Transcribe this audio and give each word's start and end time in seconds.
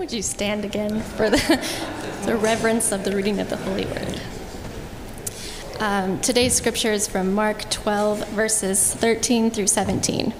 Would 0.00 0.14
you 0.14 0.22
stand 0.22 0.64
again 0.64 1.02
for 1.02 1.28
the, 1.28 1.36
the 2.24 2.34
reverence 2.34 2.90
of 2.90 3.04
the 3.04 3.14
reading 3.14 3.38
of 3.38 3.50
the 3.50 3.58
Holy 3.58 3.84
Word? 3.84 4.18
Um, 5.78 6.18
today's 6.20 6.54
scripture 6.54 6.90
is 6.90 7.06
from 7.06 7.34
Mark 7.34 7.68
12, 7.68 8.26
verses 8.28 8.94
13 8.94 9.50
through 9.50 9.66
17. 9.66 10.32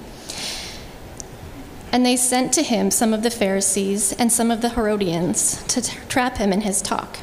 And 1.92 2.06
they 2.06 2.16
sent 2.16 2.54
to 2.54 2.62
him 2.62 2.90
some 2.90 3.12
of 3.12 3.22
the 3.22 3.30
Pharisees 3.30 4.14
and 4.14 4.32
some 4.32 4.50
of 4.50 4.62
the 4.62 4.70
Herodians 4.70 5.62
to 5.64 5.82
trap 6.08 6.38
him 6.38 6.54
in 6.54 6.62
his 6.62 6.80
talk. 6.80 7.18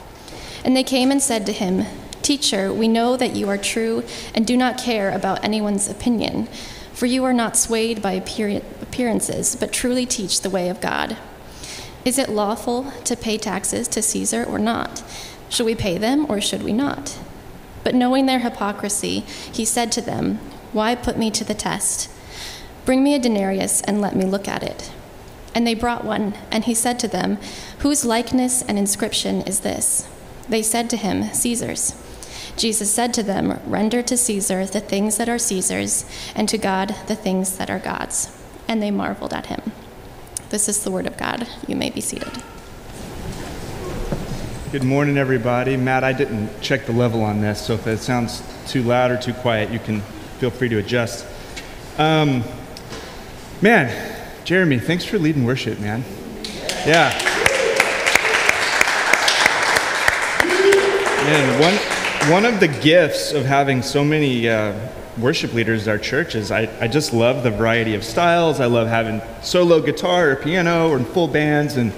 And 0.64 0.78
they 0.78 0.84
came 0.84 1.10
and 1.10 1.20
said 1.20 1.44
to 1.48 1.52
him, 1.52 1.86
Teacher, 2.22 2.72
we 2.72 2.88
know 2.88 3.18
that 3.18 3.36
you 3.36 3.50
are 3.50 3.58
true 3.58 4.04
and 4.36 4.46
do 4.46 4.56
not 4.56 4.78
care 4.78 5.10
about 5.10 5.44
anyone's 5.44 5.90
opinion, 5.90 6.46
for 6.94 7.08
you 7.08 7.24
are 7.24 7.34
not 7.34 7.58
swayed 7.58 8.00
by 8.00 8.12
appearances, 8.12 9.56
but 9.56 9.74
truly 9.74 10.06
teach 10.06 10.42
the 10.42 10.52
way 10.52 10.70
of 10.70 10.80
God. 10.80 11.18
Is 12.08 12.18
it 12.18 12.30
lawful 12.30 12.90
to 13.04 13.18
pay 13.18 13.38
taxes 13.38 13.86
to 13.90 14.02
Caesar 14.02 14.42
or 14.42 14.60
not? 14.60 15.04
Should 15.50 15.66
we 15.66 15.76
pay 15.76 15.98
them 15.98 16.26
or 16.32 16.40
should 16.40 16.64
we 16.64 16.72
not? 16.72 17.20
But 17.84 17.96
knowing 17.96 18.28
their 18.28 18.40
hypocrisy, 18.40 19.26
he 19.52 19.66
said 19.66 19.92
to 19.92 20.02
them, 20.02 20.36
Why 20.72 20.96
put 20.96 21.18
me 21.18 21.30
to 21.32 21.44
the 21.44 21.54
test? 21.54 22.10
Bring 22.86 23.04
me 23.04 23.14
a 23.14 23.20
denarius 23.20 23.82
and 23.82 24.00
let 24.00 24.16
me 24.16 24.24
look 24.24 24.48
at 24.48 24.64
it. 24.64 24.90
And 25.54 25.68
they 25.68 25.74
brought 25.74 26.06
one, 26.06 26.36
and 26.50 26.64
he 26.64 26.74
said 26.74 26.98
to 27.00 27.10
them, 27.10 27.40
Whose 27.80 28.06
likeness 28.06 28.62
and 28.62 28.80
inscription 28.80 29.42
is 29.42 29.60
this? 29.60 30.08
They 30.48 30.62
said 30.62 30.90
to 30.92 30.96
him, 30.96 31.34
Caesar's. 31.34 31.94
Jesus 32.56 32.90
said 32.90 33.14
to 33.16 33.22
them, 33.22 33.60
Render 33.66 34.02
to 34.04 34.16
Caesar 34.16 34.66
the 34.66 34.80
things 34.80 35.18
that 35.18 35.28
are 35.28 35.38
Caesar's, 35.38 36.06
and 36.34 36.48
to 36.48 36.58
God 36.58 36.96
the 37.08 37.18
things 37.18 37.58
that 37.58 37.70
are 37.70 37.80
God's. 37.80 38.34
And 38.66 38.82
they 38.82 38.92
marveled 38.92 39.34
at 39.34 39.48
him. 39.48 39.74
This 40.50 40.70
is 40.70 40.84
the 40.84 40.92
word 40.92 41.08
of 41.08 41.18
God. 41.18 41.48
You 41.68 41.76
may 41.76 41.90
be 41.90 42.02
seated. 42.02 42.32
Good 44.72 44.84
morning, 44.84 45.18
everybody. 45.18 45.78
Matt, 45.78 46.04
I 46.04 46.14
didn't 46.14 46.62
check 46.62 46.86
the 46.86 46.94
level 46.94 47.24
on 47.24 47.42
this, 47.42 47.66
so 47.66 47.74
if 47.74 47.88
it 47.88 48.00
sounds 48.00 48.42
too 48.68 48.84
loud 48.84 49.12
or 49.12 49.18
too 49.18 49.34
quiet, 49.34 49.72
you 49.72 49.80
can 49.80 50.02
feel 50.40 50.50
free 50.50 50.70
to 50.70 50.78
adjust. 50.78 51.26
Um, 51.98 52.44
Man, 53.60 53.90
Jeremy, 54.44 54.78
thanks 54.78 55.04
for 55.04 55.18
leading 55.18 55.44
worship, 55.44 55.80
man. 55.80 56.04
Yeah. 56.86 57.10
Man, 61.26 61.60
one, 61.60 62.32
one 62.32 62.46
of 62.46 62.60
the 62.60 62.68
gifts 62.68 63.32
of 63.32 63.46
having 63.46 63.82
so 63.82 64.04
many 64.04 64.48
uh, 64.48 64.78
worship 65.20 65.54
leaders 65.54 65.88
at 65.88 65.92
our 65.92 65.98
church 65.98 66.36
is 66.36 66.52
I, 66.52 66.70
I 66.80 66.88
just 66.88 67.14
love 67.14 67.44
the 67.44 67.52
variety 67.52 67.96
of 67.96 68.04
styles. 68.04 68.60
I 68.60 68.66
love 68.66 68.88
having 68.88 69.22
solo 69.42 69.82
guitar 69.82 70.32
or 70.32 70.36
piano 70.36 70.90
or 70.90 71.00
full 71.00 71.28
bands. 71.28 71.76
And 71.78 71.92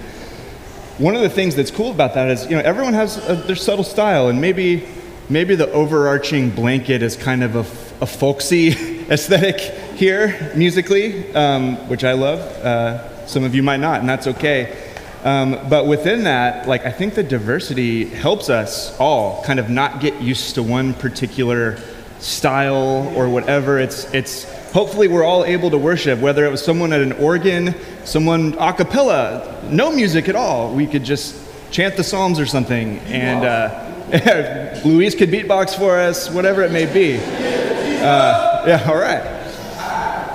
one 0.97 1.15
of 1.15 1.21
the 1.21 1.29
things 1.29 1.55
that's 1.55 1.71
cool 1.71 1.91
about 1.91 2.13
that 2.13 2.29
is, 2.29 2.45
you 2.45 2.55
know, 2.55 2.61
everyone 2.61 2.93
has 2.93 3.17
a, 3.29 3.35
their 3.35 3.55
subtle 3.55 3.83
style, 3.83 4.29
and 4.29 4.39
maybe, 4.39 4.87
maybe 5.29 5.55
the 5.55 5.69
overarching 5.71 6.49
blanket 6.49 7.01
is 7.01 7.15
kind 7.15 7.43
of 7.43 7.55
a, 7.55 8.03
a 8.03 8.07
folksy 8.07 8.69
aesthetic 9.09 9.59
here 9.95 10.51
musically, 10.55 11.33
um, 11.33 11.75
which 11.89 12.03
I 12.03 12.13
love. 12.13 12.39
Uh, 12.39 13.27
some 13.27 13.43
of 13.43 13.53
you 13.53 13.63
might 13.63 13.79
not, 13.79 13.99
and 13.99 14.09
that's 14.09 14.27
okay. 14.27 14.85
Um, 15.23 15.59
but 15.69 15.85
within 15.85 16.23
that, 16.23 16.67
like 16.67 16.85
I 16.85 16.91
think 16.91 17.13
the 17.13 17.23
diversity 17.23 18.05
helps 18.05 18.49
us 18.49 18.97
all 18.99 19.43
kind 19.43 19.59
of 19.59 19.69
not 19.69 19.99
get 19.99 20.21
used 20.21 20.55
to 20.55 20.63
one 20.63 20.93
particular 20.93 21.77
style 22.19 23.11
or 23.15 23.29
whatever. 23.29 23.79
It's 23.79 24.11
it's 24.13 24.43
hopefully 24.71 25.07
we're 25.07 25.23
all 25.23 25.45
able 25.45 25.69
to 25.71 25.77
worship, 25.77 26.19
whether 26.19 26.45
it 26.45 26.51
was 26.51 26.63
someone 26.63 26.93
at 26.93 27.01
an 27.01 27.13
organ, 27.13 27.75
someone 28.05 28.55
a 28.59 28.73
cappella, 28.73 29.63
no 29.69 29.91
music 29.91 30.29
at 30.29 30.35
all. 30.35 30.73
We 30.73 30.87
could 30.87 31.03
just 31.03 31.35
chant 31.71 31.97
the 31.97 32.03
psalms 32.03 32.39
or 32.39 32.45
something, 32.45 32.99
and 32.99 33.45
uh, 33.45 34.81
Louise 34.85 35.15
could 35.15 35.29
beatbox 35.29 35.77
for 35.77 35.97
us, 35.97 36.29
whatever 36.29 36.61
it 36.63 36.71
may 36.71 36.91
be. 36.91 37.17
Uh, 37.17 38.63
yeah, 38.65 38.85
all 38.87 38.97
right 38.97 39.39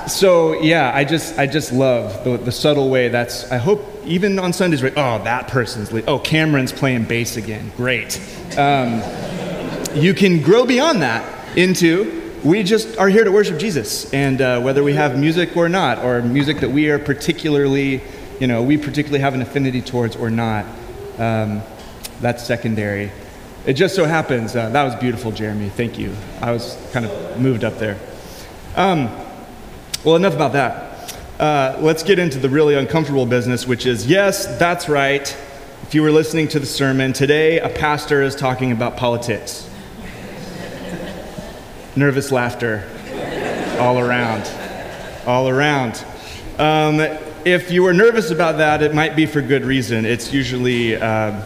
so 0.08 0.60
yeah, 0.60 0.92
I 0.94 1.04
just 1.04 1.38
I 1.38 1.46
just 1.46 1.72
love 1.72 2.24
the, 2.24 2.36
the 2.36 2.52
subtle 2.52 2.90
way. 2.90 3.08
That's 3.08 3.50
I 3.50 3.56
hope 3.56 3.84
even 4.04 4.38
on 4.38 4.52
Sundays, 4.52 4.82
right? 4.82 4.92
Oh, 4.96 5.22
that 5.24 5.48
person's 5.48 5.92
lead. 5.92 6.04
Oh, 6.06 6.18
Cameron's 6.18 6.72
playing 6.72 7.04
bass 7.04 7.36
again. 7.36 7.72
Great. 7.76 8.20
Um, 8.58 9.02
you 9.94 10.14
can 10.14 10.42
grow 10.42 10.66
beyond 10.66 11.02
that 11.02 11.43
into 11.56 12.22
we 12.44 12.62
just 12.62 12.98
are 12.98 13.08
here 13.08 13.24
to 13.24 13.32
worship 13.32 13.58
Jesus, 13.58 14.12
and 14.12 14.40
uh, 14.42 14.60
whether 14.60 14.84
we 14.84 14.92
have 14.92 15.18
music 15.18 15.56
or 15.56 15.68
not, 15.68 16.04
or 16.04 16.20
music 16.20 16.60
that 16.60 16.70
we 16.70 16.90
are 16.90 16.98
particularly, 16.98 18.02
you 18.38 18.46
know, 18.46 18.62
we 18.62 18.76
particularly 18.76 19.20
have 19.20 19.32
an 19.32 19.40
affinity 19.40 19.80
towards 19.80 20.14
or 20.14 20.30
not, 20.30 20.66
um, 21.18 21.62
that's 22.20 22.44
secondary. 22.44 23.10
It 23.64 23.74
just 23.74 23.94
so 23.94 24.04
happens 24.04 24.54
uh, 24.54 24.68
that 24.68 24.84
was 24.84 24.94
beautiful, 24.96 25.32
Jeremy. 25.32 25.70
Thank 25.70 25.98
you. 25.98 26.14
I 26.42 26.52
was 26.52 26.76
kind 26.92 27.06
of 27.06 27.40
moved 27.40 27.64
up 27.64 27.78
there. 27.78 27.98
Um, 28.76 29.08
well, 30.04 30.16
enough 30.16 30.34
about 30.34 30.52
that. 30.52 31.16
Uh, 31.40 31.78
let's 31.80 32.02
get 32.02 32.18
into 32.18 32.38
the 32.38 32.50
really 32.50 32.74
uncomfortable 32.74 33.24
business, 33.24 33.66
which 33.66 33.86
is 33.86 34.06
yes, 34.06 34.58
that's 34.58 34.88
right. 34.88 35.34
If 35.82 35.94
you 35.94 36.02
were 36.02 36.12
listening 36.12 36.48
to 36.48 36.60
the 36.60 36.66
sermon, 36.66 37.14
today 37.14 37.58
a 37.58 37.70
pastor 37.70 38.20
is 38.20 38.36
talking 38.36 38.70
about 38.70 38.98
politics. 38.98 39.70
Nervous 41.96 42.32
laughter 42.32 42.82
all 43.78 44.00
around. 44.00 44.50
All 45.26 45.48
around. 45.48 46.04
Um, 46.58 46.98
if 47.44 47.70
you 47.70 47.84
were 47.84 47.92
nervous 47.92 48.30
about 48.30 48.58
that, 48.58 48.82
it 48.82 48.92
might 48.92 49.14
be 49.14 49.26
for 49.26 49.40
good 49.40 49.64
reason. 49.64 50.04
It's 50.04 50.32
usually 50.32 50.96
uh, 50.96 51.40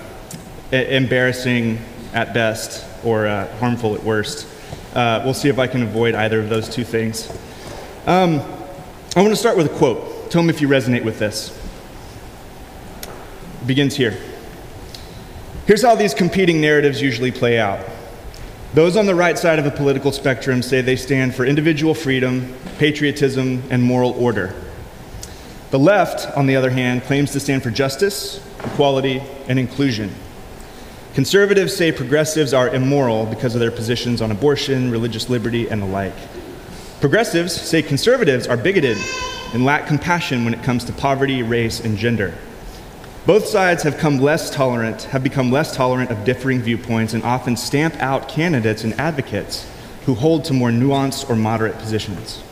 embarrassing 0.72 1.78
at 2.14 2.32
best 2.32 2.86
or 3.04 3.26
uh, 3.26 3.54
harmful 3.58 3.94
at 3.94 4.02
worst. 4.02 4.46
Uh, 4.94 5.20
we'll 5.22 5.34
see 5.34 5.50
if 5.50 5.58
I 5.58 5.66
can 5.66 5.82
avoid 5.82 6.14
either 6.14 6.40
of 6.40 6.48
those 6.48 6.66
two 6.66 6.84
things. 6.84 7.30
Um, 8.06 8.40
I 9.16 9.20
want 9.20 9.30
to 9.30 9.36
start 9.36 9.58
with 9.58 9.66
a 9.66 9.76
quote. 9.76 10.30
Tell 10.30 10.42
me 10.42 10.48
if 10.48 10.62
you 10.62 10.68
resonate 10.68 11.04
with 11.04 11.18
this. 11.18 11.50
It 13.60 13.66
begins 13.66 13.96
here. 13.96 14.16
Here's 15.66 15.82
how 15.82 15.94
these 15.94 16.14
competing 16.14 16.62
narratives 16.62 17.02
usually 17.02 17.32
play 17.32 17.58
out. 17.58 17.80
Those 18.74 18.96
on 18.96 19.06
the 19.06 19.14
right 19.14 19.38
side 19.38 19.58
of 19.58 19.64
the 19.64 19.70
political 19.70 20.12
spectrum 20.12 20.60
say 20.60 20.82
they 20.82 20.96
stand 20.96 21.34
for 21.34 21.46
individual 21.46 21.94
freedom, 21.94 22.54
patriotism, 22.78 23.62
and 23.70 23.82
moral 23.82 24.10
order. 24.12 24.54
The 25.70 25.78
left, 25.78 26.36
on 26.36 26.46
the 26.46 26.56
other 26.56 26.70
hand, 26.70 27.02
claims 27.04 27.32
to 27.32 27.40
stand 27.40 27.62
for 27.62 27.70
justice, 27.70 28.44
equality, 28.64 29.22
and 29.48 29.58
inclusion. 29.58 30.14
Conservatives 31.14 31.74
say 31.74 31.92
progressives 31.92 32.52
are 32.52 32.68
immoral 32.68 33.24
because 33.26 33.54
of 33.54 33.60
their 33.60 33.70
positions 33.70 34.20
on 34.20 34.30
abortion, 34.30 34.90
religious 34.90 35.30
liberty, 35.30 35.68
and 35.68 35.82
the 35.82 35.86
like. 35.86 36.14
Progressives 37.00 37.52
say 37.52 37.82
conservatives 37.82 38.46
are 38.46 38.56
bigoted 38.56 38.98
and 39.54 39.64
lack 39.64 39.86
compassion 39.86 40.44
when 40.44 40.52
it 40.52 40.62
comes 40.62 40.84
to 40.84 40.92
poverty, 40.92 41.42
race, 41.42 41.80
and 41.80 41.96
gender. 41.96 42.34
Both 43.28 43.46
sides 43.46 43.82
have, 43.82 43.98
come 43.98 44.20
less 44.20 44.48
tolerant, 44.48 45.02
have 45.02 45.22
become 45.22 45.52
less 45.52 45.76
tolerant 45.76 46.10
of 46.10 46.24
differing 46.24 46.62
viewpoints 46.62 47.12
and 47.12 47.22
often 47.22 47.58
stamp 47.58 47.94
out 47.96 48.26
candidates 48.26 48.84
and 48.84 48.98
advocates 48.98 49.70
who 50.06 50.14
hold 50.14 50.46
to 50.46 50.54
more 50.54 50.70
nuanced 50.70 51.28
or 51.28 51.36
moderate 51.36 51.76
positions. 51.76 52.42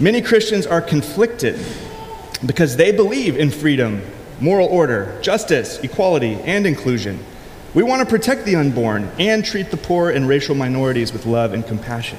Many 0.00 0.20
Christians 0.20 0.66
are 0.66 0.80
conflicted 0.82 1.64
because 2.44 2.76
they 2.76 2.90
believe 2.90 3.36
in 3.36 3.52
freedom, 3.52 4.02
moral 4.40 4.66
order, 4.66 5.16
justice, 5.22 5.78
equality, 5.84 6.40
and 6.42 6.66
inclusion. 6.66 7.24
We 7.72 7.84
want 7.84 8.00
to 8.00 8.12
protect 8.12 8.46
the 8.46 8.56
unborn 8.56 9.08
and 9.20 9.44
treat 9.44 9.70
the 9.70 9.76
poor 9.76 10.10
and 10.10 10.26
racial 10.26 10.56
minorities 10.56 11.12
with 11.12 11.24
love 11.24 11.52
and 11.52 11.64
compassion. 11.64 12.18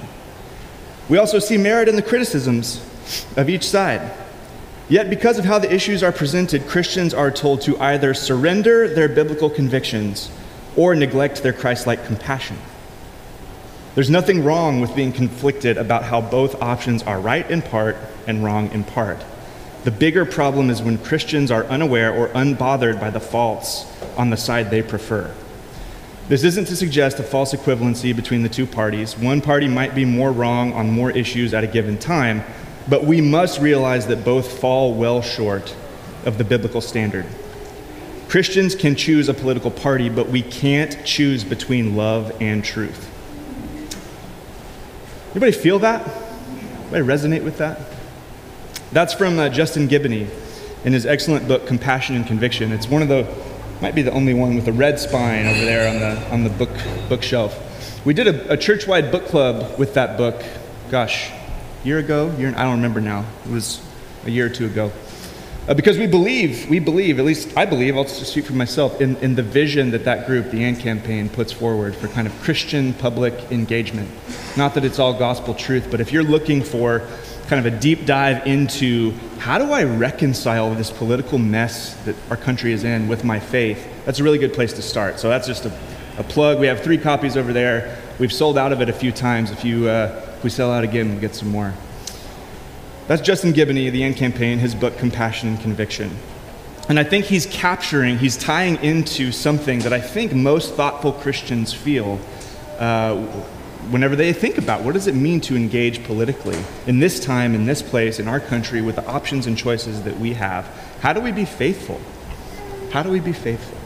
We 1.09 1.17
also 1.17 1.39
see 1.39 1.57
merit 1.57 1.89
in 1.89 1.97
the 1.97 2.01
criticisms 2.01 2.81
of 3.35 3.49
each 3.49 3.67
side. 3.67 4.13
Yet, 4.87 5.09
because 5.09 5.39
of 5.39 5.45
how 5.45 5.57
the 5.57 5.73
issues 5.73 6.03
are 6.03 6.11
presented, 6.11 6.67
Christians 6.67 7.13
are 7.13 7.31
told 7.31 7.61
to 7.61 7.77
either 7.79 8.13
surrender 8.13 8.87
their 8.87 9.09
biblical 9.09 9.49
convictions 9.49 10.29
or 10.75 10.93
neglect 10.93 11.41
their 11.41 11.53
Christ 11.53 11.87
like 11.87 12.05
compassion. 12.05 12.57
There's 13.95 14.09
nothing 14.09 14.43
wrong 14.43 14.81
with 14.81 14.95
being 14.95 15.11
conflicted 15.11 15.77
about 15.77 16.03
how 16.03 16.21
both 16.21 16.61
options 16.61 17.01
are 17.03 17.19
right 17.19 17.49
in 17.49 17.61
part 17.61 17.95
and 18.27 18.43
wrong 18.43 18.69
in 18.71 18.83
part. 18.83 19.23
The 19.85 19.91
bigger 19.91 20.25
problem 20.25 20.69
is 20.69 20.81
when 20.81 20.97
Christians 20.97 21.49
are 21.49 21.63
unaware 21.65 22.13
or 22.13 22.27
unbothered 22.29 22.99
by 22.99 23.09
the 23.09 23.19
faults 23.19 23.85
on 24.17 24.29
the 24.29 24.37
side 24.37 24.69
they 24.69 24.81
prefer. 24.81 25.33
This 26.27 26.43
isn't 26.43 26.65
to 26.65 26.75
suggest 26.75 27.19
a 27.19 27.23
false 27.23 27.53
equivalency 27.53 28.15
between 28.15 28.41
the 28.41 28.49
two 28.49 28.65
parties. 28.65 29.17
One 29.17 29.41
party 29.41 29.67
might 29.67 29.95
be 29.95 30.05
more 30.05 30.31
wrong 30.31 30.73
on 30.73 30.89
more 30.89 31.11
issues 31.11 31.53
at 31.53 31.63
a 31.63 31.67
given 31.67 31.97
time, 31.97 32.43
but 32.89 33.03
we 33.03 33.21
must 33.21 33.59
realize 33.59 34.07
that 34.07 34.23
both 34.23 34.59
fall 34.59 34.93
well 34.93 35.21
short 35.21 35.75
of 36.25 36.37
the 36.37 36.43
biblical 36.43 36.81
standard. 36.81 37.25
Christians 38.27 38.75
can 38.75 38.95
choose 38.95 39.29
a 39.29 39.33
political 39.33 39.71
party, 39.71 40.09
but 40.09 40.29
we 40.29 40.41
can't 40.41 41.05
choose 41.05 41.43
between 41.43 41.95
love 41.95 42.35
and 42.41 42.63
truth. 42.63 43.11
Anybody 45.31 45.51
feel 45.51 45.79
that? 45.79 46.07
Anybody 46.81 47.03
resonate 47.03 47.43
with 47.43 47.57
that? 47.57 47.79
That's 48.91 49.13
from 49.13 49.37
uh, 49.37 49.49
Justin 49.49 49.87
Giboney. 49.87 50.27
in 50.85 50.93
his 50.93 51.05
excellent 51.05 51.47
book, 51.47 51.65
Compassion 51.65 52.15
and 52.15 52.25
Conviction. 52.25 52.71
It's 52.71 52.87
one 52.87 53.01
of 53.01 53.09
the, 53.09 53.27
might 53.81 53.95
be 53.95 54.03
the 54.03 54.11
only 54.11 54.33
one 54.35 54.55
with 54.55 54.67
a 54.67 54.71
red 54.71 54.99
spine 54.99 55.47
over 55.47 55.65
there 55.65 55.89
on 55.89 55.99
the, 55.99 56.31
on 56.31 56.43
the 56.43 56.49
book, 56.51 56.69
bookshelf. 57.09 58.05
We 58.05 58.13
did 58.13 58.27
a, 58.27 58.53
a 58.53 58.57
church-wide 58.57 59.11
book 59.11 59.25
club 59.25 59.79
with 59.79 59.95
that 59.95 60.15
book, 60.15 60.41
gosh, 60.91 61.31
year 61.85 61.99
ago? 61.99 62.35
Year, 62.37 62.53
I 62.57 62.63
don't 62.63 62.77
remember 62.77 62.99
now. 62.99 63.25
It 63.45 63.51
was 63.51 63.79
a 64.25 64.31
year 64.31 64.47
or 64.47 64.49
two 64.49 64.65
ago. 64.65 64.91
Uh, 65.67 65.73
because 65.73 65.97
we 65.97 66.07
believe, 66.07 66.69
we 66.69 66.79
believe, 66.79 67.17
at 67.19 67.25
least 67.25 67.55
I 67.55 67.65
believe, 67.65 67.95
I'll 67.95 68.03
just 68.03 68.25
speak 68.31 68.45
for 68.45 68.53
myself, 68.53 69.01
in, 69.01 69.15
in 69.17 69.35
the 69.35 69.43
vision 69.43 69.91
that 69.91 70.03
that 70.05 70.27
group, 70.27 70.51
the 70.51 70.63
AND 70.63 70.79
campaign, 70.79 71.29
puts 71.29 71.51
forward 71.51 71.95
for 71.95 72.07
kind 72.07 72.27
of 72.27 72.41
Christian 72.41 72.93
public 72.93 73.51
engagement. 73.51 74.09
Not 74.57 74.73
that 74.73 74.83
it's 74.83 74.99
all 74.99 75.13
gospel 75.13 75.53
truth, 75.53 75.87
but 75.89 76.01
if 76.01 76.11
you're 76.11 76.23
looking 76.23 76.63
for 76.63 77.07
kind 77.47 77.65
of 77.65 77.71
a 77.71 77.79
deep 77.79 78.05
dive 78.05 78.47
into 78.47 79.11
how 79.37 79.59
do 79.59 79.71
I 79.71 79.83
reconcile 79.83 80.73
this 80.73 80.89
political 80.89 81.37
mess 81.37 81.93
that 82.05 82.15
our 82.31 82.37
country 82.37 82.71
is 82.71 82.83
in 82.83 83.07
with 83.07 83.23
my 83.23 83.39
faith, 83.39 83.87
that's 84.05 84.19
a 84.19 84.23
really 84.23 84.39
good 84.39 84.53
place 84.53 84.73
to 84.73 84.81
start. 84.81 85.19
So 85.19 85.29
that's 85.29 85.45
just 85.45 85.65
a, 85.65 85.73
a 86.17 86.23
plug. 86.23 86.59
We 86.59 86.67
have 86.67 86.81
three 86.81 86.97
copies 86.97 87.37
over 87.37 87.53
there. 87.53 87.99
We've 88.17 88.33
sold 88.33 88.57
out 88.57 88.71
of 88.71 88.81
it 88.81 88.89
a 88.89 88.93
few 88.93 89.11
times. 89.11 89.51
If, 89.51 89.63
you, 89.65 89.87
uh, 89.87 90.24
we 90.45 90.51
sell 90.51 90.71
out 90.71 90.83
again, 90.83 91.09
we'll 91.09 91.19
get 91.19 91.33
some 91.33 91.49
more. 91.49 91.73
That's 93.07 93.21
Justin 93.23 93.51
Giboney, 93.51 93.91
the 93.91 94.03
AND 94.03 94.15
campaign, 94.15 94.59
his 94.59 94.75
book, 94.75 94.95
Compassion 94.99 95.49
and 95.49 95.59
Conviction. 95.59 96.15
And 96.87 96.99
I 96.99 97.03
think 97.03 97.25
he's 97.25 97.47
capturing, 97.47 98.19
he's 98.19 98.37
tying 98.37 98.75
into 98.83 99.31
something 99.31 99.79
that 99.79 99.91
I 99.91 99.99
think 99.99 100.33
most 100.33 100.75
thoughtful 100.75 101.13
Christians 101.13 101.73
feel 101.73 102.19
uh, 102.77 103.15
whenever 103.89 104.15
they 104.15 104.33
think 104.33 104.59
about 104.59 104.83
what 104.83 104.93
does 104.93 105.07
it 105.07 105.15
mean 105.15 105.41
to 105.41 105.55
engage 105.55 106.03
politically 106.03 106.59
in 106.85 106.99
this 106.99 107.19
time, 107.19 107.55
in 107.55 107.65
this 107.65 107.81
place, 107.81 108.19
in 108.19 108.27
our 108.27 108.39
country, 108.39 108.81
with 108.83 108.97
the 108.97 109.05
options 109.07 109.47
and 109.47 109.57
choices 109.57 110.03
that 110.03 110.19
we 110.19 110.33
have. 110.33 110.67
How 110.99 111.11
do 111.11 111.21
we 111.21 111.31
be 111.31 111.45
faithful? 111.45 111.99
How 112.91 113.01
do 113.01 113.09
we 113.09 113.19
be 113.19 113.33
faithful? 113.33 113.79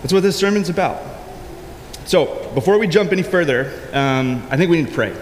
That's 0.00 0.14
what 0.14 0.22
this 0.22 0.38
sermon's 0.38 0.70
about. 0.70 1.02
So, 2.06 2.50
before 2.54 2.78
we 2.78 2.86
jump 2.86 3.12
any 3.12 3.22
further, 3.22 3.70
um, 3.92 4.42
I 4.50 4.56
think 4.56 4.70
we 4.70 4.80
need 4.80 4.88
to 4.88 4.94
pray 4.94 5.14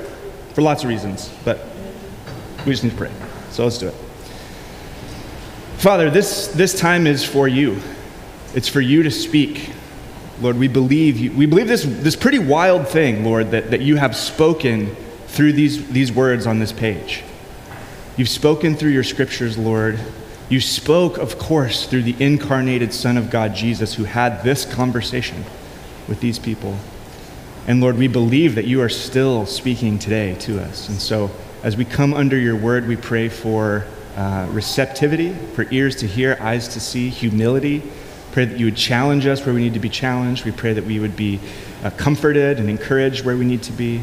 for 0.59 0.63
lots 0.63 0.83
of 0.83 0.89
reasons, 0.89 1.33
but 1.45 1.61
we 2.67 2.73
just 2.73 2.83
need 2.83 2.91
to 2.91 2.97
pray. 2.97 3.13
So 3.53 3.63
let's 3.63 3.79
do 3.79 3.87
it. 3.87 3.95
Father, 5.77 6.11
this, 6.11 6.49
this 6.49 6.77
time 6.77 7.07
is 7.07 7.25
for 7.25 7.47
you. 7.47 7.81
It's 8.57 8.67
for 8.67 8.81
you 8.81 9.05
to 9.05 9.11
speak. 9.13 9.71
Lord, 10.41 10.59
we 10.59 10.67
believe 10.67 11.17
you, 11.17 11.31
we 11.31 11.47
believe 11.47 11.69
this, 11.69 11.85
this 11.85 12.17
pretty 12.17 12.41
wild 12.41 12.89
thing, 12.89 13.25
Lord, 13.25 13.53
that, 13.53 13.71
that 13.71 13.83
you 13.83 13.95
have 13.99 14.17
spoken 14.17 14.97
through 15.29 15.53
these, 15.53 15.89
these 15.91 16.11
words 16.11 16.45
on 16.45 16.59
this 16.59 16.73
page. 16.73 17.23
You've 18.17 18.29
spoken 18.29 18.75
through 18.75 18.91
your 18.91 19.05
scriptures, 19.05 19.57
Lord. 19.57 20.01
You 20.49 20.61
spoke, 20.61 21.19
of 21.19 21.39
course, 21.39 21.87
through 21.87 22.03
the 22.03 22.17
incarnated 22.19 22.93
Son 22.93 23.17
of 23.17 23.31
God, 23.31 23.55
Jesus, 23.55 23.95
who 23.95 24.03
had 24.03 24.43
this 24.43 24.65
conversation 24.65 25.45
with 26.09 26.19
these 26.19 26.41
people. 26.41 26.77
And 27.67 27.81
Lord, 27.81 27.97
we 27.97 28.09
believe 28.09 28.55
that 28.55 28.67
you 28.67 28.81
are 28.81 28.89
still 28.89 29.45
speaking 29.47 29.99
today 29.99 30.35
to 30.41 30.61
us. 30.61 30.89
And 30.89 31.01
so, 31.01 31.31
as 31.63 31.77
we 31.77 31.85
come 31.85 32.15
under 32.15 32.39
your 32.39 32.57
word, 32.57 32.87
we 32.87 32.97
pray 32.97 33.29
for 33.29 33.85
uh, 34.17 34.49
receptivity, 34.51 35.35
for 35.55 35.67
ears 35.71 35.97
to 35.97 36.07
hear, 36.07 36.37
eyes 36.41 36.69
to 36.69 36.81
see, 36.81 37.09
humility. 37.09 37.83
Pray 38.33 38.45
that 38.45 38.59
you 38.59 38.67
would 38.67 38.77
challenge 38.77 39.27
us 39.27 39.45
where 39.45 39.55
we 39.55 39.63
need 39.63 39.75
to 39.75 39.81
be 39.81 39.89
challenged. 39.89 40.45
We 40.45 40.53
pray 40.53 40.73
that 40.73 40.85
we 40.85 40.99
would 40.99 41.17
be 41.17 41.41
uh, 41.83 41.91
comforted 41.91 42.59
and 42.59 42.71
encouraged 42.71 43.25
where 43.25 43.37
we 43.37 43.45
need 43.45 43.63
to 43.65 43.73
be. 43.73 44.03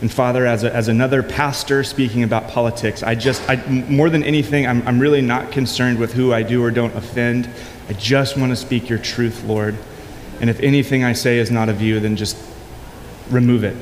And 0.00 0.10
Father, 0.10 0.46
as, 0.46 0.64
a, 0.64 0.74
as 0.74 0.88
another 0.88 1.22
pastor 1.22 1.84
speaking 1.84 2.24
about 2.24 2.48
politics, 2.48 3.04
I 3.04 3.14
just, 3.14 3.48
I, 3.48 3.64
more 3.68 4.10
than 4.10 4.24
anything, 4.24 4.66
I'm, 4.66 4.86
I'm 4.86 4.98
really 4.98 5.22
not 5.22 5.52
concerned 5.52 5.98
with 6.00 6.12
who 6.12 6.32
I 6.32 6.42
do 6.42 6.62
or 6.62 6.72
don't 6.72 6.94
offend. 6.96 7.48
I 7.88 7.92
just 7.92 8.36
want 8.36 8.50
to 8.50 8.56
speak 8.56 8.88
your 8.88 8.98
truth, 8.98 9.44
Lord. 9.44 9.76
And 10.40 10.50
if 10.50 10.58
anything 10.58 11.04
I 11.04 11.12
say 11.12 11.38
is 11.38 11.52
not 11.52 11.68
of 11.68 11.80
you, 11.80 12.00
then 12.00 12.16
just 12.16 12.36
remove 13.32 13.64
it 13.64 13.76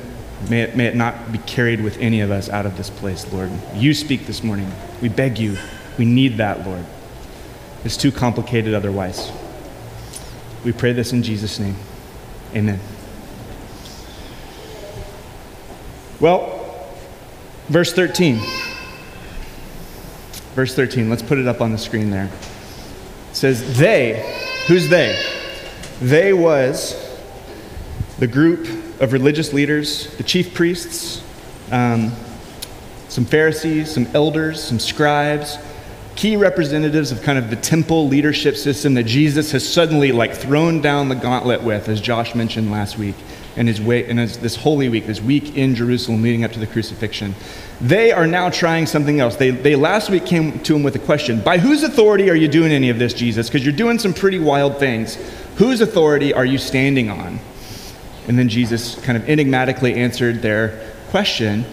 May 0.49 0.61
it, 0.61 0.75
may 0.75 0.85
it 0.87 0.95
not 0.95 1.31
be 1.31 1.37
carried 1.39 1.81
with 1.81 1.97
any 1.99 2.21
of 2.21 2.31
us 2.31 2.49
out 2.49 2.65
of 2.65 2.77
this 2.77 2.89
place, 2.89 3.31
Lord. 3.31 3.51
You 3.75 3.93
speak 3.93 4.25
this 4.25 4.43
morning. 4.43 4.71
We 5.01 5.09
beg 5.09 5.37
you. 5.37 5.57
We 5.97 6.05
need 6.05 6.37
that, 6.37 6.65
Lord. 6.65 6.85
It's 7.83 7.97
too 7.97 8.11
complicated 8.11 8.73
otherwise. 8.73 9.31
We 10.65 10.71
pray 10.71 10.93
this 10.93 11.13
in 11.13 11.23
Jesus' 11.23 11.59
name. 11.59 11.75
Amen. 12.55 12.79
Well, 16.19 16.87
verse 17.67 17.93
13. 17.93 18.39
Verse 20.55 20.75
13, 20.75 21.09
let's 21.09 21.21
put 21.21 21.37
it 21.37 21.47
up 21.47 21.61
on 21.61 21.71
the 21.71 21.77
screen 21.77 22.09
there. 22.09 22.29
It 23.29 23.35
says, 23.35 23.77
They, 23.77 24.65
who's 24.67 24.89
they? 24.89 25.19
They 26.01 26.33
was 26.33 26.95
the 28.19 28.27
group 28.27 28.90
of 29.01 29.13
religious 29.13 29.51
leaders, 29.51 30.15
the 30.17 30.23
chief 30.23 30.53
priests, 30.53 31.23
um, 31.71 32.13
some 33.09 33.25
Pharisees, 33.25 33.91
some 33.91 34.07
elders, 34.13 34.63
some 34.63 34.79
scribes, 34.79 35.57
key 36.15 36.37
representatives 36.37 37.11
of 37.11 37.21
kind 37.23 37.39
of 37.39 37.49
the 37.49 37.55
temple 37.55 38.07
leadership 38.07 38.55
system 38.55 38.93
that 38.93 39.03
Jesus 39.03 39.51
has 39.51 39.67
suddenly 39.67 40.11
like 40.11 40.35
thrown 40.35 40.81
down 40.81 41.09
the 41.09 41.15
gauntlet 41.15 41.63
with, 41.63 41.89
as 41.89 41.99
Josh 41.99 42.35
mentioned 42.35 42.71
last 42.71 42.97
week, 42.97 43.15
and 43.57 43.67
his 43.67 43.81
way 43.81 44.07
and 44.07 44.19
his, 44.19 44.37
this 44.37 44.55
Holy 44.55 44.87
Week, 44.87 45.07
this 45.07 45.19
week 45.19 45.57
in 45.57 45.73
Jerusalem 45.73 46.21
leading 46.21 46.43
up 46.43 46.51
to 46.51 46.59
the 46.59 46.67
crucifixion. 46.67 47.33
They 47.81 48.11
are 48.11 48.27
now 48.27 48.51
trying 48.51 48.85
something 48.85 49.19
else. 49.19 49.35
They, 49.35 49.49
they 49.49 49.75
last 49.75 50.11
week 50.11 50.27
came 50.27 50.59
to 50.59 50.75
him 50.75 50.83
with 50.83 50.95
a 50.95 50.99
question: 50.99 51.41
By 51.41 51.57
whose 51.57 51.81
authority 51.81 52.29
are 52.29 52.35
you 52.35 52.47
doing 52.47 52.71
any 52.71 52.91
of 52.91 52.99
this, 52.99 53.15
Jesus? 53.15 53.49
Because 53.49 53.65
you're 53.65 53.75
doing 53.75 53.97
some 53.97 54.13
pretty 54.13 54.39
wild 54.39 54.77
things. 54.77 55.17
Whose 55.55 55.81
authority 55.81 56.33
are 56.33 56.45
you 56.45 56.59
standing 56.59 57.09
on? 57.09 57.39
And 58.27 58.37
then 58.37 58.49
Jesus 58.49 58.95
kind 59.03 59.17
of 59.17 59.27
enigmatically 59.27 59.95
answered 59.95 60.41
their 60.41 60.93
question. 61.09 61.65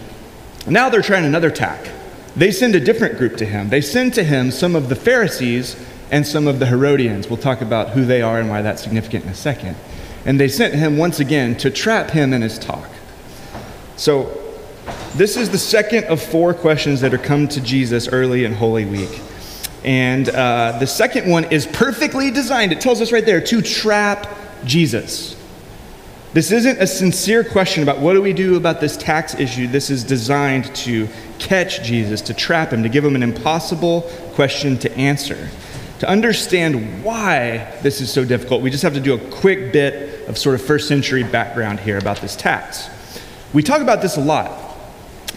Now 0.67 0.89
they're 0.89 1.01
trying 1.01 1.25
another 1.25 1.51
tack. 1.51 1.89
They 2.35 2.51
send 2.51 2.75
a 2.75 2.79
different 2.79 3.17
group 3.17 3.37
to 3.37 3.45
him. 3.45 3.69
They 3.69 3.81
send 3.81 4.13
to 4.15 4.23
him 4.23 4.51
some 4.51 4.75
of 4.75 4.89
the 4.89 4.95
Pharisees 4.95 5.75
and 6.11 6.25
some 6.25 6.47
of 6.47 6.59
the 6.59 6.65
Herodians. 6.65 7.29
We'll 7.29 7.37
talk 7.37 7.61
about 7.61 7.89
who 7.89 8.05
they 8.05 8.21
are 8.21 8.39
and 8.39 8.49
why 8.49 8.61
that's 8.61 8.81
significant 8.83 9.25
in 9.25 9.31
a 9.31 9.35
second. 9.35 9.75
And 10.25 10.39
they 10.39 10.47
sent 10.47 10.73
him 10.73 10.97
once 10.97 11.19
again 11.19 11.55
to 11.57 11.69
trap 11.69 12.11
him 12.11 12.33
in 12.33 12.41
his 12.41 12.59
talk. 12.59 12.89
So, 13.95 14.35
this 15.15 15.37
is 15.37 15.49
the 15.49 15.57
second 15.57 16.05
of 16.05 16.21
four 16.21 16.53
questions 16.53 17.01
that 17.01 17.13
are 17.13 17.19
come 17.19 17.47
to 17.49 17.61
Jesus 17.61 18.07
early 18.07 18.45
in 18.45 18.53
Holy 18.53 18.85
Week. 18.85 19.21
And 19.83 20.29
uh, 20.29 20.77
the 20.79 20.87
second 20.87 21.29
one 21.29 21.45
is 21.45 21.65
perfectly 21.65 22.31
designed. 22.31 22.71
It 22.71 22.81
tells 22.81 23.01
us 23.01 23.11
right 23.11 23.25
there 23.25 23.41
to 23.41 23.61
trap 23.61 24.27
Jesus. 24.65 25.35
This 26.31 26.51
isn't 26.51 26.79
a 26.79 26.85
sincere 26.85 27.43
question 27.43 27.81
about 27.81 27.99
what 27.99 28.13
do 28.13 28.21
we 28.21 28.33
do 28.33 28.55
about 28.55 28.79
this 28.79 28.95
tax 28.95 29.33
issue. 29.33 29.65
This 29.65 29.89
is 29.89 30.03
designed 30.03 30.75
to 30.75 31.09
catch 31.39 31.81
Jesus, 31.81 32.21
to 32.21 32.35
trap 32.35 32.71
him, 32.71 32.83
to 32.83 32.89
give 32.89 33.03
him 33.03 33.15
an 33.15 33.23
impossible 33.23 34.01
question 34.35 34.77
to 34.79 34.95
answer. 34.95 35.49
To 35.99 36.07
understand 36.07 37.03
why 37.03 37.75
this 37.81 37.99
is 37.99 38.13
so 38.13 38.23
difficult, 38.23 38.61
we 38.61 38.69
just 38.69 38.83
have 38.83 38.93
to 38.93 38.99
do 38.99 39.15
a 39.15 39.29
quick 39.31 39.73
bit 39.73 40.29
of 40.29 40.37
sort 40.37 40.53
of 40.53 40.61
first 40.61 40.87
century 40.87 41.23
background 41.23 41.79
here 41.79 41.97
about 41.97 42.21
this 42.21 42.35
tax. 42.35 42.87
We 43.51 43.63
talk 43.63 43.81
about 43.81 44.03
this 44.03 44.15
a 44.15 44.21
lot, 44.21 44.68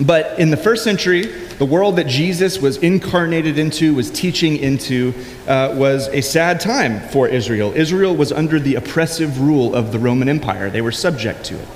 but 0.00 0.38
in 0.38 0.50
the 0.50 0.56
first 0.56 0.84
century, 0.84 1.26
the 1.58 1.66
world 1.66 1.96
that 1.96 2.06
Jesus 2.06 2.58
was 2.58 2.78
incarnated 2.78 3.58
into, 3.58 3.94
was 3.94 4.10
teaching 4.10 4.56
into, 4.56 5.14
uh, 5.46 5.74
was 5.76 6.08
a 6.08 6.22
sad 6.22 6.60
time 6.60 7.00
for 7.10 7.28
Israel. 7.28 7.72
Israel 7.74 8.16
was 8.16 8.32
under 8.32 8.58
the 8.58 8.76
oppressive 8.76 9.40
rule 9.40 9.74
of 9.74 9.92
the 9.92 9.98
Roman 9.98 10.28
Empire, 10.28 10.70
they 10.70 10.82
were 10.82 10.92
subject 10.92 11.44
to 11.44 11.60
it. 11.60 11.68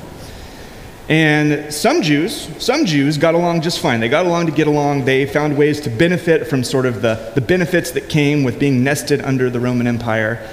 And 1.08 1.72
some 1.72 2.02
Jews, 2.02 2.48
some 2.58 2.84
Jews 2.84 3.16
got 3.16 3.36
along 3.36 3.60
just 3.60 3.78
fine. 3.78 4.00
They 4.00 4.08
got 4.08 4.26
along 4.26 4.46
to 4.46 4.52
get 4.52 4.66
along. 4.66 5.04
They 5.04 5.24
found 5.24 5.56
ways 5.56 5.80
to 5.82 5.90
benefit 5.90 6.48
from 6.48 6.64
sort 6.64 6.84
of 6.84 7.00
the, 7.00 7.30
the 7.36 7.40
benefits 7.40 7.92
that 7.92 8.08
came 8.08 8.42
with 8.42 8.58
being 8.58 8.82
nested 8.82 9.20
under 9.20 9.48
the 9.48 9.60
Roman 9.60 9.86
Empire. 9.86 10.44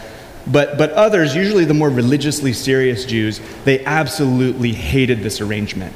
But, 0.46 0.78
but 0.78 0.92
others, 0.92 1.36
usually 1.36 1.66
the 1.66 1.74
more 1.74 1.90
religiously 1.90 2.54
serious 2.54 3.06
Jews, 3.06 3.42
they 3.64 3.84
absolutely 3.86 4.74
hated 4.74 5.22
this 5.22 5.42
arrangement. 5.42 5.96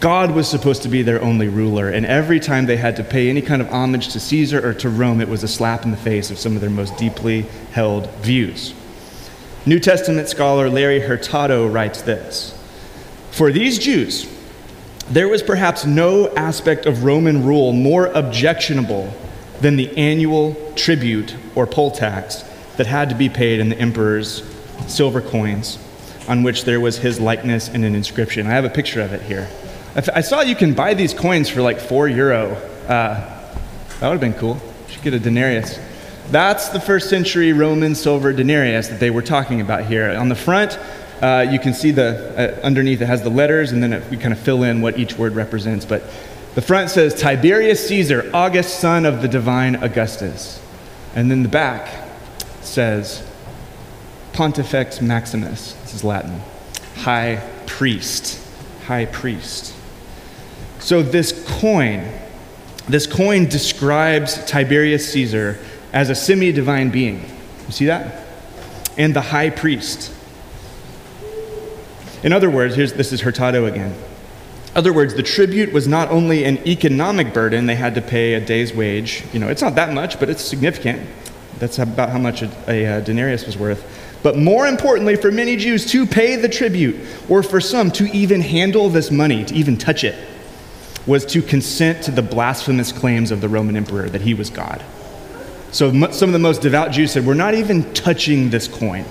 God 0.00 0.32
was 0.32 0.48
supposed 0.48 0.82
to 0.82 0.88
be 0.88 1.02
their 1.02 1.22
only 1.22 1.46
ruler, 1.46 1.88
and 1.88 2.04
every 2.04 2.40
time 2.40 2.66
they 2.66 2.76
had 2.76 2.96
to 2.96 3.04
pay 3.04 3.28
any 3.28 3.42
kind 3.42 3.62
of 3.62 3.70
homage 3.70 4.08
to 4.08 4.20
Caesar 4.20 4.66
or 4.66 4.74
to 4.74 4.88
Rome, 4.88 5.20
it 5.20 5.28
was 5.28 5.44
a 5.44 5.48
slap 5.48 5.84
in 5.84 5.92
the 5.92 5.96
face 5.96 6.30
of 6.30 6.38
some 6.38 6.56
of 6.56 6.60
their 6.60 6.70
most 6.70 6.96
deeply 6.96 7.42
held 7.72 8.10
views. 8.16 8.74
New 9.66 9.78
Testament 9.78 10.28
scholar 10.28 10.68
Larry 10.68 11.00
Hurtado 11.00 11.68
writes 11.68 12.02
this 12.02 12.58
For 13.30 13.52
these 13.52 13.78
Jews, 13.78 14.26
there 15.10 15.28
was 15.28 15.42
perhaps 15.42 15.84
no 15.84 16.28
aspect 16.34 16.86
of 16.86 17.04
Roman 17.04 17.44
rule 17.44 17.72
more 17.72 18.06
objectionable 18.06 19.14
than 19.60 19.76
the 19.76 19.96
annual 19.96 20.54
tribute 20.74 21.36
or 21.54 21.66
poll 21.66 21.90
tax 21.92 22.42
that 22.78 22.86
had 22.86 23.10
to 23.10 23.14
be 23.14 23.28
paid 23.28 23.60
in 23.60 23.68
the 23.68 23.78
emperor's 23.78 24.42
silver 24.88 25.20
coins 25.20 25.78
on 26.26 26.42
which 26.42 26.64
there 26.64 26.80
was 26.80 26.98
his 26.98 27.20
likeness 27.20 27.68
and 27.68 27.84
an 27.84 27.94
inscription. 27.94 28.46
I 28.46 28.50
have 28.50 28.64
a 28.64 28.70
picture 28.70 29.00
of 29.00 29.12
it 29.12 29.22
here. 29.22 29.48
I 29.96 30.22
saw 30.22 30.40
you 30.40 30.56
can 30.56 30.74
buy 30.74 30.94
these 30.94 31.14
coins 31.14 31.48
for 31.48 31.62
like 31.62 31.78
four 31.78 32.08
euro. 32.08 32.54
Uh, 32.88 33.14
that 34.00 34.08
would 34.08 34.12
have 34.12 34.20
been 34.20 34.34
cool. 34.34 34.60
You 34.86 34.92
should 34.92 35.02
get 35.02 35.14
a 35.14 35.20
denarius. 35.20 35.78
That's 36.30 36.70
the 36.70 36.80
first 36.80 37.08
century 37.08 37.52
Roman 37.52 37.94
silver 37.94 38.32
denarius 38.32 38.88
that 38.88 38.98
they 38.98 39.10
were 39.10 39.22
talking 39.22 39.60
about 39.60 39.84
here. 39.84 40.10
On 40.10 40.28
the 40.28 40.34
front, 40.34 40.78
uh, 41.22 41.46
you 41.48 41.60
can 41.60 41.74
see 41.74 41.92
the 41.92 42.58
uh, 42.60 42.66
underneath 42.66 43.00
it 43.02 43.06
has 43.06 43.22
the 43.22 43.30
letters, 43.30 43.70
and 43.70 43.80
then 43.82 43.92
it, 43.92 44.10
we 44.10 44.16
kind 44.16 44.32
of 44.32 44.40
fill 44.40 44.64
in 44.64 44.80
what 44.80 44.98
each 44.98 45.16
word 45.16 45.36
represents. 45.36 45.84
But 45.84 46.02
the 46.56 46.62
front 46.62 46.90
says 46.90 47.14
Tiberius 47.14 47.86
Caesar, 47.86 48.28
August, 48.34 48.80
son 48.80 49.06
of 49.06 49.22
the 49.22 49.28
divine 49.28 49.76
Augustus. 49.76 50.60
And 51.14 51.30
then 51.30 51.44
the 51.44 51.48
back 51.48 52.10
says 52.62 53.24
Pontifex 54.32 55.00
Maximus. 55.00 55.74
This 55.82 55.94
is 55.94 56.02
Latin. 56.02 56.40
High 56.96 57.48
priest. 57.66 58.44
High 58.86 59.06
priest. 59.06 59.72
So 60.84 61.02
this 61.02 61.32
coin, 61.60 62.06
this 62.86 63.06
coin 63.06 63.46
describes 63.46 64.44
Tiberius 64.44 65.10
Caesar 65.12 65.58
as 65.94 66.10
a 66.10 66.14
semi 66.14 66.52
divine 66.52 66.90
being. 66.90 67.24
You 67.64 67.72
see 67.72 67.86
that? 67.86 68.26
And 68.98 69.16
the 69.16 69.22
high 69.22 69.48
priest. 69.48 70.12
In 72.22 72.34
other 72.34 72.50
words, 72.50 72.74
here's, 72.74 72.92
this 72.92 73.14
is 73.14 73.22
Hurtado 73.22 73.64
again. 73.64 73.92
In 73.92 74.76
other 74.76 74.92
words, 74.92 75.14
the 75.14 75.22
tribute 75.22 75.72
was 75.72 75.88
not 75.88 76.10
only 76.10 76.44
an 76.44 76.58
economic 76.68 77.32
burden, 77.32 77.64
they 77.64 77.76
had 77.76 77.94
to 77.94 78.02
pay 78.02 78.34
a 78.34 78.40
day's 78.44 78.74
wage. 78.74 79.24
You 79.32 79.38
know, 79.38 79.48
it's 79.48 79.62
not 79.62 79.76
that 79.76 79.94
much, 79.94 80.20
but 80.20 80.28
it's 80.28 80.44
significant. 80.44 81.08
That's 81.60 81.78
about 81.78 82.10
how 82.10 82.18
much 82.18 82.42
a, 82.42 82.50
a, 82.68 82.98
a 82.98 83.00
denarius 83.00 83.46
was 83.46 83.56
worth. 83.56 84.20
But 84.22 84.36
more 84.36 84.66
importantly, 84.66 85.16
for 85.16 85.30
many 85.30 85.56
Jews, 85.56 85.90
to 85.92 86.04
pay 86.04 86.36
the 86.36 86.48
tribute, 86.50 86.96
or 87.30 87.42
for 87.42 87.58
some, 87.58 87.90
to 87.92 88.04
even 88.14 88.42
handle 88.42 88.90
this 88.90 89.10
money, 89.10 89.46
to 89.46 89.54
even 89.54 89.78
touch 89.78 90.04
it, 90.04 90.33
was 91.06 91.26
to 91.26 91.42
consent 91.42 92.04
to 92.04 92.10
the 92.10 92.22
blasphemous 92.22 92.92
claims 92.92 93.30
of 93.30 93.40
the 93.40 93.48
Roman 93.48 93.76
emperor 93.76 94.08
that 94.08 94.22
he 94.22 94.34
was 94.34 94.50
God. 94.50 94.82
So 95.70 95.90
some 96.10 96.28
of 96.28 96.32
the 96.32 96.38
most 96.38 96.62
devout 96.62 96.92
Jews 96.92 97.12
said, 97.12 97.26
We're 97.26 97.34
not 97.34 97.54
even 97.54 97.92
touching 97.94 98.50
this 98.50 98.68
coin 98.68 99.04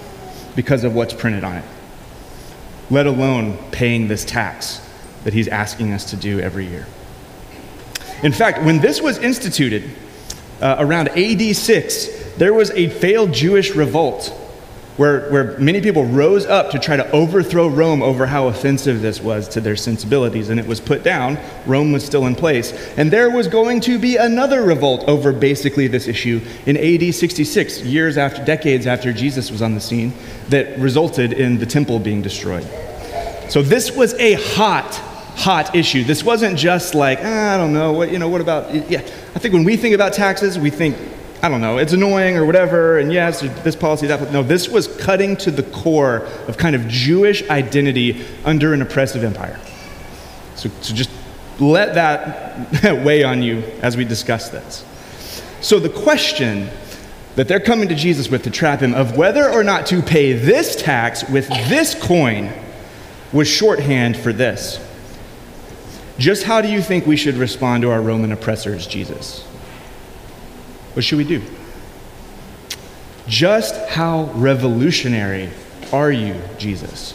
because 0.55 0.83
of 0.83 0.95
what's 0.95 1.13
printed 1.13 1.43
on 1.43 1.57
it, 1.57 1.65
let 2.89 3.05
alone 3.05 3.57
paying 3.71 4.07
this 4.07 4.23
tax 4.23 4.79
that 5.23 5.33
he's 5.33 5.47
asking 5.47 5.93
us 5.93 6.09
to 6.11 6.15
do 6.15 6.39
every 6.39 6.65
year. 6.65 6.87
In 8.23 8.31
fact, 8.31 8.63
when 8.63 8.79
this 8.79 9.01
was 9.01 9.17
instituted 9.17 9.89
uh, 10.61 10.77
around 10.79 11.09
AD 11.09 11.55
6, 11.55 12.35
there 12.37 12.53
was 12.53 12.71
a 12.71 12.89
failed 12.89 13.33
Jewish 13.33 13.75
revolt 13.75 14.33
where, 14.97 15.29
where 15.31 15.57
many 15.57 15.81
people 15.81 16.05
rose 16.05 16.45
up 16.45 16.69
to 16.71 16.79
try 16.79 16.95
to 16.95 17.09
overthrow 17.11 17.67
Rome 17.67 18.03
over 18.03 18.27
how 18.27 18.47
offensive 18.47 19.01
this 19.01 19.19
was 19.19 19.47
to 19.49 19.61
their 19.61 19.75
sensibilities, 19.75 20.49
and 20.49 20.59
it 20.59 20.67
was 20.67 20.79
put 20.79 21.03
down. 21.03 21.37
Rome 21.65 21.91
was 21.91 22.05
still 22.05 22.27
in 22.27 22.35
place. 22.35 22.71
And 22.95 23.09
there 23.09 23.31
was 23.31 23.47
going 23.47 23.81
to 23.81 23.97
be 23.97 24.17
another 24.17 24.61
revolt 24.61 25.03
over 25.07 25.33
basically 25.33 25.87
this 25.87 26.07
issue 26.07 26.41
in 26.65 26.77
AD 26.77 27.13
66, 27.13 27.81
years 27.81 28.17
after, 28.17 28.45
decades 28.45 28.85
after 28.85 29.11
Jesus 29.11 29.49
was 29.49 29.61
on 29.61 29.73
the 29.73 29.81
scene, 29.81 30.13
that 30.49 30.77
resulted 30.77 31.33
in 31.33 31.57
the 31.57 31.65
temple 31.65 31.97
being 31.99 32.21
destroyed. 32.21 32.67
So 33.49 33.61
this 33.61 33.95
was 33.95 34.13
a 34.15 34.33
hot, 34.33 34.93
hot 35.35 35.75
issue. 35.75 36.03
This 36.03 36.23
wasn't 36.23 36.57
just 36.57 36.93
like, 36.93 37.19
ah, 37.21 37.55
I 37.55 37.57
don't 37.57 37.73
know, 37.73 37.93
what, 37.93 38.11
you 38.11 38.19
know, 38.19 38.29
what 38.29 38.41
about, 38.41 38.73
yeah. 38.89 39.01
I 39.35 39.39
think 39.39 39.55
when 39.55 39.63
we 39.63 39.75
think 39.75 39.95
about 39.95 40.13
taxes, 40.13 40.59
we 40.59 40.69
think 40.69 40.97
I 41.43 41.49
don't 41.49 41.59
know, 41.59 41.77
it's 41.77 41.91
annoying 41.91 42.37
or 42.37 42.45
whatever, 42.45 42.99
and 42.99 43.11
yes, 43.11 43.41
this 43.41 43.75
policy, 43.75 44.07
that. 44.07 44.31
No, 44.31 44.43
this 44.43 44.69
was 44.69 44.87
cutting 44.87 45.35
to 45.37 45.51
the 45.51 45.63
core 45.63 46.25
of 46.47 46.55
kind 46.57 46.73
of 46.73 46.87
Jewish 46.87 47.47
identity 47.49 48.23
under 48.45 48.73
an 48.73 48.81
oppressive 48.81 49.25
empire. 49.25 49.59
So, 50.55 50.69
so 50.79 50.93
just 50.93 51.09
let 51.59 51.95
that 51.95 53.03
weigh 53.05 53.25
on 53.25 53.43
you 53.43 53.57
as 53.81 53.97
we 53.97 54.05
discuss 54.05 54.47
this. 54.47 54.85
So 55.59 55.79
the 55.79 55.89
question 55.89 56.69
that 57.35 57.49
they're 57.49 57.59
coming 57.59 57.89
to 57.89 57.95
Jesus 57.95 58.29
with 58.29 58.43
to 58.43 58.49
trap 58.49 58.79
him 58.79 58.93
of 58.93 59.17
whether 59.17 59.49
or 59.49 59.65
not 59.65 59.85
to 59.87 60.01
pay 60.01 60.31
this 60.31 60.81
tax 60.81 61.27
with 61.27 61.49
this 61.49 61.93
coin 61.93 62.53
was 63.33 63.49
shorthand 63.49 64.15
for 64.15 64.31
this. 64.31 64.79
Just 66.17 66.43
how 66.43 66.61
do 66.61 66.69
you 66.69 66.81
think 66.81 67.05
we 67.05 67.17
should 67.17 67.35
respond 67.35 67.81
to 67.81 67.91
our 67.91 68.01
Roman 68.01 68.31
oppressors, 68.31 68.87
Jesus? 68.87 69.45
What 70.93 71.03
should 71.03 71.17
we 71.17 71.23
do? 71.23 71.41
Just 73.27 73.75
how 73.89 74.25
revolutionary 74.33 75.49
are 75.91 76.11
you, 76.11 76.39
Jesus? 76.57 77.13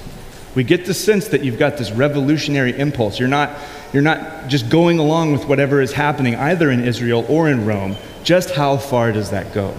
We 0.55 0.65
get 0.65 0.87
the 0.87 0.95
sense 0.95 1.29
that 1.29 1.45
you've 1.45 1.59
got 1.59 1.77
this 1.77 1.91
revolutionary 1.93 2.77
impulse. 2.79 3.19
You're 3.19 3.29
not, 3.29 3.57
you're 3.93 4.03
not 4.03 4.49
just 4.49 4.69
going 4.69 4.99
along 4.99 5.33
with 5.33 5.45
whatever 5.45 5.81
is 5.81 5.93
happening 5.93 6.35
either 6.35 6.71
in 6.71 6.85
Israel 6.85 7.25
or 7.29 7.49
in 7.49 7.67
Rome. 7.67 7.97
Just 8.25 8.51
how 8.51 8.77
far 8.77 9.13
does 9.13 9.31
that 9.31 9.53
go? 9.55 9.75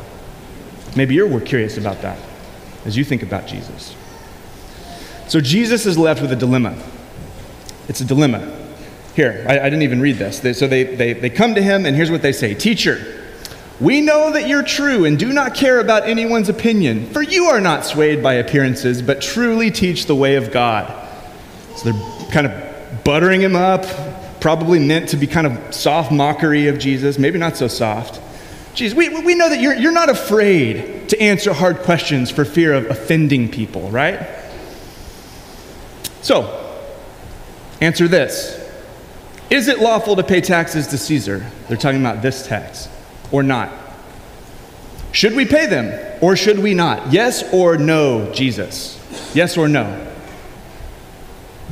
Maybe 0.95 1.15
you're 1.15 1.29
more 1.29 1.41
curious 1.41 1.77
about 1.77 2.01
that 2.01 2.19
as 2.85 2.95
you 2.95 3.03
think 3.03 3.23
about 3.23 3.47
Jesus. 3.47 3.95
So 5.27 5.41
Jesus 5.41 5.85
is 5.85 5.97
left 5.97 6.21
with 6.21 6.31
a 6.31 6.35
dilemma. 6.35 6.75
It's 7.87 8.01
a 8.01 8.05
dilemma. 8.05 8.55
Here, 9.15 9.45
I, 9.47 9.59
I 9.59 9.63
didn't 9.63 9.81
even 9.81 9.99
read 9.99 10.17
this. 10.17 10.39
They, 10.39 10.53
so 10.53 10.67
they, 10.67 10.83
they, 10.83 11.13
they 11.13 11.29
come 11.29 11.55
to 11.55 11.61
him, 11.61 11.85
and 11.85 11.95
here's 11.95 12.11
what 12.11 12.21
they 12.21 12.31
say 12.31 12.53
Teacher, 12.53 13.18
we 13.79 14.01
know 14.01 14.31
that 14.31 14.47
you're 14.47 14.63
true 14.63 15.05
and 15.05 15.17
do 15.17 15.31
not 15.31 15.55
care 15.55 15.79
about 15.79 16.03
anyone's 16.03 16.49
opinion, 16.49 17.09
for 17.11 17.21
you 17.21 17.45
are 17.45 17.61
not 17.61 17.85
swayed 17.85 18.21
by 18.21 18.33
appearances, 18.35 19.01
but 19.01 19.21
truly 19.21 19.71
teach 19.71 20.05
the 20.05 20.15
way 20.15 20.35
of 20.35 20.51
God. 20.51 21.07
So 21.77 21.91
they're 21.91 22.29
kind 22.29 22.45
of 22.45 23.03
buttering 23.05 23.39
him 23.39 23.55
up, 23.55 23.85
probably 24.41 24.79
meant 24.79 25.09
to 25.09 25.17
be 25.17 25.27
kind 25.27 25.47
of 25.47 25.73
soft 25.73 26.11
mockery 26.11 26.67
of 26.67 26.77
Jesus, 26.77 27.17
maybe 27.17 27.39
not 27.39 27.55
so 27.55 27.69
soft. 27.69 28.21
Jesus, 28.75 28.97
we, 28.97 29.09
we 29.23 29.33
know 29.33 29.49
that 29.49 29.61
you're, 29.61 29.75
you're 29.75 29.93
not 29.93 30.09
afraid 30.09 31.07
to 31.09 31.21
answer 31.21 31.53
hard 31.53 31.79
questions 31.79 32.29
for 32.29 32.43
fear 32.43 32.73
of 32.73 32.85
offending 32.87 33.49
people, 33.49 33.89
right? 33.91 34.27
So, 36.21 36.77
answer 37.79 38.09
this 38.09 38.59
Is 39.49 39.69
it 39.69 39.79
lawful 39.79 40.17
to 40.17 40.23
pay 40.23 40.41
taxes 40.41 40.87
to 40.87 40.97
Caesar? 40.97 41.45
They're 41.69 41.77
talking 41.77 42.01
about 42.01 42.21
this 42.21 42.45
tax 42.45 42.89
or 43.31 43.43
not? 43.43 43.71
Should 45.11 45.35
we 45.35 45.45
pay 45.45 45.65
them 45.65 46.17
or 46.21 46.35
should 46.35 46.59
we 46.59 46.73
not? 46.73 47.11
Yes 47.11 47.43
or 47.53 47.77
no, 47.77 48.31
Jesus? 48.31 48.95
Yes 49.33 49.57
or 49.57 49.67
no? 49.67 50.07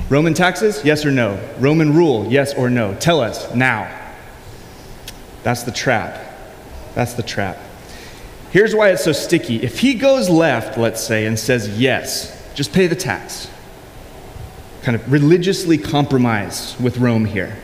Roman 0.10 0.34
taxes? 0.34 0.84
Yes 0.84 1.06
or 1.06 1.12
no? 1.12 1.40
Roman 1.60 1.94
rule? 1.94 2.26
Yes 2.28 2.54
or 2.54 2.70
no? 2.70 2.96
Tell 2.96 3.20
us 3.20 3.54
now. 3.54 3.94
That's 5.44 5.64
the 5.64 5.72
trap. 5.72 6.24
That's 6.96 7.14
the 7.14 7.24
trap. 7.24 7.58
Here's 8.52 8.74
why 8.74 8.90
it's 8.90 9.04
so 9.04 9.12
sticky. 9.12 9.62
If 9.62 9.80
he 9.80 9.94
goes 9.94 10.30
left, 10.30 10.78
let's 10.78 11.04
say, 11.04 11.26
and 11.26 11.38
says 11.38 11.80
yes, 11.80 12.34
just 12.56 12.74
pay 12.74 12.88
the 12.88 12.96
tax, 12.96 13.50
kind 14.82 14.96
of 14.96 15.12
religiously 15.12 15.78
compromise 15.78 16.80
with 16.80 16.98
Rome 16.98 17.26
here 17.26 17.56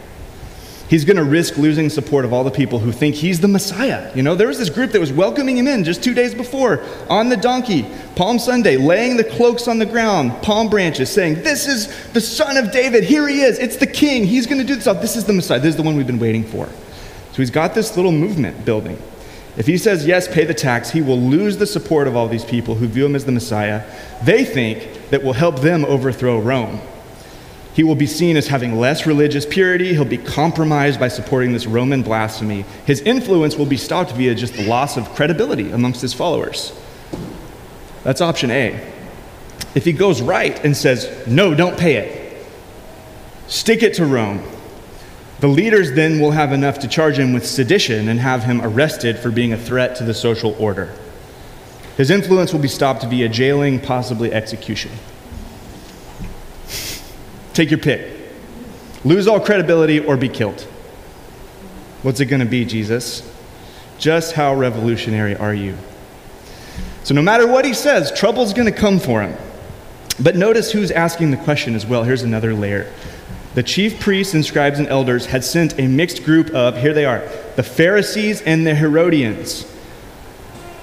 he's 0.90 1.06
going 1.06 1.18
to 1.18 1.24
risk 1.24 1.58
losing 1.58 1.90
support 1.90 2.26
of 2.26 2.34
all 2.34 2.44
the 2.44 2.52
people 2.52 2.80
who 2.80 2.92
think 2.92 3.16
he's 3.16 3.40
the 3.40 3.48
Messiah. 3.48 4.12
You 4.16 4.24
know, 4.24 4.36
there 4.36 4.48
was 4.48 4.58
this 4.58 4.70
group 4.70 4.92
that 4.92 5.00
was 5.00 5.12
welcoming 5.12 5.58
him 5.58 5.68
in 5.68 5.84
just 5.84 6.04
two 6.04 6.14
days 6.14 6.34
before 6.34 6.84
on 7.10 7.30
the 7.30 7.38
donkey, 7.38 7.86
Palm 8.16 8.40
Sunday, 8.40 8.78
laying 8.78 9.18
the 9.18 9.24
cloaks 9.24 9.68
on 9.68 9.80
the 9.80 9.86
ground, 9.86 10.32
palm 10.42 10.70
branches, 10.70 11.10
saying, 11.10 11.36
This 11.36 11.68
is 11.68 12.12
the 12.14 12.22
son 12.22 12.58
of 12.58 12.72
David. 12.72 13.04
Here 13.04 13.28
he 13.28 13.42
is. 13.42 13.60
It's 13.60 13.78
the 13.78 13.88
king. 13.88 14.26
He's 14.26 14.46
going 14.46 14.60
to 14.60 14.68
do 14.68 14.76
this. 14.76 14.88
Oh, 14.88 14.94
this 14.94 15.16
is 15.16 15.26
the 15.26 15.34
Messiah. 15.34 15.60
This 15.60 15.70
is 15.70 15.78
the 15.78 15.84
one 15.84 15.96
we've 15.96 16.08
been 16.08 16.20
waiting 16.20 16.44
for. 16.44 16.68
So 16.68 17.38
he's 17.38 17.52
got 17.52 17.74
this 17.74 17.96
little 17.96 18.12
movement 18.12 18.64
building. 18.64 19.02
If 19.56 19.68
he 19.68 19.78
says, 19.78 20.06
Yes, 20.06 20.28
pay 20.28 20.46
the 20.46 20.54
tax, 20.54 20.92
he 20.92 21.02
will 21.02 21.20
lose 21.20 21.58
the 21.58 21.68
support 21.68 22.08
of 22.08 22.16
all 22.16 22.28
these 22.28 22.46
people 22.46 22.76
who 22.76 22.88
view 22.88 23.06
him 23.06 23.16
as 23.16 23.26
the 23.26 23.32
Messiah. 23.32 23.84
They 24.24 24.46
think 24.46 25.10
that 25.10 25.24
will 25.24 25.34
help 25.34 25.60
them 25.60 25.86
overthrow 25.86 26.40
Rome. 26.40 26.82
He 27.74 27.84
will 27.84 27.96
be 27.96 28.06
seen 28.06 28.38
as 28.38 28.48
having 28.48 28.80
less 28.80 29.08
religious 29.08 29.46
purity. 29.46 29.94
He'll 29.94 30.06
be 30.06 30.18
compromised 30.18 31.00
by 31.00 31.08
supporting 31.08 31.54
this 31.54 31.66
Roman 31.66 32.04
blasphemy. 32.04 32.66
His 32.86 33.02
influence 33.02 33.56
will 33.56 33.66
be 33.66 33.78
stopped 33.78 34.12
via 34.12 34.36
just 34.36 34.54
the 34.54 34.68
loss 34.68 34.96
of 34.96 35.10
credibility 35.16 35.72
amongst 35.72 36.02
his 36.02 36.14
followers. 36.14 36.72
That's 38.04 38.22
option 38.22 38.52
A. 38.52 38.80
If 39.74 39.86
he 39.86 39.94
goes 39.94 40.22
right 40.22 40.64
and 40.64 40.78
says, 40.78 41.26
no, 41.26 41.56
don't 41.56 41.78
pay 41.78 41.96
it, 41.96 42.46
stick 43.48 43.82
it 43.82 43.96
to 43.96 44.06
Rome, 44.06 44.44
the 45.40 45.48
leaders 45.48 45.94
then 45.94 46.20
will 46.20 46.32
have 46.32 46.54
enough 46.54 46.80
to 46.80 46.88
charge 46.88 47.18
him 47.18 47.34
with 47.34 47.46
sedition 47.46 48.08
and 48.08 48.20
have 48.20 48.44
him 48.44 48.62
arrested 48.62 49.18
for 49.18 49.32
being 49.32 49.52
a 49.52 49.58
threat 49.58 49.96
to 49.96 50.04
the 50.04 50.14
social 50.14 50.56
order. 50.60 50.94
His 51.98 52.12
influence 52.12 52.54
will 52.54 52.62
be 52.62 52.68
stopped 52.68 53.04
via 53.04 53.30
jailing, 53.30 53.80
possibly 53.80 54.32
execution. 54.32 54.92
Take 57.54 57.70
your 57.70 57.80
pick. 57.80 58.20
Lose 59.06 59.28
all 59.28 59.40
credibility 59.40 60.00
or 60.00 60.18
be 60.18 60.30
killed. 60.30 60.62
What's 62.02 62.20
it 62.20 62.26
going 62.26 62.42
to 62.42 62.46
be, 62.46 62.66
Jesus? 62.66 63.30
Just 63.98 64.34
how 64.34 64.56
revolutionary 64.56 65.36
are 65.36 65.54
you? 65.54 65.78
So, 67.04 67.14
no 67.14 67.22
matter 67.22 67.48
what 67.48 67.66
he 67.66 67.74
says, 67.74 68.12
trouble's 68.12 68.54
going 68.54 68.72
to 68.72 68.78
come 68.78 69.00
for 69.00 69.22
him. 69.22 69.38
But 70.20 70.36
notice 70.36 70.72
who's 70.72 70.92
asking 70.92 71.32
the 71.32 71.38
question 71.38 71.76
as 71.76 71.86
well. 71.86 72.04
Here's 72.04 72.24
another 72.24 72.54
layer. 72.54 72.92
The 73.56 73.64
chief 73.64 74.00
priests 74.00 74.34
and 74.34 74.44
scribes 74.44 74.80
and 74.80 74.88
elders 74.88 75.28
had 75.28 75.44
sent 75.44 75.80
a 75.80 75.88
mixed 75.88 76.24
group 76.24 76.50
of, 76.52 76.78
here 76.78 76.94
they 76.94 77.06
are, 77.06 77.20
the 77.56 77.64
Pharisees 77.64 78.42
and 78.42 78.66
the 78.66 78.74
Herodians. 78.74 79.70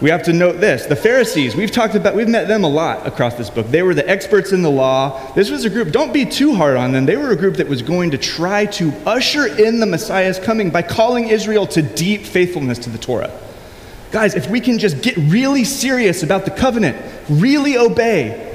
We 0.00 0.08
have 0.08 0.22
to 0.24 0.32
note 0.32 0.60
this 0.60 0.86
the 0.86 0.96
Pharisees, 0.96 1.54
we've 1.54 1.70
talked 1.70 1.94
about, 1.94 2.14
we've 2.14 2.28
met 2.28 2.48
them 2.48 2.64
a 2.64 2.68
lot 2.68 3.06
across 3.06 3.34
this 3.34 3.50
book. 3.50 3.66
They 3.66 3.82
were 3.82 3.94
the 3.94 4.08
experts 4.08 4.52
in 4.52 4.62
the 4.62 4.70
law. 4.70 5.32
This 5.34 5.50
was 5.50 5.64
a 5.64 5.70
group, 5.70 5.92
don't 5.92 6.12
be 6.12 6.24
too 6.24 6.54
hard 6.54 6.76
on 6.76 6.92
them. 6.92 7.06
They 7.06 7.16
were 7.16 7.30
a 7.30 7.36
group 7.36 7.56
that 7.56 7.68
was 7.68 7.82
going 7.82 8.12
to 8.12 8.18
try 8.18 8.66
to 8.66 8.92
usher 9.06 9.46
in 9.46 9.80
the 9.80 9.86
Messiah's 9.86 10.38
coming 10.38 10.70
by 10.70 10.82
calling 10.82 11.28
Israel 11.28 11.66
to 11.68 11.82
deep 11.82 12.22
faithfulness 12.22 12.78
to 12.80 12.90
the 12.90 12.98
Torah. 12.98 13.30
Guys, 14.10 14.34
if 14.34 14.48
we 14.48 14.60
can 14.60 14.78
just 14.78 15.02
get 15.02 15.16
really 15.16 15.64
serious 15.64 16.22
about 16.22 16.44
the 16.44 16.50
covenant, 16.50 16.96
really 17.28 17.76
obey, 17.76 18.46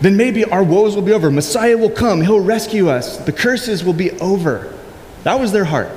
then 0.00 0.16
maybe 0.16 0.44
our 0.44 0.62
woes 0.62 0.94
will 0.94 1.02
be 1.02 1.12
over. 1.12 1.30
Messiah 1.30 1.76
will 1.76 1.90
come, 1.90 2.22
he'll 2.22 2.40
rescue 2.40 2.88
us, 2.88 3.18
the 3.18 3.32
curses 3.32 3.84
will 3.84 3.92
be 3.92 4.12
over. 4.20 4.74
That 5.24 5.38
was 5.38 5.52
their 5.52 5.64
heart. 5.64 5.90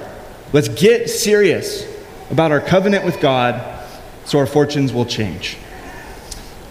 Let's 0.51 0.67
get 0.67 1.09
serious 1.09 1.85
about 2.29 2.51
our 2.51 2.59
covenant 2.59 3.05
with 3.05 3.21
God 3.21 3.82
so 4.25 4.39
our 4.39 4.45
fortunes 4.45 4.93
will 4.93 5.05
change. 5.05 5.57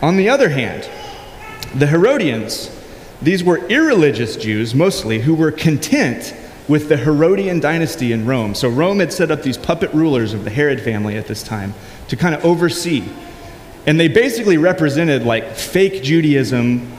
On 0.01 0.17
the 0.17 0.29
other 0.29 0.49
hand, 0.49 0.89
the 1.75 1.87
Herodians, 1.87 2.71
these 3.21 3.45
were 3.45 3.59
irreligious 3.69 4.37
Jews 4.37 4.75
mostly 4.75 5.21
who 5.21 5.35
were 5.35 5.53
content 5.53 6.35
with 6.69 6.89
the 6.89 6.97
Herodian 6.97 7.61
dynasty 7.61 8.13
in 8.13 8.27
Rome. 8.27 8.55
So 8.55 8.69
Rome 8.69 9.01
had 9.01 9.13
set 9.13 9.31
up 9.31 9.43
these 9.43 9.59
puppet 9.59 9.93
rulers 9.93 10.33
of 10.33 10.45
the 10.45 10.51
Herod 10.51 10.81
family 10.81 11.17
at 11.17 11.27
this 11.27 11.43
time 11.43 11.75
to 12.09 12.17
kind 12.17 12.35
of 12.35 12.45
oversee. 12.45 13.05
And 13.87 13.99
they 13.99 14.09
basically 14.09 14.59
represented 14.59 15.25
like 15.25 15.55
fake 15.55 16.03
Judaism 16.03 16.91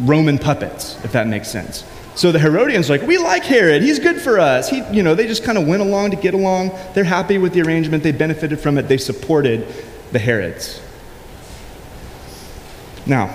Roman 0.00 0.38
puppets, 0.38 1.02
if 1.04 1.12
that 1.12 1.26
makes 1.26 1.48
sense. 1.48 1.84
So 2.16 2.32
the 2.32 2.38
Herodians 2.38 2.88
like, 2.88 3.02
we 3.02 3.18
like 3.18 3.44
Herod. 3.44 3.82
He's 3.82 3.98
good 3.98 4.20
for 4.20 4.38
us. 4.38 4.68
He, 4.68 4.82
you 4.92 5.02
know, 5.02 5.14
they 5.14 5.26
just 5.26 5.44
kind 5.44 5.58
of 5.58 5.66
went 5.66 5.82
along 5.82 6.10
to 6.10 6.16
get 6.16 6.34
along. 6.34 6.70
They're 6.94 7.04
happy 7.04 7.38
with 7.38 7.52
the 7.52 7.62
arrangement. 7.62 8.02
They 8.02 8.12
benefited 8.12 8.60
from 8.60 8.78
it. 8.78 8.82
They 8.82 8.98
supported 8.98 9.66
the 10.14 10.20
Herods. 10.20 10.80
Now, 13.04 13.34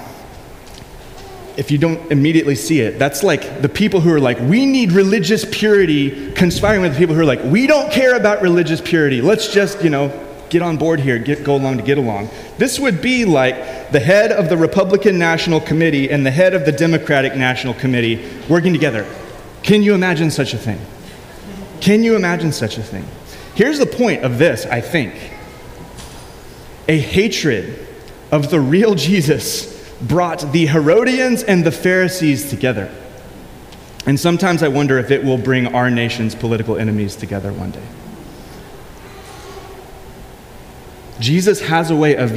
if 1.57 1.71
you 1.71 1.77
don't 1.77 2.09
immediately 2.09 2.55
see 2.55 2.79
it, 2.79 2.97
that's 2.97 3.21
like 3.21 3.61
the 3.61 3.67
people 3.67 3.99
who 3.99 4.13
are 4.13 4.19
like, 4.19 4.39
we 4.39 4.65
need 4.65 4.93
religious 4.93 5.43
purity, 5.51 6.31
conspiring 6.31 6.81
with 6.81 6.93
the 6.93 6.97
people 6.97 7.15
who 7.15 7.21
are 7.21 7.25
like, 7.25 7.43
we 7.43 7.67
don't 7.67 7.91
care 7.91 8.15
about 8.15 8.41
religious 8.41 8.79
purity. 8.79 9.19
Let's 9.19 9.51
just, 9.51 9.83
you 9.83 9.89
know, 9.89 10.07
get 10.49 10.61
on 10.61 10.77
board 10.77 11.01
here, 11.01 11.19
get, 11.19 11.43
go 11.43 11.57
along 11.57 11.79
to 11.79 11.83
get 11.83 11.97
along. 11.97 12.29
This 12.57 12.79
would 12.79 13.01
be 13.01 13.25
like 13.25 13.91
the 13.91 13.99
head 13.99 14.31
of 14.31 14.47
the 14.47 14.55
Republican 14.55 15.19
National 15.19 15.59
Committee 15.59 16.09
and 16.09 16.25
the 16.25 16.31
head 16.31 16.53
of 16.53 16.65
the 16.65 16.71
Democratic 16.71 17.35
National 17.35 17.73
Committee 17.73 18.25
working 18.47 18.71
together. 18.71 19.05
Can 19.63 19.83
you 19.83 19.93
imagine 19.93 20.31
such 20.31 20.53
a 20.53 20.57
thing? 20.57 20.79
Can 21.81 22.03
you 22.03 22.15
imagine 22.15 22.53
such 22.53 22.77
a 22.77 22.83
thing? 22.83 23.05
Here's 23.53 23.79
the 23.79 23.85
point 23.85 24.23
of 24.23 24.37
this, 24.37 24.65
I 24.65 24.79
think 24.79 25.13
a 26.89 26.97
hatred 26.97 27.87
of 28.31 28.49
the 28.49 28.59
real 28.59 28.95
Jesus 28.95 29.77
brought 30.01 30.51
the 30.51 30.65
Herodians 30.65 31.43
and 31.43 31.63
the 31.63 31.71
Pharisees 31.71 32.49
together. 32.49 32.91
And 34.07 34.19
sometimes 34.19 34.63
I 34.63 34.69
wonder 34.69 34.97
if 34.97 35.11
it 35.11 35.23
will 35.23 35.37
bring 35.37 35.67
our 35.67 35.91
nation's 35.91 36.33
political 36.33 36.77
enemies 36.77 37.15
together 37.15 37.53
one 37.53 37.69
day. 37.69 37.85
Jesus 41.19 41.61
has 41.61 41.91
a 41.91 41.95
way 41.95 42.15
of, 42.17 42.31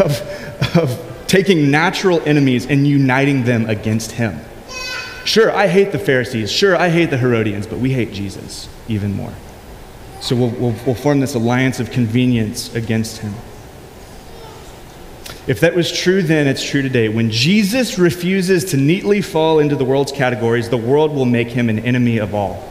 of, 0.00 0.76
of, 0.76 1.26
taking 1.28 1.70
natural 1.70 2.20
enemies 2.26 2.66
and 2.66 2.86
uniting 2.86 3.44
them 3.44 3.70
against 3.70 4.12
him. 4.12 4.40
Sure, 5.24 5.52
I 5.52 5.68
hate 5.68 5.92
the 5.92 5.98
Pharisees. 5.98 6.50
Sure, 6.50 6.76
I 6.76 6.88
hate 6.88 7.10
the 7.10 7.16
Herodians, 7.16 7.66
but 7.68 7.78
we 7.78 7.92
hate 7.92 8.12
Jesus 8.12 8.68
even 8.88 9.14
more. 9.14 9.32
So 10.20 10.34
we'll, 10.34 10.50
we'll, 10.50 10.74
we'll 10.84 10.94
form 10.96 11.20
this 11.20 11.34
alliance 11.34 11.78
of 11.78 11.90
convenience 11.92 12.74
against 12.74 13.18
him. 13.18 13.34
If 15.46 15.60
that 15.60 15.74
was 15.74 15.90
true 15.90 16.22
then, 16.22 16.46
it's 16.46 16.62
true 16.62 16.82
today. 16.82 17.08
When 17.08 17.30
Jesus 17.30 17.98
refuses 17.98 18.64
to 18.66 18.76
neatly 18.76 19.20
fall 19.22 19.58
into 19.58 19.74
the 19.74 19.84
world's 19.84 20.12
categories, 20.12 20.68
the 20.68 20.76
world 20.76 21.12
will 21.12 21.24
make 21.24 21.48
him 21.48 21.68
an 21.68 21.80
enemy 21.80 22.18
of 22.18 22.32
all. 22.32 22.62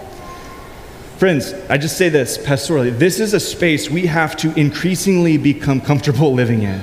Friends, 1.18 1.54
I 1.70 1.78
just 1.78 1.98
say 1.98 2.10
this 2.10 2.38
pastorally 2.38 2.98
this 2.98 3.20
is 3.20 3.34
a 3.34 3.40
space 3.40 3.90
we 3.90 4.08
have 4.08 4.36
to 4.38 4.58
increasingly 4.58 5.38
become 5.38 5.82
comfortable 5.82 6.34
living 6.42 6.64
in 6.64 6.82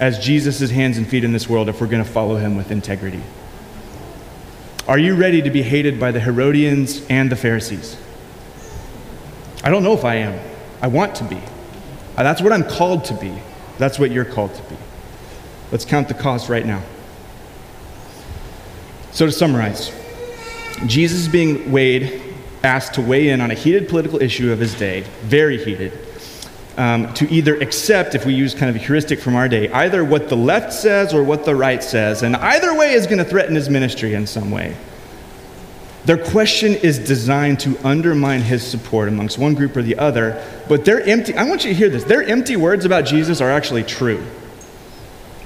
as 0.00 0.18
Jesus' 0.20 0.70
hands 0.70 0.96
and 0.96 1.06
feet 1.06 1.24
in 1.24 1.32
this 1.32 1.48
world 1.48 1.68
if 1.68 1.80
we're 1.80 1.88
going 1.88 2.04
to 2.04 2.08
follow 2.08 2.36
him 2.36 2.56
with 2.56 2.70
integrity. 2.70 3.22
Are 4.86 4.98
you 4.98 5.16
ready 5.16 5.42
to 5.42 5.50
be 5.50 5.62
hated 5.62 5.98
by 6.00 6.12
the 6.12 6.20
Herodians 6.20 7.04
and 7.08 7.30
the 7.30 7.36
Pharisees? 7.36 7.96
I 9.62 9.70
don't 9.70 9.82
know 9.82 9.92
if 9.92 10.04
I 10.04 10.14
am. 10.14 10.40
I 10.80 10.86
want 10.86 11.16
to 11.16 11.24
be. 11.24 11.36
Uh, 12.16 12.22
that's 12.22 12.40
what 12.40 12.52
I'm 12.52 12.64
called 12.64 13.04
to 13.06 13.14
be. 13.14 13.36
That's 13.76 13.98
what 13.98 14.12
you're 14.12 14.24
called 14.24 14.54
to 14.54 14.62
be. 14.62 14.76
Let's 15.70 15.84
count 15.84 16.08
the 16.08 16.14
cost 16.14 16.48
right 16.48 16.64
now. 16.64 16.82
So, 19.12 19.26
to 19.26 19.32
summarize, 19.32 19.92
Jesus 20.86 21.20
is 21.20 21.28
being 21.28 21.72
weighed, 21.72 22.22
asked 22.62 22.94
to 22.94 23.02
weigh 23.02 23.28
in 23.30 23.40
on 23.40 23.50
a 23.50 23.54
heated 23.54 23.88
political 23.88 24.22
issue 24.22 24.52
of 24.52 24.60
his 24.60 24.74
day, 24.74 25.00
very 25.22 25.62
heated, 25.62 25.92
um, 26.76 27.12
to 27.14 27.30
either 27.30 27.56
accept, 27.56 28.14
if 28.14 28.24
we 28.24 28.32
use 28.32 28.54
kind 28.54 28.70
of 28.70 28.76
a 28.76 28.78
heuristic 28.78 29.20
from 29.20 29.34
our 29.34 29.48
day, 29.48 29.68
either 29.70 30.04
what 30.04 30.28
the 30.28 30.36
left 30.36 30.72
says 30.72 31.12
or 31.12 31.22
what 31.22 31.44
the 31.44 31.54
right 31.54 31.82
says, 31.82 32.22
and 32.22 32.36
either 32.36 32.74
way 32.74 32.92
is 32.92 33.06
going 33.06 33.18
to 33.18 33.24
threaten 33.24 33.54
his 33.54 33.68
ministry 33.68 34.14
in 34.14 34.26
some 34.26 34.50
way. 34.50 34.76
Their 36.04 36.18
question 36.18 36.74
is 36.74 36.98
designed 36.98 37.60
to 37.60 37.76
undermine 37.86 38.40
his 38.40 38.64
support 38.64 39.08
amongst 39.08 39.36
one 39.36 39.54
group 39.54 39.76
or 39.76 39.82
the 39.82 39.98
other, 39.98 40.42
but 40.68 40.84
their 40.84 41.02
empty, 41.02 41.34
I 41.34 41.42
want 41.44 41.64
you 41.64 41.72
to 41.72 41.76
hear 41.76 41.90
this, 41.90 42.04
their 42.04 42.22
empty 42.22 42.56
words 42.56 42.84
about 42.84 43.04
Jesus 43.04 43.40
are 43.40 43.50
actually 43.50 43.82
true 43.82 44.24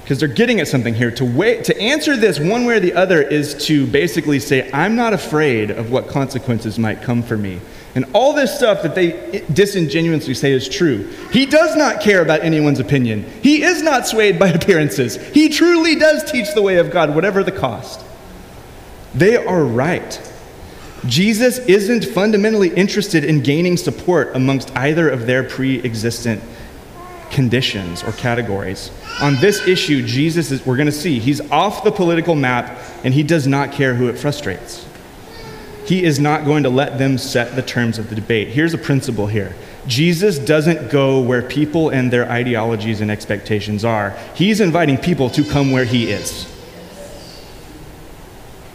because 0.03 0.19
they're 0.19 0.27
getting 0.27 0.59
at 0.59 0.67
something 0.67 0.93
here. 0.93 1.11
To, 1.11 1.23
wait, 1.23 1.63
to 1.65 1.79
answer 1.79 2.17
this 2.17 2.37
one 2.37 2.65
way 2.65 2.75
or 2.75 2.79
the 2.81 2.93
other 2.93 3.21
is 3.21 3.55
to 3.67 3.87
basically 3.87 4.37
say, 4.39 4.69
I'm 4.73 4.97
not 4.97 5.13
afraid 5.13 5.71
of 5.71 5.91
what 5.91 6.09
consequences 6.09 6.77
might 6.77 7.01
come 7.01 7.23
for 7.23 7.37
me. 7.37 7.61
And 7.95 8.05
all 8.13 8.33
this 8.33 8.53
stuff 8.53 8.83
that 8.83 8.95
they 8.95 9.13
eh, 9.13 9.45
disingenuously 9.53 10.33
say 10.33 10.51
is 10.51 10.67
true. 10.67 11.07
He 11.31 11.45
does 11.45 11.77
not 11.77 12.01
care 12.01 12.21
about 12.21 12.41
anyone's 12.41 12.81
opinion. 12.81 13.23
He 13.41 13.63
is 13.63 13.81
not 13.81 14.05
swayed 14.05 14.37
by 14.37 14.47
appearances. 14.49 15.15
He 15.27 15.47
truly 15.47 15.95
does 15.95 16.29
teach 16.29 16.53
the 16.53 16.61
way 16.61 16.77
of 16.77 16.91
God, 16.91 17.15
whatever 17.15 17.41
the 17.41 17.51
cost. 17.53 18.03
They 19.15 19.37
are 19.37 19.63
right. 19.63 20.31
Jesus 21.05 21.59
isn't 21.59 22.05
fundamentally 22.05 22.73
interested 22.73 23.23
in 23.23 23.41
gaining 23.41 23.77
support 23.77 24.35
amongst 24.35 24.75
either 24.75 25.09
of 25.09 25.27
their 25.27 25.43
pre 25.43 25.81
existent 25.81 26.43
conditions 27.29 28.03
or 28.03 28.11
categories. 28.13 28.91
On 29.23 29.37
this 29.37 29.65
issue, 29.65 30.05
Jesus 30.05 30.51
is, 30.51 30.65
we're 30.65 30.75
going 30.75 30.85
to 30.85 30.91
see, 30.91 31.17
he's 31.17 31.39
off 31.49 31.85
the 31.85 31.93
political 31.93 32.35
map 32.35 32.77
and 33.05 33.13
he 33.13 33.23
does 33.23 33.47
not 33.47 33.71
care 33.71 33.95
who 33.95 34.09
it 34.09 34.19
frustrates. 34.19 34.85
He 35.85 36.03
is 36.03 36.19
not 36.19 36.43
going 36.43 36.63
to 36.63 36.69
let 36.69 36.97
them 36.97 37.17
set 37.17 37.55
the 37.55 37.61
terms 37.61 37.97
of 37.97 38.09
the 38.09 38.15
debate. 38.15 38.49
Here's 38.49 38.73
a 38.73 38.77
principle 38.77 39.27
here 39.27 39.55
Jesus 39.87 40.37
doesn't 40.39 40.91
go 40.91 41.21
where 41.21 41.41
people 41.41 41.89
and 41.89 42.11
their 42.11 42.29
ideologies 42.29 42.99
and 42.99 43.09
expectations 43.09 43.85
are, 43.85 44.09
he's 44.35 44.59
inviting 44.59 44.97
people 44.97 45.29
to 45.29 45.45
come 45.45 45.71
where 45.71 45.85
he 45.85 46.11
is. 46.11 46.45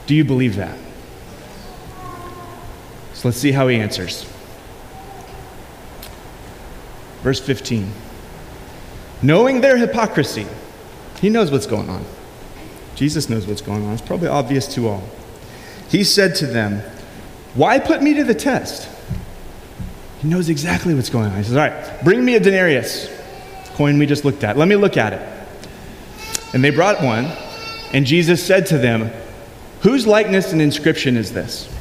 Do 0.07 0.15
you 0.15 0.25
believe 0.25 0.57
that? 0.57 0.79
So 3.13 3.29
let's 3.29 3.37
see 3.37 3.53
how 3.53 3.69
he 3.69 3.77
answers. 3.77 4.25
Verse 7.21 7.39
15. 7.39 7.93
Knowing 9.23 9.61
their 9.61 9.77
hypocrisy, 9.77 10.47
he 11.21 11.29
knows 11.29 11.51
what's 11.51 11.67
going 11.67 11.89
on. 11.89 12.05
Jesus 12.95 13.29
knows 13.29 13.47
what's 13.47 13.61
going 13.61 13.85
on. 13.87 13.93
It's 13.93 14.03
probably 14.03 14.29
obvious 14.29 14.73
to 14.75 14.89
all. 14.89 15.03
He 15.89 16.05
said 16.05 16.35
to 16.37 16.47
them, 16.47 16.81
Why 17.55 17.79
put 17.79 18.03
me 18.03 18.15
to 18.15 18.25
the 18.25 18.35
test? 18.35 18.89
He 20.21 20.29
knows 20.29 20.49
exactly 20.49 20.95
what's 20.95 21.11
going 21.11 21.31
on. 21.31 21.37
He 21.37 21.45
says, 21.45 21.57
All 21.57 21.69
right, 21.69 22.05
bring 22.05 22.25
me 22.25 22.35
a 22.35 22.41
denarius, 22.41 23.09
coin 23.75 23.99
we 23.99 24.07
just 24.07 24.25
looked 24.25 24.45
at. 24.45 24.57
Let 24.57 24.69
me 24.69 24.77
look 24.77 24.97
at 24.97 25.13
it. 25.13 25.39
And 26.55 26.63
they 26.63 26.71
brought 26.71 27.03
one, 27.03 27.27
and 27.93 28.07
Jesus 28.07 28.45
said 28.45 28.67
to 28.67 28.79
them, 28.79 29.11
Whose 29.83 30.07
likeness 30.07 30.53
and 30.53 30.61
inscription 30.61 31.17
is 31.17 31.33
this? 31.33 31.73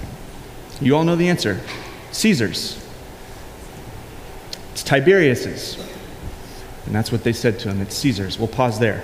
You 0.80 0.96
all 0.96 1.04
know 1.04 1.16
the 1.16 1.30
answer 1.30 1.60
Caesar's. 2.12 2.84
It's 4.74 4.84
Tiberius's. 4.84 5.84
And 6.88 6.96
that's 6.96 7.12
what 7.12 7.24
they 7.24 7.34
said 7.34 7.60
to 7.60 7.70
him. 7.70 7.82
It's 7.82 7.96
Caesar's. 7.98 8.40
We'll 8.40 8.48
pause 8.48 8.80
there. 8.80 9.04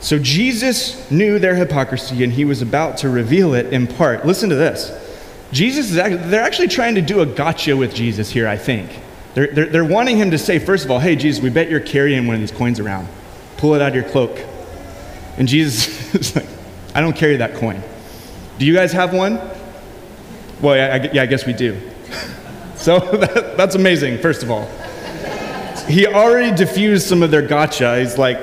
So 0.00 0.18
Jesus 0.18 1.08
knew 1.12 1.38
their 1.38 1.54
hypocrisy 1.54 2.24
and 2.24 2.32
he 2.32 2.44
was 2.44 2.60
about 2.60 2.98
to 2.98 3.08
reveal 3.08 3.54
it 3.54 3.72
in 3.72 3.86
part. 3.86 4.26
Listen 4.26 4.50
to 4.50 4.56
this. 4.56 4.90
Jesus 5.52 5.92
is 5.92 5.96
actually, 5.96 6.28
they're 6.28 6.42
actually 6.42 6.68
trying 6.68 6.96
to 6.96 7.02
do 7.02 7.20
a 7.20 7.26
gotcha 7.26 7.76
with 7.76 7.94
Jesus 7.94 8.30
here, 8.30 8.48
I 8.48 8.56
think. 8.56 8.90
They're, 9.34 9.46
they're, 9.46 9.66
they're 9.66 9.84
wanting 9.84 10.16
him 10.16 10.32
to 10.32 10.38
say, 10.38 10.58
first 10.58 10.84
of 10.84 10.90
all, 10.90 10.98
hey, 10.98 11.14
Jesus, 11.14 11.42
we 11.42 11.50
bet 11.50 11.70
you're 11.70 11.78
carrying 11.78 12.26
one 12.26 12.34
of 12.34 12.40
these 12.40 12.50
coins 12.50 12.80
around. 12.80 13.06
Pull 13.58 13.74
it 13.74 13.80
out 13.82 13.90
of 13.90 13.94
your 13.94 14.04
cloak. 14.04 14.40
And 15.38 15.46
Jesus 15.46 16.14
is 16.16 16.34
like, 16.34 16.46
I 16.94 17.00
don't 17.00 17.16
carry 17.16 17.36
that 17.36 17.54
coin. 17.54 17.80
Do 18.58 18.66
you 18.66 18.74
guys 18.74 18.92
have 18.92 19.14
one? 19.14 19.38
Well, 20.60 20.76
yeah, 20.76 21.08
I, 21.10 21.12
yeah, 21.12 21.22
I 21.22 21.26
guess 21.26 21.46
we 21.46 21.52
do. 21.52 21.78
so 22.76 22.98
that, 22.98 23.56
that's 23.56 23.76
amazing, 23.76 24.18
first 24.18 24.42
of 24.42 24.50
all. 24.50 24.68
He 25.88 26.06
already 26.06 26.54
diffused 26.56 27.06
some 27.06 27.22
of 27.22 27.30
their 27.30 27.42
gotcha. 27.42 28.00
He's 28.00 28.18
like, 28.18 28.38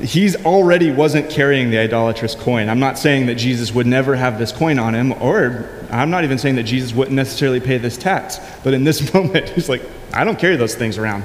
he's 0.00 0.36
already 0.44 0.90
wasn't 0.90 1.30
carrying 1.30 1.70
the 1.70 1.78
idolatrous 1.78 2.34
coin. 2.34 2.68
I'm 2.68 2.80
not 2.80 2.98
saying 2.98 3.26
that 3.26 3.34
Jesus 3.34 3.72
would 3.72 3.86
never 3.86 4.14
have 4.14 4.38
this 4.38 4.52
coin 4.52 4.78
on 4.78 4.94
him, 4.94 5.12
or 5.22 5.68
I'm 5.90 6.10
not 6.10 6.24
even 6.24 6.38
saying 6.38 6.56
that 6.56 6.64
Jesus 6.64 6.92
wouldn't 6.94 7.16
necessarily 7.16 7.60
pay 7.60 7.78
this 7.78 7.96
tax. 7.96 8.38
But 8.62 8.74
in 8.74 8.84
this 8.84 9.12
moment, 9.14 9.48
he's 9.50 9.68
like, 9.68 9.82
I 10.12 10.24
don't 10.24 10.38
carry 10.38 10.56
those 10.56 10.74
things 10.74 10.98
around. 10.98 11.24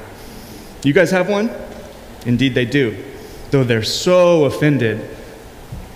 You 0.83 0.93
guys 0.93 1.11
have 1.11 1.29
one? 1.29 1.49
Indeed, 2.25 2.55
they 2.55 2.65
do. 2.65 3.03
Though 3.51 3.63
they're 3.63 3.83
so 3.83 4.45
offended 4.45 5.09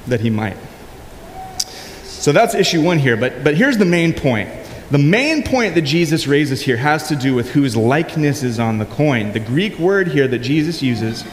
that 0.07 0.21
he 0.21 0.29
might. 0.29 0.57
So 2.03 2.31
that's 2.31 2.55
issue 2.55 2.81
one 2.81 2.99
here. 2.99 3.17
But, 3.17 3.43
but 3.43 3.55
here's 3.55 3.77
the 3.77 3.86
main 3.86 4.13
point. 4.13 4.49
The 4.89 4.97
main 4.97 5.43
point 5.43 5.76
that 5.76 5.82
Jesus 5.82 6.28
raises 6.28 6.62
here 6.62 6.78
has 6.78 7.10
to 7.10 7.15
do 7.15 7.36
with 7.36 7.52
whose 7.52 7.76
likeness 7.76 8.41
is 8.41 8.58
on 8.58 8.78
the 8.78 8.86
coin. 8.86 9.34
The 9.34 9.39
Greek 9.41 9.78
word 9.80 10.08
here 10.08 10.30
that 10.30 10.39
Jesus 10.39 10.82
uses 10.82 11.23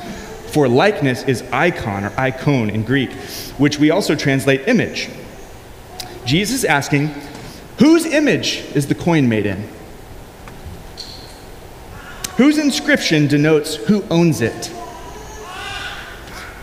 for 0.52 0.66
likeness 0.68 1.22
is 1.24 1.42
icon 1.52 2.04
or 2.04 2.12
icon 2.18 2.70
in 2.70 2.82
Greek, 2.82 3.12
which 3.58 3.78
we 3.78 3.90
also 3.90 4.16
translate 4.16 4.66
image. 4.66 5.08
Jesus 6.24 6.64
asking, 6.64 7.10
whose 7.78 8.06
image 8.06 8.64
is 8.74 8.88
the 8.88 8.94
coin 8.94 9.28
made 9.28 9.46
in? 9.46 9.68
Whose 12.36 12.58
inscription 12.58 13.28
denotes 13.28 13.76
who 13.76 14.02
owns 14.10 14.40
it? 14.40 14.72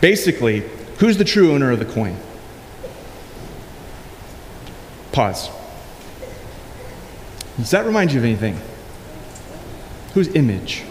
Basically, 0.02 0.64
who's 0.98 1.18
the 1.18 1.24
true 1.24 1.54
owner 1.54 1.72
of 1.72 1.80
the 1.80 1.86
coin? 1.86 2.18
Pause. 5.14 5.61
Does 7.58 7.72
that 7.72 7.86
remind 7.86 8.12
you 8.12 8.20
of 8.20 8.26
anything? 8.26 8.60
Whose 10.14 10.28
image? 10.36 10.84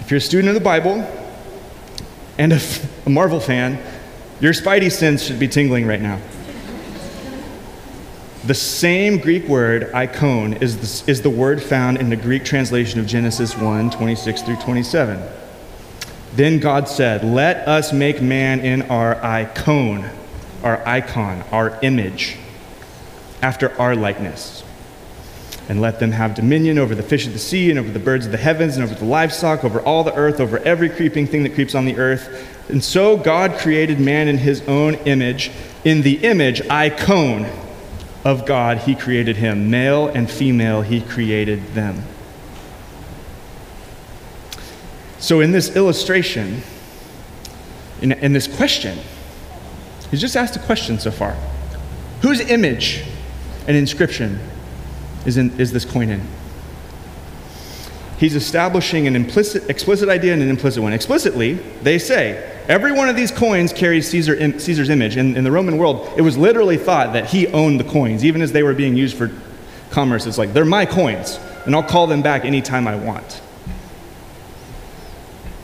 If 0.00 0.10
you're 0.10 0.18
a 0.18 0.20
student 0.20 0.48
of 0.48 0.54
the 0.54 0.60
Bible 0.60 1.06
and 2.38 2.52
a, 2.52 2.60
Marvel 3.08 3.40
fan, 3.40 3.82
your 4.40 4.52
spidey 4.52 4.90
sense 4.90 5.22
should 5.22 5.38
be 5.38 5.48
tingling 5.48 5.86
right 5.86 6.00
now. 6.00 6.20
The 8.44 8.54
same 8.54 9.18
Greek 9.18 9.46
word, 9.46 9.92
icon, 9.92 10.54
is 10.54 11.02
the, 11.04 11.10
is 11.10 11.22
the 11.22 11.30
word 11.30 11.62
found 11.62 11.98
in 11.98 12.08
the 12.08 12.16
Greek 12.16 12.44
translation 12.44 12.98
of 12.98 13.06
Genesis 13.06 13.56
1 13.56 13.90
26 13.90 14.42
through 14.42 14.56
27. 14.56 15.22
Then 16.34 16.58
God 16.58 16.88
said, 16.88 17.24
Let 17.24 17.68
us 17.68 17.92
make 17.92 18.22
man 18.22 18.60
in 18.60 18.82
our 18.82 19.22
icon, 19.22 20.08
our 20.62 20.86
icon, 20.86 21.42
our 21.52 21.78
image, 21.82 22.36
after 23.42 23.78
our 23.80 23.94
likeness. 23.94 24.62
And 25.70 25.80
let 25.80 26.00
them 26.00 26.10
have 26.10 26.34
dominion 26.34 26.78
over 26.78 26.94
the 26.94 27.02
fish 27.02 27.26
of 27.26 27.32
the 27.32 27.38
sea, 27.38 27.70
and 27.70 27.78
over 27.78 27.90
the 27.90 27.98
birds 27.98 28.26
of 28.26 28.32
the 28.32 28.38
heavens, 28.38 28.76
and 28.76 28.84
over 28.84 28.94
the 28.94 29.06
livestock, 29.06 29.64
over 29.64 29.80
all 29.80 30.04
the 30.04 30.14
earth, 30.14 30.40
over 30.40 30.58
every 30.58 30.90
creeping 30.90 31.26
thing 31.26 31.44
that 31.44 31.54
creeps 31.54 31.74
on 31.74 31.86
the 31.86 31.96
earth. 31.96 32.68
And 32.68 32.84
so 32.84 33.16
God 33.16 33.56
created 33.58 33.98
man 33.98 34.28
in 34.28 34.36
his 34.36 34.60
own 34.68 34.96
image. 35.06 35.50
In 35.84 36.02
the 36.02 36.18
image, 36.18 36.60
icon, 36.68 37.46
of 38.24 38.44
God, 38.44 38.78
he 38.78 38.94
created 38.94 39.36
him. 39.36 39.70
Male 39.70 40.08
and 40.08 40.30
female, 40.30 40.82
he 40.82 41.00
created 41.00 41.74
them. 41.74 42.02
So, 45.18 45.40
in 45.40 45.52
this 45.52 45.74
illustration, 45.76 46.62
in, 48.00 48.12
in 48.12 48.32
this 48.32 48.46
question, 48.46 48.98
he's 50.10 50.20
just 50.20 50.36
asked 50.36 50.56
a 50.56 50.60
question 50.60 50.98
so 50.98 51.10
far 51.10 51.36
Whose 52.22 52.40
image 52.40 53.04
and 53.66 53.76
inscription 53.76 54.40
is, 55.26 55.36
in, 55.36 55.58
is 55.60 55.72
this 55.72 55.84
coin 55.84 56.10
in? 56.10 56.26
He's 58.18 58.34
establishing 58.34 59.06
an 59.06 59.16
implicit, 59.16 59.70
explicit 59.70 60.08
idea 60.08 60.34
and 60.34 60.42
an 60.42 60.50
implicit 60.50 60.82
one. 60.82 60.92
Explicitly, 60.92 61.54
they 61.82 61.98
say, 61.98 62.60
Every 62.70 62.92
one 62.92 63.08
of 63.08 63.16
these 63.16 63.32
coins 63.32 63.72
carries 63.72 64.08
Caesar, 64.10 64.60
Caesar's 64.60 64.90
image. 64.90 65.16
In, 65.16 65.36
in 65.36 65.42
the 65.42 65.50
Roman 65.50 65.76
world, 65.76 66.08
it 66.16 66.22
was 66.22 66.38
literally 66.38 66.76
thought 66.76 67.14
that 67.14 67.26
he 67.26 67.48
owned 67.48 67.80
the 67.80 67.84
coins, 67.84 68.24
even 68.24 68.42
as 68.42 68.52
they 68.52 68.62
were 68.62 68.74
being 68.74 68.96
used 68.96 69.16
for 69.16 69.32
commerce. 69.90 70.24
It's 70.24 70.38
like, 70.38 70.52
they're 70.52 70.64
my 70.64 70.86
coins, 70.86 71.40
and 71.66 71.74
I'll 71.74 71.82
call 71.82 72.06
them 72.06 72.22
back 72.22 72.44
anytime 72.44 72.86
I 72.86 72.94
want. 72.94 73.42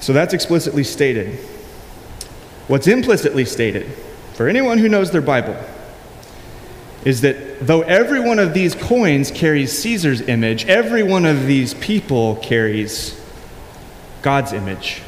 So 0.00 0.12
that's 0.12 0.34
explicitly 0.34 0.82
stated. 0.82 1.38
What's 2.66 2.88
implicitly 2.88 3.44
stated, 3.44 3.86
for 4.34 4.48
anyone 4.48 4.78
who 4.78 4.88
knows 4.88 5.12
their 5.12 5.22
Bible, 5.22 5.56
is 7.06 7.20
that 7.20 7.64
though 7.64 7.82
every 7.82 8.18
one 8.18 8.40
of 8.40 8.52
these 8.52 8.74
coins 8.74 9.30
carries 9.30 9.70
Caesar's 9.78 10.20
image, 10.22 10.66
every 10.66 11.04
one 11.04 11.24
of 11.24 11.46
these 11.46 11.72
people 11.74 12.34
carries 12.36 13.18
God's 14.22 14.52
image 14.52 15.02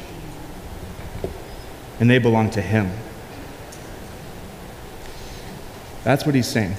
and 1.99 2.09
they 2.09 2.17
belong 2.17 2.51
to 2.51 2.61
Him. 2.61 2.89
That's 6.05 6.25
what 6.25 6.33
he's 6.35 6.47
saying. 6.47 6.73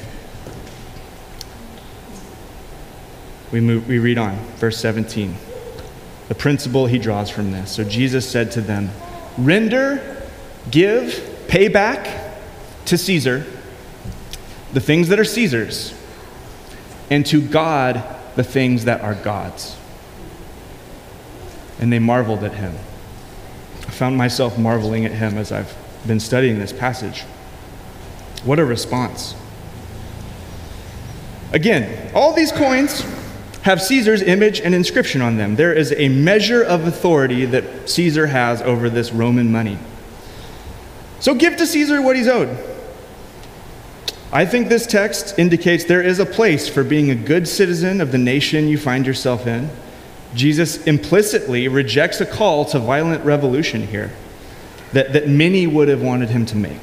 We, 3.53 3.61
move, 3.61 3.87
we 3.87 3.99
read 3.99 4.17
on, 4.17 4.37
verse 4.57 4.79
17. 4.79 5.37
The 6.29 6.35
principle 6.35 6.87
he 6.87 6.99
draws 6.99 7.29
from 7.29 7.53
this. 7.53 7.71
So 7.71 7.85
Jesus 7.85 8.27
said 8.27 8.53
to 8.53 8.63
them, 8.63 8.89
Render, 9.37 10.25
give, 10.71 11.45
pay 11.47 11.69
back 11.69 12.39
to 12.87 12.97
Caesar 12.97 13.45
the 14.73 14.81
things 14.81 15.09
that 15.09 15.19
are 15.19 15.25
Caesar's, 15.25 15.95
and 17.11 17.27
to 17.27 17.41
God 17.41 18.05
the 18.37 18.45
things 18.45 18.85
that 18.85 19.01
are 19.01 19.15
God's. 19.15 19.77
And 21.81 21.93
they 21.93 21.99
marveled 21.99 22.45
at 22.45 22.55
him. 22.55 22.75
I 23.87 23.91
found 23.91 24.17
myself 24.17 24.59
marveling 24.59 25.05
at 25.05 25.13
him 25.13 25.37
as 25.39 25.51
I've 25.51 25.77
been 26.07 26.21
studying 26.21 26.59
this 26.59 26.73
passage. 26.73 27.23
What 28.45 28.59
a 28.59 28.65
response. 28.65 29.35
Again, 31.53 32.13
all 32.15 32.33
these 32.33 32.53
coins 32.53 33.05
have 33.63 33.83
Caesar's 33.83 34.23
image 34.23 34.61
and 34.61 34.75
inscription 34.75 35.21
on 35.21 35.37
them. 35.37 35.57
There 35.57 35.73
is 35.73 35.93
a 35.97 36.09
measure 36.09 36.63
of 36.63 36.87
authority 36.87 37.45
that 37.47 37.91
Caesar 37.91 38.29
has 38.29 38.63
over 38.63 38.89
this 38.89 39.13
Roman 39.13 39.51
money. 39.51 39.79
So 41.19 41.35
give 41.35 41.57
to 41.57 41.67
Caesar 41.67 42.01
what 42.01 42.17
he's 42.17 42.29
owed. 42.29 42.57
I 44.33 44.47
think 44.47 44.69
this 44.69 44.87
text 44.87 45.39
indicates 45.39 45.85
there 45.85 46.03
is 46.03 46.21
a 46.21 46.27
place 46.27 46.69
for 46.69 46.85
being 46.85 47.11
a 47.11 47.15
good 47.15 47.49
citizen 47.49 48.01
of 48.01 48.13
the 48.13 48.19
nation 48.19 48.69
you 48.69 48.79
find 48.79 49.07
yourself 49.07 49.47
in 49.47 49.71
Jesus 50.35 50.85
implicitly 50.87 51.69
rejects 51.69 52.21
a 52.21 52.27
call 52.27 52.65
to 52.67 52.79
violent 52.79 53.25
revolution 53.25 53.87
here 53.87 54.13
that, 54.93 55.13
that 55.13 55.29
many 55.29 55.67
would 55.67 55.89
have 55.89 56.03
wanted 56.03 56.31
him 56.31 56.47
to 56.47 56.57
make. 56.57 56.81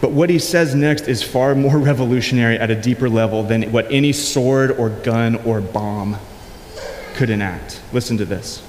But 0.00 0.12
what 0.12 0.30
he 0.30 0.38
says 0.38 0.74
next 0.74 1.08
is 1.08 1.22
far 1.22 1.54
more 1.54 1.78
revolutionary 1.78 2.58
at 2.58 2.70
a 2.70 2.74
deeper 2.74 3.08
level 3.08 3.42
than 3.42 3.70
what 3.70 3.90
any 3.90 4.12
sword 4.12 4.70
or 4.72 4.88
gun 4.88 5.36
or 5.36 5.60
bomb 5.60 6.16
could 7.14 7.30
enact. 7.30 7.80
Listen 7.92 8.16
to 8.18 8.24
this. 8.24 8.62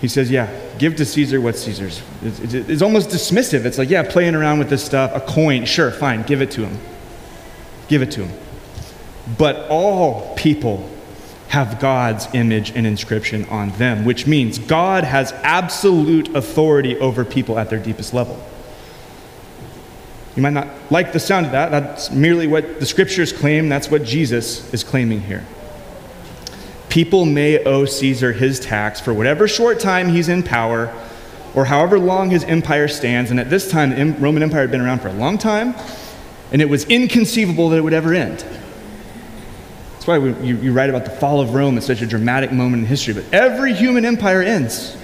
He 0.00 0.08
says, 0.08 0.30
Yeah, 0.30 0.48
give 0.78 0.96
to 0.96 1.04
Caesar 1.04 1.40
what's 1.40 1.60
Caesar's. 1.60 2.02
It's, 2.22 2.54
it's, 2.54 2.82
almost 2.82 3.10
dismissive. 3.10 3.64
It's 3.64 3.78
like, 3.78 3.90
Yeah, 3.90 4.02
playing 4.08 4.34
around 4.34 4.58
with 4.58 4.70
this 4.70 4.84
stuff, 4.84 5.12
a 5.14 5.20
coin, 5.20 5.64
sure, 5.64 5.90
fine, 5.90 6.22
give 6.22 6.40
it 6.40 6.50
to 6.52 6.66
him. 6.66 6.78
Give 7.88 8.02
it 8.02 8.10
to 8.12 8.24
him. 8.24 8.38
But 9.36 9.68
all 9.68 10.34
people 10.36 10.88
have 11.48 11.80
God's 11.80 12.28
image 12.34 12.70
and 12.70 12.86
inscription 12.86 13.46
on 13.46 13.70
them, 13.72 14.04
which 14.04 14.26
means 14.26 14.58
God 14.58 15.04
has 15.04 15.32
absolute 15.32 16.34
authority 16.36 16.96
over 16.98 17.24
people 17.24 17.58
at 17.58 17.70
their 17.70 17.78
deepest 17.78 18.12
level. 18.12 18.42
You 20.36 20.42
might 20.42 20.52
not 20.52 20.68
like 20.90 21.12
the 21.12 21.18
sound 21.18 21.46
of 21.46 21.52
that. 21.52 21.70
That's 21.70 22.10
merely 22.10 22.46
what 22.46 22.78
the 22.78 22.86
scriptures 22.86 23.32
claim. 23.32 23.68
That's 23.68 23.90
what 23.90 24.04
Jesus 24.04 24.72
is 24.72 24.84
claiming 24.84 25.22
here. 25.22 25.44
People 26.88 27.26
may 27.26 27.62
owe 27.64 27.84
Caesar 27.84 28.32
his 28.32 28.58
tax 28.58 29.00
for 29.00 29.12
whatever 29.12 29.46
short 29.46 29.78
time 29.78 30.08
he's 30.08 30.28
in 30.28 30.42
power 30.42 30.92
or 31.54 31.64
however 31.64 31.98
long 31.98 32.30
his 32.30 32.44
empire 32.44 32.88
stands. 32.88 33.30
And 33.30 33.38
at 33.40 33.50
this 33.50 33.70
time, 33.70 33.90
the 33.90 34.18
Roman 34.18 34.42
Empire 34.42 34.62
had 34.62 34.70
been 34.70 34.80
around 34.80 35.00
for 35.00 35.08
a 35.08 35.12
long 35.12 35.38
time, 35.38 35.74
and 36.52 36.62
it 36.62 36.68
was 36.68 36.84
inconceivable 36.84 37.68
that 37.70 37.78
it 37.78 37.82
would 37.82 37.92
ever 37.92 38.14
end 38.14 38.38
That's 39.92 40.06
why 40.06 40.18
we, 40.18 40.32
you, 40.46 40.56
you 40.56 40.72
write 40.72 40.88
about 40.88 41.04
the 41.04 41.10
fall 41.10 41.40
of 41.40 41.54
Rome 41.54 41.76
as 41.76 41.84
such 41.86 42.00
a 42.00 42.06
dramatic 42.06 42.52
moment 42.52 42.82
in 42.82 42.86
history. 42.86 43.14
But 43.14 43.24
every 43.32 43.74
human 43.74 44.04
empire 44.04 44.42
ends. 44.42 44.96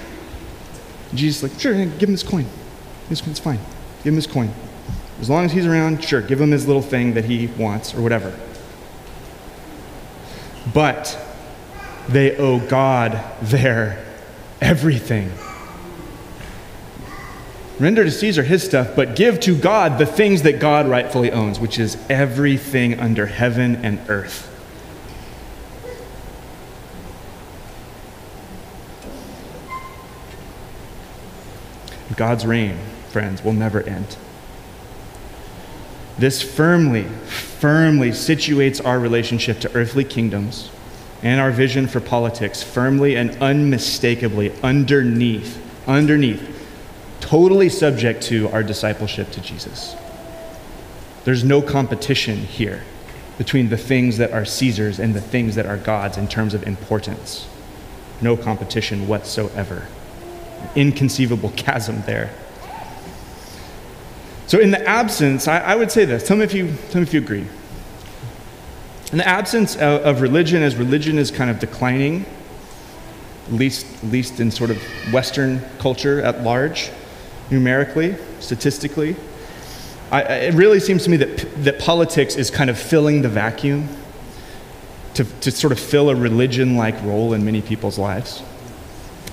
Jesus 1.15 1.43
like, 1.43 1.61
sure, 1.61 1.75
give 1.75 2.09
him 2.09 2.13
this 2.13 2.23
coin. 2.23 2.47
This 3.09 3.21
coin's 3.21 3.39
fine. 3.39 3.59
Give 4.03 4.13
him 4.13 4.17
his 4.17 4.27
coin. 4.27 4.51
As 5.21 5.31
long 5.31 5.45
as 5.45 5.53
he's 5.53 5.67
around, 5.67 6.03
sure, 6.03 6.21
give 6.21 6.41
him 6.41 6.51
his 6.51 6.67
little 6.67 6.83
thing 6.83 7.15
that 7.15 7.25
he 7.25 7.47
wants 7.47 7.95
or 7.95 8.03
whatever. 8.03 8.37
But 10.73 11.19
they 12.09 12.37
owe 12.37 12.61
God 12.61 13.23
their 13.43 14.05
everything. 14.61 15.31
Render 17.79 18.05
to 18.05 18.11
Caesar 18.11 18.45
his 18.45 18.63
stuff, 18.63 18.95
but 18.95 19.17
give 19.17 19.41
to 19.41 19.59
God 19.59 19.99
the 19.99 20.07
things 20.07 20.43
that 20.43 20.61
God 20.61 20.89
rightfully 20.89 21.33
owns, 21.33 21.59
which 21.59 21.79
is 21.79 21.97
everything 22.09 23.01
under 23.01 23.27
heaven 23.27 23.77
and 23.85 24.01
earth. 24.09 24.51
God's 32.17 32.47
reign, 32.47 32.79
friends, 33.09 33.43
will 33.43 33.53
never 33.53 33.83
end. 33.83 34.17
This 36.17 36.43
firmly, 36.43 37.03
firmly 37.03 38.11
situates 38.11 38.85
our 38.85 39.01
relationship 39.01 39.59
to 39.61 39.75
earthly 39.75 40.05
kingdoms 40.05 40.71
and 41.25 41.41
our 41.41 41.51
vision 41.51 41.89
for 41.89 42.01
politics 42.01 42.63
firmly 42.63 43.17
and 43.17 43.31
unmistakably 43.43 44.53
underneath, 44.63 45.59
underneath, 45.89 46.51
totally 47.21 47.71
subject 47.71 48.23
to 48.23 48.49
our 48.51 48.63
discipleship 48.63 49.31
to 49.31 49.41
Jesus. 49.41 49.97
There's 51.25 51.43
no 51.43 51.63
competition 51.63 52.37
here 52.37 52.85
between 53.39 53.71
the 53.71 53.79
things 53.79 54.19
that 54.19 54.33
are 54.33 54.45
Caesar's 54.45 55.01
and 55.01 55.15
the 55.15 55.21
things 55.21 55.55
that 55.55 55.65
are 55.65 55.79
God's 55.79 56.19
in 56.19 56.29
terms 56.29 56.53
of 56.53 56.63
importance. 56.65 57.49
No 58.21 58.37
competition 58.37 59.09
whatsoever. 59.09 59.89
Inconceivable 60.77 61.51
chasm 61.57 62.03
there. 62.07 62.35
So, 64.47 64.59
in 64.61 64.71
the 64.71 64.87
absence, 64.87 65.49
I, 65.49 65.61
I, 65.61 65.75
would 65.75 65.91
say 65.91 66.05
this. 66.05 66.29
Tell 66.29 66.37
me, 66.37 66.45
if 66.45 66.53
you, 66.53 66.75
tell 66.91 67.01
me 67.01 67.07
if 67.07 67.15
you 67.15 67.21
agree. 67.21 67.47
In 69.15 69.19
the 69.19 69.29
absence 69.29 69.77
of, 69.77 70.03
of 70.03 70.21
religion, 70.23 70.65
as 70.65 70.75
religion 70.75 71.19
is 71.19 71.31
kind 71.31 71.49
of 71.49 71.61
declining, 71.61 72.27
at 73.47 73.53
least, 73.53 73.87
at 74.03 74.11
least 74.11 74.41
in 74.41 74.51
sort 74.51 74.71
of 74.71 74.83
Western 75.13 75.63
culture 75.79 76.21
at 76.21 76.43
large, 76.43 76.91
numerically, 77.49 78.17
statistically, 78.41 79.15
I, 80.11 80.23
it 80.23 80.55
really 80.55 80.81
seems 80.81 81.05
to 81.05 81.11
me 81.11 81.17
that, 81.19 81.63
that 81.63 81.79
politics 81.79 82.35
is 82.35 82.51
kind 82.51 82.69
of 82.69 82.77
filling 82.77 83.23
the 83.23 83.29
vacuum 83.29 83.89
to, 85.15 85.23
to 85.43 85.53
sort 85.53 85.73
of 85.73 85.79
fill 85.79 86.11
a 86.11 86.17
religion 86.17 86.77
like 86.77 87.01
role 87.05 87.35
in 87.35 87.45
many 87.45 87.63
people's 87.63 88.01
lives. 88.01 88.43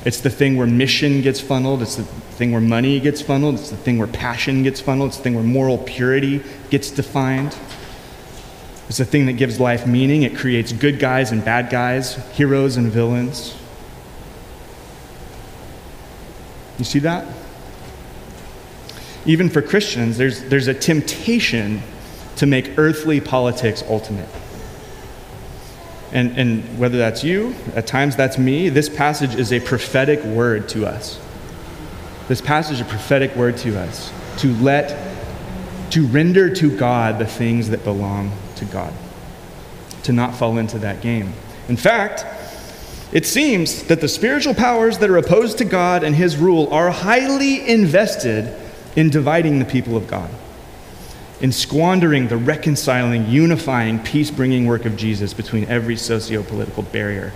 It's 0.06 0.22
the 0.22 0.30
thing 0.30 0.58
where 0.58 0.68
mission 0.68 1.24
gets 1.24 1.42
funneled. 1.42 1.82
It's 1.82 1.96
the 1.96 2.04
thing 2.04 2.52
where 2.52 2.62
money 2.62 3.00
gets 3.00 3.24
funneled. 3.24 3.56
It's 3.56 3.72
the 3.72 3.78
thing 3.78 3.98
where 3.98 4.06
passion 4.06 4.62
gets 4.62 4.80
funneled. 4.80 5.08
It's 5.08 5.18
the 5.18 5.24
thing 5.24 5.34
where 5.34 5.44
moral 5.44 5.80
purity 5.80 6.44
gets 6.70 6.92
defined. 6.92 7.58
It's 8.92 9.00
a 9.00 9.06
thing 9.06 9.28
that 9.28 9.38
gives 9.38 9.58
life 9.58 9.88
meaning. 9.88 10.24
It 10.24 10.36
creates 10.36 10.74
good 10.74 11.00
guys 11.00 11.32
and 11.32 11.46
bad 11.46 11.70
guys, 11.70 12.16
heroes 12.36 12.76
and 12.76 12.92
villains. 12.92 13.56
You 16.78 16.84
see 16.84 17.00
that? 17.00 17.26
Even 19.26 19.48
for 19.48 19.62
Christians, 19.62 20.18
there's, 20.18 20.44
there's 20.44 20.68
a 20.68 20.74
temptation 20.74 21.82
to 22.36 22.46
make 22.46 22.78
earthly 22.78 23.22
politics 23.22 23.82
ultimate. 23.88 24.28
And, 26.12 26.38
and 26.38 26.78
whether 26.78 26.98
that's 26.98 27.24
you, 27.24 27.56
at 27.74 27.88
times 27.88 28.18
that's 28.18 28.38
me, 28.38 28.68
this 28.68 28.90
passage 28.90 29.36
is 29.36 29.54
a 29.54 29.62
prophetic 29.62 30.22
word 30.26 30.68
to 30.68 30.86
us. 30.86 31.18
This 32.28 32.42
passage 32.42 32.74
is 32.74 32.82
a 32.82 32.90
prophetic 32.90 33.38
word 33.38 33.56
to 33.60 33.80
us 33.80 34.12
to 34.40 34.54
let, 34.56 35.16
to 35.92 36.06
render 36.08 36.54
to 36.56 36.78
God 36.78 37.20
the 37.20 37.26
things 37.26 37.70
that 37.70 37.86
belong 37.86 38.34
to 38.62 38.66
God, 38.72 38.94
to 40.04 40.14
not 40.14 40.36
fall 40.36 40.58
into 40.58 40.80
that 40.80 41.02
game. 41.02 41.34
In 41.68 41.78
fact, 41.78 42.26
it 43.12 43.26
seems 43.26 43.84
that 43.84 44.02
the 44.02 44.08
spiritual 44.08 44.54
powers 44.54 44.98
that 45.00 45.10
are 45.10 45.18
opposed 45.18 45.58
to 45.58 45.66
God 45.66 46.04
and 46.04 46.16
his 46.16 46.38
rule 46.38 46.74
are 46.74 46.90
highly 46.90 47.68
invested 47.68 48.58
in 48.96 49.10
dividing 49.10 49.60
the 49.60 49.66
people 49.66 49.98
of 49.98 50.08
God 50.08 50.32
in 51.42 51.52
squandering 51.52 52.28
the 52.28 52.38
reconciling, 52.38 53.28
unifying, 53.28 54.00
peace 54.00 54.30
bringing 54.30 54.68
work 54.68 54.86
of 54.86 54.96
Jesus 54.96 55.34
between 55.34 55.66
every 55.66 55.98
socio 55.98 56.44
political 56.44 56.84
barrier. 56.84 57.34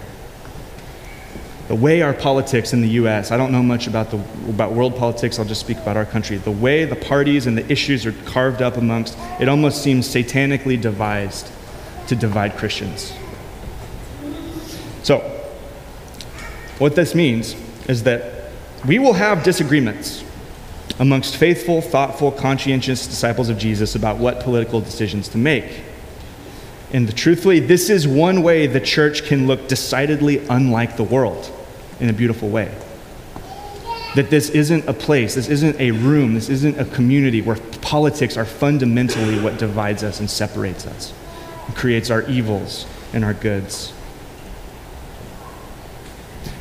The 1.67 1.75
way 1.75 2.03
our 2.03 2.13
politics 2.13 2.73
in 2.73 2.81
the 2.81 2.89
US, 2.89 3.31
I 3.31 3.37
don't 3.37 3.51
know 3.51 3.63
much 3.63 3.87
about, 3.87 4.11
the, 4.11 4.17
about 4.49 4.73
world 4.73 4.95
politics, 4.95 5.39
I'll 5.39 5.45
just 5.45 5.61
speak 5.61 5.77
about 5.77 5.97
our 5.97 6.05
country. 6.05 6.37
The 6.37 6.51
way 6.51 6.85
the 6.85 6.95
parties 6.95 7.47
and 7.47 7.57
the 7.57 7.69
issues 7.71 8.05
are 8.05 8.11
carved 8.25 8.61
up 8.61 8.77
amongst, 8.77 9.17
it 9.39 9.49
almost 9.49 9.81
seems 9.81 10.07
satanically 10.07 10.79
devised 10.79 11.49
to 12.07 12.15
divide 12.15 12.55
Christians. 12.55 13.13
So, 15.01 15.19
what 16.77 16.95
this 16.95 17.15
means 17.15 17.55
is 17.87 18.03
that 18.03 18.51
we 18.85 18.99
will 18.99 19.13
have 19.13 19.43
disagreements 19.43 20.23
amongst 20.99 21.35
faithful, 21.35 21.81
thoughtful, 21.81 22.31
conscientious 22.31 23.07
disciples 23.07 23.49
of 23.49 23.57
Jesus 23.57 23.95
about 23.95 24.17
what 24.17 24.39
political 24.39 24.81
decisions 24.81 25.27
to 25.29 25.37
make. 25.37 25.83
And 26.95 27.13
truthfully, 27.13 27.59
this 27.59 27.89
is 27.89 28.07
one 28.07 28.41
way 28.41 28.67
the 28.67 28.79
church 28.79 29.25
can 29.25 29.47
look 29.47 29.67
decidedly 29.67 30.37
unlike 30.47 30.95
the 30.95 31.03
world 31.03 31.51
in 31.99 32.07
a 32.07 32.13
beautiful 32.13 32.47
way. 32.47 32.73
That 34.15 34.29
this 34.29 34.49
isn't 34.51 34.87
a 34.87 34.93
place, 34.93 35.35
this 35.35 35.49
isn't 35.49 35.77
a 35.77 35.91
room, 35.91 36.35
this 36.35 36.47
isn't 36.47 36.79
a 36.79 36.85
community 36.85 37.41
where 37.41 37.57
politics 37.81 38.37
are 38.37 38.45
fundamentally 38.45 39.37
what 39.41 39.57
divides 39.57 40.03
us 40.05 40.21
and 40.21 40.29
separates 40.29 40.87
us, 40.87 41.13
and 41.65 41.75
creates 41.75 42.09
our 42.09 42.21
evils 42.29 42.85
and 43.11 43.25
our 43.25 43.33
goods. 43.33 43.91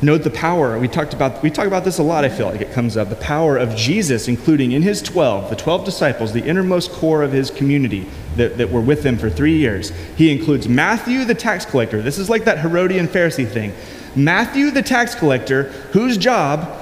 Note 0.01 0.23
the 0.23 0.29
power. 0.29 0.77
We 0.77 0.87
talked 0.87 1.13
about 1.13 1.41
we 1.41 1.49
talk 1.49 1.67
about 1.67 1.83
this 1.83 1.99
a 1.99 2.03
lot, 2.03 2.25
I 2.25 2.29
feel 2.29 2.47
like 2.47 2.61
it 2.61 2.71
comes 2.71 2.97
up. 2.97 3.09
The 3.09 3.15
power 3.15 3.57
of 3.57 3.75
Jesus, 3.75 4.27
including 4.27 4.73
in 4.73 4.81
his 4.81 5.01
12, 5.01 5.49
the 5.49 5.55
12 5.55 5.85
disciples, 5.85 6.33
the 6.33 6.43
innermost 6.43 6.91
core 6.91 7.23
of 7.23 7.31
his 7.31 7.49
community 7.49 8.07
that, 8.35 8.57
that 8.57 8.69
were 8.69 8.81
with 8.81 9.05
him 9.05 9.17
for 9.17 9.29
three 9.29 9.57
years. 9.57 9.91
He 10.17 10.31
includes 10.31 10.67
Matthew 10.67 11.23
the 11.23 11.35
tax 11.35 11.65
collector. 11.65 12.01
This 12.01 12.17
is 12.17 12.29
like 12.29 12.45
that 12.45 12.59
Herodian 12.59 13.07
Pharisee 13.07 13.49
thing. 13.49 13.73
Matthew 14.15 14.71
the 14.71 14.81
tax 14.81 15.15
collector, 15.15 15.63
whose 15.91 16.17
job 16.17 16.81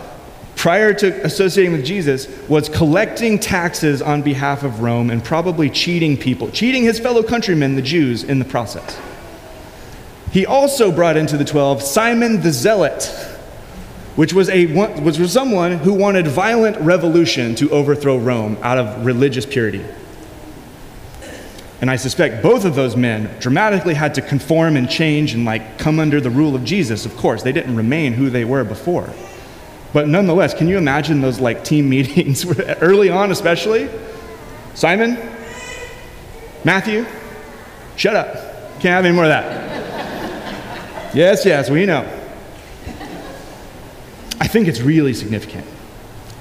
prior 0.55 0.93
to 0.93 1.25
associating 1.25 1.73
with 1.73 1.85
Jesus 1.85 2.27
was 2.47 2.69
collecting 2.69 3.37
taxes 3.37 4.01
on 4.01 4.21
behalf 4.21 4.63
of 4.63 4.81
Rome 4.81 5.09
and 5.09 5.23
probably 5.23 5.69
cheating 5.69 6.15
people, 6.17 6.49
cheating 6.51 6.83
his 6.83 6.99
fellow 6.99 7.21
countrymen, 7.21 7.75
the 7.75 7.81
Jews, 7.81 8.23
in 8.23 8.39
the 8.39 8.45
process. 8.45 8.97
He 10.33 10.47
also 10.47 10.91
brought 10.91 11.15
into 11.15 11.37
the 11.37 11.45
12 11.45 11.83
Simon 11.83 12.41
the 12.41 12.51
Zealot, 12.51 13.05
which 14.15 14.33
was, 14.33 14.49
a, 14.49 14.65
which 14.65 15.19
was 15.19 15.31
someone 15.31 15.73
who 15.73 15.93
wanted 15.93 16.25
violent 16.25 16.75
revolution 16.77 17.53
to 17.55 17.69
overthrow 17.69 18.17
Rome 18.17 18.57
out 18.63 18.79
of 18.79 19.05
religious 19.05 19.45
purity. 19.45 19.85
And 21.81 21.91
I 21.91 21.97
suspect 21.97 22.41
both 22.41 22.65
of 22.65 22.73
those 22.73 22.95
men 22.95 23.29
dramatically 23.39 23.93
had 23.93 24.15
to 24.15 24.23
conform 24.23 24.75
and 24.75 24.89
change 24.89 25.35
and 25.35 25.45
like 25.45 25.77
come 25.77 25.99
under 25.99 26.19
the 26.19 26.31
rule 26.31 26.55
of 26.55 26.63
Jesus, 26.63 27.05
of 27.05 27.15
course. 27.15 27.43
They 27.43 27.51
didn't 27.51 27.75
remain 27.75 28.13
who 28.13 28.31
they 28.31 28.43
were 28.43 28.63
before. 28.63 29.13
But 29.93 30.07
nonetheless, 30.07 30.55
can 30.55 30.67
you 30.67 30.79
imagine 30.79 31.21
those 31.21 31.39
like 31.39 31.63
team 31.63 31.89
meetings 31.91 32.43
early 32.81 33.11
on, 33.11 33.31
especially? 33.31 33.87
Simon, 34.73 35.15
Matthew, 36.63 37.05
shut 37.97 38.15
up. 38.15 38.33
Can't 38.79 38.95
have 38.95 39.05
any 39.05 39.13
more 39.13 39.25
of 39.25 39.29
that. 39.29 39.62
Yes, 41.13 41.45
yes, 41.45 41.69
we 41.69 41.85
know. 41.85 42.01
I 44.39 44.47
think 44.47 44.67
it's 44.67 44.81
really 44.81 45.13
significant. 45.13 45.65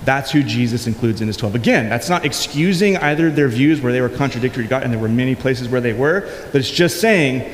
That's 0.04 0.30
who 0.30 0.42
Jesus 0.42 0.86
includes 0.86 1.20
in 1.20 1.28
his 1.28 1.36
12. 1.36 1.54
Again, 1.54 1.88
that's 1.88 2.08
not 2.08 2.24
excusing 2.24 2.96
either 2.96 3.30
their 3.30 3.48
views 3.48 3.80
where 3.80 3.92
they 3.92 4.00
were 4.00 4.08
contradictory 4.08 4.64
to 4.64 4.70
God, 4.70 4.82
and 4.82 4.92
there 4.92 5.00
were 5.00 5.08
many 5.08 5.34
places 5.34 5.68
where 5.68 5.80
they 5.80 5.92
were, 5.92 6.22
but 6.50 6.56
it's 6.56 6.70
just 6.70 7.00
saying 7.00 7.52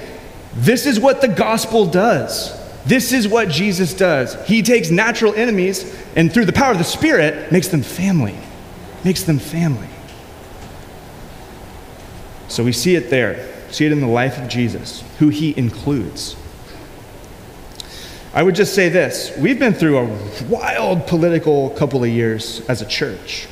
this 0.54 0.86
is 0.86 0.98
what 0.98 1.20
the 1.20 1.28
gospel 1.28 1.84
does. 1.86 2.56
This 2.86 3.12
is 3.12 3.28
what 3.28 3.48
Jesus 3.50 3.92
does. 3.92 4.34
He 4.46 4.62
takes 4.62 4.90
natural 4.90 5.34
enemies 5.34 5.94
and 6.16 6.32
through 6.32 6.46
the 6.46 6.52
power 6.52 6.72
of 6.72 6.78
the 6.78 6.84
Spirit 6.84 7.52
makes 7.52 7.68
them 7.68 7.82
family. 7.82 8.36
Makes 9.04 9.24
them 9.24 9.38
family. 9.38 9.88
So 12.48 12.64
we 12.64 12.72
see 12.72 12.96
it 12.96 13.10
there. 13.10 13.46
See 13.70 13.84
it 13.84 13.92
in 13.92 14.00
the 14.00 14.06
life 14.06 14.38
of 14.38 14.48
Jesus, 14.48 15.04
who 15.18 15.28
he 15.28 15.56
includes. 15.58 16.34
I 18.34 18.42
would 18.42 18.54
just 18.54 18.74
say 18.74 18.88
this 18.88 19.36
we've 19.38 19.58
been 19.58 19.74
through 19.74 19.98
a 19.98 20.44
wild 20.44 21.06
political 21.06 21.70
couple 21.70 22.04
of 22.04 22.10
years 22.10 22.60
as 22.68 22.82
a 22.82 22.86
church. 22.86 23.48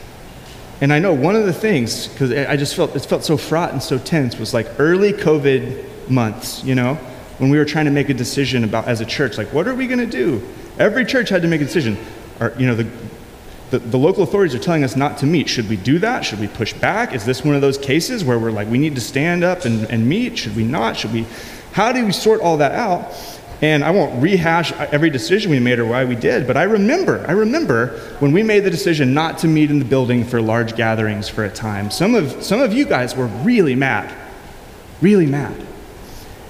And 0.81 0.93
I 0.93 0.99
know 0.99 1.15
one 1.15 1.35
of 1.37 1.47
the 1.47 1.53
things, 1.55 2.09
because 2.09 2.31
I 2.33 2.57
just 2.57 2.77
felt 2.77 2.95
it 2.95 3.01
felt 3.01 3.25
so 3.25 3.37
fraught 3.37 3.73
and 3.73 3.83
so 3.83 3.99
tense, 3.99 4.39
was 4.39 4.53
like 4.53 4.69
early 4.79 5.13
COVID 5.13 6.11
months, 6.11 6.63
you 6.65 6.75
know, 6.75 6.95
when 7.39 7.51
we 7.51 7.59
were 7.59 7.65
trying 7.65 7.87
to 7.87 7.91
make 7.91 8.11
a 8.11 8.15
decision 8.15 8.65
about 8.65 8.87
as 8.87 9.01
a 9.01 9.07
church, 9.07 9.39
like 9.39 9.53
what 9.53 9.67
are 9.67 9.75
we 9.75 9.87
going 9.87 9.99
to 9.99 10.07
do? 10.07 10.47
Every 10.79 11.07
church 11.07 11.31
had 11.31 11.43
to 11.43 11.49
make 11.49 11.63
a 11.63 11.65
decision. 11.65 11.99
Or, 12.39 12.53
you 12.59 12.67
know, 12.67 12.75
the, 12.75 12.87
the, 13.71 13.79
the, 13.79 13.97
local 13.97 14.23
authorities 14.23 14.55
are 14.55 14.59
telling 14.59 14.85
us 14.85 14.95
not 14.95 15.17
to 15.19 15.27
meet. 15.27 15.49
Should 15.49 15.71
we 15.71 15.77
do 15.77 15.99
that? 16.01 16.25
Should 16.25 16.39
we 16.39 16.49
push 16.49 16.75
back? 16.75 17.15
Is 17.15 17.25
this 17.25 17.43
one 17.43 17.55
of 17.55 17.63
those 17.63 17.79
cases 17.79 18.25
where 18.25 18.39
we're 18.39 18.51
like, 18.51 18.69
we 18.69 18.77
need 18.77 18.95
to 18.95 19.01
stand 19.01 19.43
up 19.43 19.65
and, 19.65 19.91
and 19.91 20.07
meet? 20.07 20.37
Should 20.37 20.55
we 20.55 20.65
not? 20.65 20.99
Should 20.99 21.15
we? 21.15 21.27
How 21.73 21.93
do 21.93 22.05
we 22.05 22.13
sort 22.13 22.43
all 22.43 22.59
that 22.59 22.73
out? 22.73 23.11
And 23.63 23.83
I 23.83 23.91
won't 23.91 24.23
rehash 24.23 24.73
every 24.73 25.09
decision 25.09 25.51
we 25.51 25.59
made 25.59 25.79
or 25.79 25.87
why 25.87 26.05
we 26.05 26.15
did, 26.15 26.47
but 26.47 26.59
I 26.59 26.65
remember, 26.65 27.25
I 27.27 27.33
remember 27.33 27.99
when 28.19 28.33
we 28.33 28.43
made 28.43 28.65
the 28.65 28.71
decision 28.71 29.15
not 29.15 29.39
to 29.39 29.49
meet 29.49 29.71
in 29.71 29.79
the 29.79 29.85
building 29.85 30.25
for 30.25 30.43
large 30.43 30.77
gatherings 30.77 31.29
for 31.29 31.45
a 31.45 31.51
time. 31.51 31.91
Some 31.91 32.15
of, 32.15 32.43
some 32.43 32.61
of 32.61 32.75
you 32.75 32.85
guys 32.85 33.17
were 33.17 33.27
really 33.27 33.75
mad, 33.75 34.15
really 35.01 35.25
mad. 35.25 35.55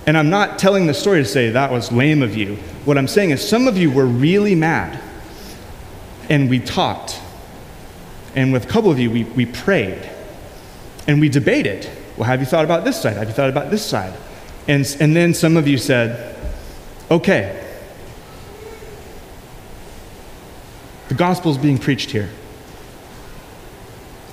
And 0.06 0.18
I'm 0.18 0.30
not 0.30 0.58
telling 0.58 0.86
the 0.86 0.94
story 0.94 1.22
to 1.22 1.28
say 1.28 1.50
that 1.50 1.70
was 1.70 1.92
lame 1.92 2.22
of 2.22 2.36
you. 2.36 2.56
What 2.84 2.98
I'm 2.98 3.08
saying 3.08 3.30
is 3.30 3.46
some 3.46 3.68
of 3.68 3.76
you 3.76 3.90
were 3.90 4.06
really 4.06 4.54
mad. 4.54 5.00
And 6.28 6.50
we 6.50 6.58
talked. 6.58 7.20
and 8.34 8.52
with 8.52 8.64
a 8.64 8.68
couple 8.68 8.90
of 8.90 8.98
you, 8.98 9.10
we, 9.10 9.24
we 9.24 9.46
prayed 9.46 10.10
and 11.06 11.20
we 11.20 11.28
debated. 11.28 11.88
Well, 12.16 12.26
have 12.26 12.40
you 12.40 12.46
thought 12.46 12.64
about 12.64 12.84
this 12.84 13.00
side? 13.00 13.16
Have 13.16 13.28
you 13.28 13.34
thought 13.34 13.48
about 13.48 13.70
this 13.70 13.84
side? 13.84 14.12
And, 14.68 14.84
and 15.00 15.14
then 15.14 15.34
some 15.34 15.56
of 15.56 15.68
you 15.68 15.78
said, 15.78 16.35
okay, 17.10 17.62
the 21.08 21.14
gospel 21.14 21.50
is 21.50 21.58
being 21.58 21.78
preached 21.78 22.10
here. 22.10 22.28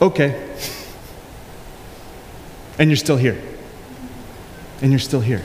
Okay. 0.01 0.49
And 2.79 2.89
you're 2.89 2.97
still 2.97 3.17
here. 3.17 3.41
And 4.81 4.91
you're 4.91 4.99
still 4.99 5.21
here. 5.21 5.43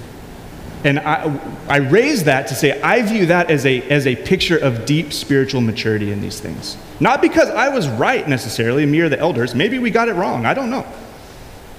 And 0.85 0.99
I, 1.01 1.39
I 1.69 1.77
raise 1.79 2.25
that 2.25 2.49
to 2.49 2.55
say 2.55 2.81
I 2.81 3.03
view 3.03 3.27
that 3.27 3.51
as 3.51 3.67
a, 3.67 3.83
as 3.91 4.07
a 4.07 4.17
picture 4.17 4.57
of 4.57 4.87
deep 4.87 5.13
spiritual 5.13 5.61
maturity 5.61 6.13
in 6.13 6.21
these 6.21 6.41
things. 6.41 6.77
Not 7.01 7.21
because 7.21 7.51
I 7.51 7.69
was 7.69 7.89
right 7.89 8.27
necessarily, 8.29 8.87
me 8.87 9.01
or 9.01 9.09
the 9.09 9.19
elders. 9.19 9.55
Maybe 9.55 9.79
we 9.79 9.91
got 9.91 10.09
it 10.09 10.15
wrong. 10.15 10.47
I 10.47 10.55
don't 10.55 10.71
know. 10.71 10.87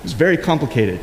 It's 0.03 0.13
very 0.13 0.37
complicated. 0.37 0.99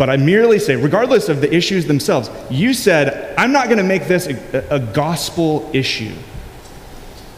But 0.00 0.08
I 0.08 0.16
merely 0.16 0.58
say, 0.58 0.76
regardless 0.76 1.28
of 1.28 1.42
the 1.42 1.54
issues 1.54 1.84
themselves, 1.84 2.30
you 2.48 2.72
said, 2.72 3.34
I'm 3.36 3.52
not 3.52 3.66
going 3.66 3.76
to 3.76 3.84
make 3.84 4.08
this 4.08 4.28
a, 4.28 4.66
a 4.70 4.80
gospel 4.80 5.68
issue. 5.74 6.14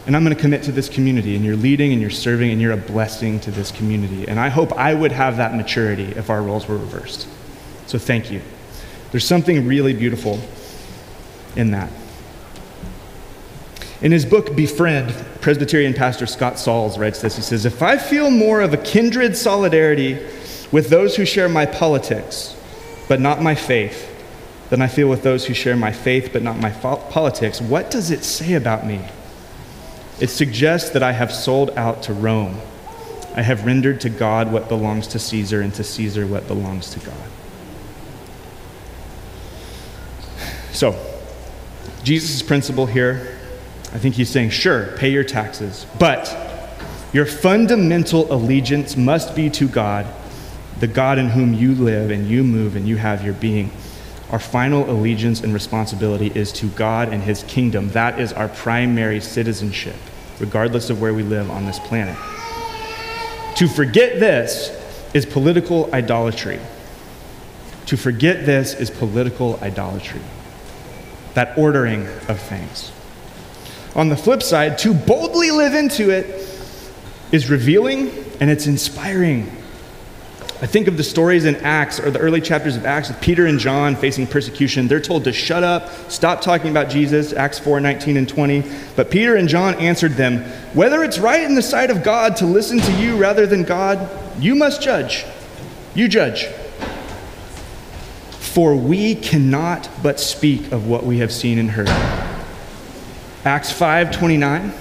And 0.07 0.15
I'm 0.15 0.23
going 0.23 0.33
to 0.33 0.41
commit 0.41 0.63
to 0.63 0.71
this 0.71 0.87
community. 0.87 1.35
And 1.35 1.43
you're 1.43 1.57
leading 1.57 1.91
and 1.91 1.99
you're 1.99 2.09
serving 2.09 2.51
and 2.51 2.61
you're 2.61 2.71
a 2.71 2.77
blessing 2.77 3.41
to 3.41 3.51
this 3.51 3.69
community. 3.69 4.29
And 4.29 4.39
I 4.39 4.47
hope 4.47 4.71
I 4.71 4.93
would 4.93 5.11
have 5.11 5.35
that 5.37 5.53
maturity 5.53 6.05
if 6.15 6.29
our 6.29 6.41
roles 6.41 6.65
were 6.65 6.77
reversed. 6.77 7.27
So 7.85 7.99
thank 7.99 8.31
you. 8.31 8.39
There's 9.11 9.25
something 9.27 9.67
really 9.67 9.91
beautiful 9.91 10.39
in 11.57 11.71
that. 11.71 11.91
In 14.01 14.13
his 14.13 14.23
book, 14.23 14.55
Befriend, 14.55 15.13
Presbyterian 15.41 15.93
pastor 15.93 16.25
Scott 16.25 16.57
Sauls 16.57 16.97
writes 16.97 17.19
this. 17.21 17.35
He 17.35 17.41
says, 17.41 17.65
If 17.65 17.83
I 17.83 17.97
feel 17.97 18.31
more 18.31 18.61
of 18.61 18.73
a 18.73 18.77
kindred 18.77 19.35
solidarity 19.35 20.25
with 20.73 20.89
those 20.89 21.15
who 21.15 21.23
share 21.23 21.47
my 21.47 21.65
politics, 21.65 22.53
but 23.07 23.21
not 23.21 23.41
my 23.41 23.55
faith, 23.55 24.09
than 24.69 24.81
I 24.81 24.87
feel 24.87 25.07
with 25.07 25.23
those 25.23 25.45
who 25.45 25.53
share 25.53 25.77
my 25.77 25.93
faith, 25.93 26.31
but 26.33 26.43
not 26.43 26.59
my 26.59 26.71
politics, 26.71 27.61
what 27.61 27.89
does 27.89 28.11
it 28.11 28.25
say 28.25 28.55
about 28.55 28.85
me? 28.85 28.99
It 30.19 30.29
suggests 30.29 30.89
that 30.89 31.03
I 31.03 31.13
have 31.13 31.31
sold 31.31 31.69
out 31.77 32.03
to 32.03 32.13
Rome. 32.13 32.59
I 33.35 33.41
have 33.41 33.65
rendered 33.65 34.01
to 34.01 34.09
God 34.09 34.51
what 34.51 34.67
belongs 34.67 35.07
to 35.07 35.19
Caesar, 35.19 35.61
and 35.61 35.73
to 35.75 35.83
Caesar 35.85 36.27
what 36.27 36.45
belongs 36.47 36.89
to 36.89 36.99
God. 36.99 37.29
So, 40.73 40.99
Jesus' 42.03 42.41
principle 42.41 42.87
here 42.87 43.39
I 43.93 43.99
think 43.99 44.15
he's 44.15 44.29
saying, 44.29 44.49
sure, 44.49 44.87
pay 44.97 45.09
your 45.09 45.23
taxes, 45.23 45.85
but 45.99 46.35
your 47.13 47.27
fundamental 47.27 48.33
allegiance 48.33 48.97
must 48.97 49.35
be 49.35 49.51
to 49.51 49.67
God, 49.67 50.07
the 50.79 50.87
God 50.87 51.17
in 51.17 51.29
whom 51.29 51.53
you 51.53 51.73
live 51.75 52.11
and 52.11 52.27
you 52.27 52.43
move 52.43 52.75
and 52.75 52.87
you 52.87 52.97
have 52.97 53.23
your 53.23 53.33
being. 53.33 53.71
Our 54.31 54.39
final 54.39 54.89
allegiance 54.89 55.41
and 55.41 55.53
responsibility 55.53 56.31
is 56.33 56.51
to 56.53 56.67
God 56.69 57.09
and 57.09 57.21
his 57.21 57.43
kingdom. 57.43 57.89
That 57.89 58.19
is 58.19 58.33
our 58.33 58.47
primary 58.47 59.21
citizenship, 59.21 59.95
regardless 60.39 60.89
of 60.89 60.99
where 60.99 61.13
we 61.13 61.23
live 61.23 61.51
on 61.51 61.65
this 61.65 61.79
planet. 61.79 62.17
To 63.57 63.67
forget 63.67 64.19
this 64.19 64.71
is 65.13 65.25
political 65.25 65.93
idolatry. 65.93 66.59
To 67.85 67.97
forget 67.97 68.45
this 68.45 68.73
is 68.73 68.89
political 68.89 69.59
idolatry. 69.61 70.21
That 71.35 71.57
ordering 71.57 72.07
of 72.27 72.39
things. 72.39 72.91
On 73.95 74.09
the 74.09 74.17
flip 74.17 74.41
side, 74.41 74.79
to 74.79 74.93
boldly 74.93 75.51
live 75.51 75.75
into 75.75 76.09
it 76.09 76.25
is 77.31 77.49
revealing 77.49 78.09
and 78.39 78.49
it's 78.49 78.65
inspiring. 78.65 79.51
I 80.63 80.65
think 80.65 80.87
of 80.87 80.95
the 80.95 81.03
stories 81.03 81.43
in 81.43 81.57
Acts 81.57 81.99
or 81.99 82.09
the 82.09 82.19
early 82.19 82.39
chapters 82.39 82.77
of 82.77 82.85
Acts 82.85 83.09
with 83.09 83.19
Peter 83.19 83.47
and 83.47 83.59
John 83.59 83.97
facing 83.97 84.25
persecution. 84.25 84.87
They're 84.87 85.01
told 85.01 85.25
to 85.25 85.33
shut 85.33 85.61
up, 85.61 85.89
stop 86.09 86.39
talking 86.39 86.71
about 86.71 86.89
Jesus, 86.89 87.33
Acts 87.33 87.59
4 87.59 87.81
19 87.81 88.15
and 88.15 88.29
20. 88.29 88.63
But 88.95 89.11
Peter 89.11 89.35
and 89.35 89.49
John 89.49 89.75
answered 89.75 90.13
them, 90.13 90.37
Whether 90.73 91.03
it's 91.03 91.19
right 91.19 91.43
in 91.43 91.55
the 91.55 91.61
sight 91.61 91.89
of 91.89 92.01
God 92.01 92.37
to 92.37 92.45
listen 92.45 92.79
to 92.79 92.93
you 92.93 93.17
rather 93.17 93.45
than 93.45 93.63
God, 93.63 94.09
you 94.41 94.55
must 94.55 94.81
judge. 94.81 95.25
You 95.95 96.07
judge. 96.07 96.45
For 98.39 98.73
we 98.73 99.15
cannot 99.15 99.89
but 100.01 100.17
speak 100.17 100.71
of 100.71 100.87
what 100.87 101.03
we 101.03 101.17
have 101.17 101.33
seen 101.33 101.59
and 101.59 101.71
heard. 101.71 101.89
Acts 103.43 103.69
5:29. 103.69 104.71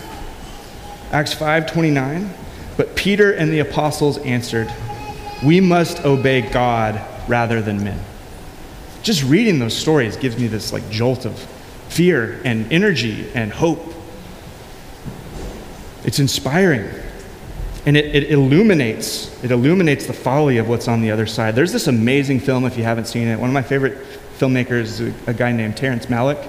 Acts 1.10 1.34
5:29. 1.34 2.30
But 2.76 2.94
Peter 2.94 3.32
and 3.32 3.52
the 3.52 3.58
apostles 3.58 4.18
answered, 4.18 4.72
"We 5.42 5.60
must 5.60 6.04
obey 6.04 6.42
God 6.42 7.00
rather 7.28 7.60
than 7.60 7.82
men." 7.82 8.00
Just 9.02 9.24
reading 9.24 9.58
those 9.58 9.74
stories 9.74 10.16
gives 10.16 10.38
me 10.38 10.46
this 10.46 10.72
like 10.72 10.88
jolt 10.90 11.24
of 11.24 11.36
fear 11.88 12.40
and 12.44 12.72
energy 12.72 13.26
and 13.34 13.52
hope. 13.52 13.94
It's 16.04 16.18
inspiring. 16.18 16.88
And 17.84 17.96
it, 17.96 18.14
it, 18.14 18.30
illuminates, 18.30 19.42
it 19.42 19.50
illuminates 19.50 20.06
the 20.06 20.12
folly 20.12 20.58
of 20.58 20.68
what's 20.68 20.86
on 20.86 21.02
the 21.02 21.10
other 21.10 21.26
side. 21.26 21.56
There's 21.56 21.72
this 21.72 21.88
amazing 21.88 22.40
film, 22.40 22.64
if 22.64 22.76
you 22.76 22.84
haven't 22.84 23.06
seen 23.06 23.26
it. 23.26 23.38
One 23.40 23.50
of 23.50 23.54
my 23.54 23.62
favorite 23.62 23.98
filmmakers 24.38 24.82
is 24.82 25.00
a, 25.00 25.14
a 25.26 25.34
guy 25.34 25.50
named 25.50 25.76
Terrence 25.76 26.06
Malick. 26.06 26.40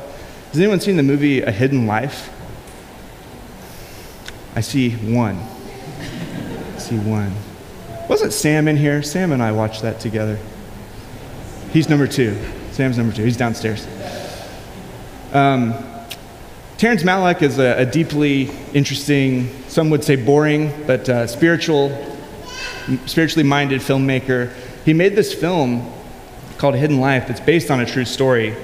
Has 0.51 0.59
anyone 0.59 0.79
seen 0.79 0.95
the 0.95 1.03
movie 1.03 1.41
A 1.41 1.51
Hidden 1.51 1.87
Life? 1.87 2.29
I 4.55 4.61
see 4.61 4.91
one. 4.91 5.39
I 6.75 6.77
see 6.77 6.99
one. 6.99 7.33
Wasn't 8.09 8.33
Sam 8.33 8.67
in 8.67 8.77
here? 8.77 9.01
Sam 9.03 9.31
and 9.31 9.41
I 9.41 9.51
watched 9.51 9.81
that 9.81 9.99
together. 9.99 10.37
He's 11.71 11.89
number 11.89 12.07
two. 12.07 12.37
Sam's 12.71 12.97
number 12.97 13.15
two. 13.15 13.23
He's 13.23 13.37
downstairs. 13.37 13.87
Um, 15.31 15.73
Terrence 16.77 17.03
Malick 17.03 17.41
is 17.41 17.59
a, 17.59 17.81
a, 17.81 17.85
deeply 17.85 18.51
interesting, 18.73 19.49
some 19.67 19.89
would 19.89 20.03
say 20.03 20.15
boring, 20.15 20.71
but 20.85 21.07
uh, 21.07 21.27
spiritual, 21.27 21.89
spiritually 23.05 23.47
minded 23.47 23.81
filmmaker. 23.81 24.53
He 24.83 24.93
made 24.93 25.15
this 25.15 25.33
film 25.33 25.91
called 26.57 26.75
Hidden 26.75 26.99
Life 26.99 27.27
that's 27.27 27.39
based 27.39 27.71
on 27.71 27.79
a 27.79 27.85
true 27.85 28.05
story 28.05 28.55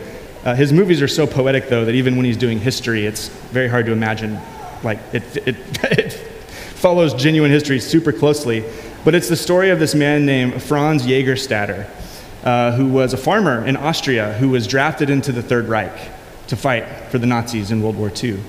uh, 0.43 0.55
his 0.55 0.71
movies 0.71 1.01
are 1.01 1.07
so 1.07 1.27
poetic, 1.27 1.67
though, 1.67 1.83
that 1.83 1.95
even 1.95 2.15
when 2.15 2.25
he's 2.25 2.37
doing 2.37 2.59
history, 2.59 3.05
it's 3.05 3.27
very 3.27 3.67
hard 3.67 3.85
to 3.87 3.91
imagine. 3.91 4.39
Like, 4.83 4.99
it, 5.11 5.23
it, 5.47 5.55
it 5.83 6.13
follows 6.13 7.13
genuine 7.13 7.51
history 7.51 7.79
super 7.79 8.13
closely. 8.13 8.63
But 9.05 9.15
it's 9.15 9.29
the 9.29 9.37
story 9.37 9.69
of 9.69 9.79
this 9.79 9.95
man 9.95 10.25
named 10.25 10.61
Franz 10.61 11.03
Jägerstätter, 11.03 11.89
uh, 12.43 12.73
who 12.73 12.87
was 12.87 13.13
a 13.13 13.17
farmer 13.17 13.65
in 13.65 13.77
Austria 13.77 14.33
who 14.33 14.49
was 14.49 14.67
drafted 14.67 15.09
into 15.09 15.31
the 15.31 15.41
Third 15.41 15.69
Reich 15.69 16.11
to 16.47 16.57
fight 16.57 16.85
for 17.09 17.17
the 17.17 17.25
Nazis 17.25 17.71
in 17.71 17.81
World 17.81 17.95
War 17.95 18.11
II. 18.11 18.39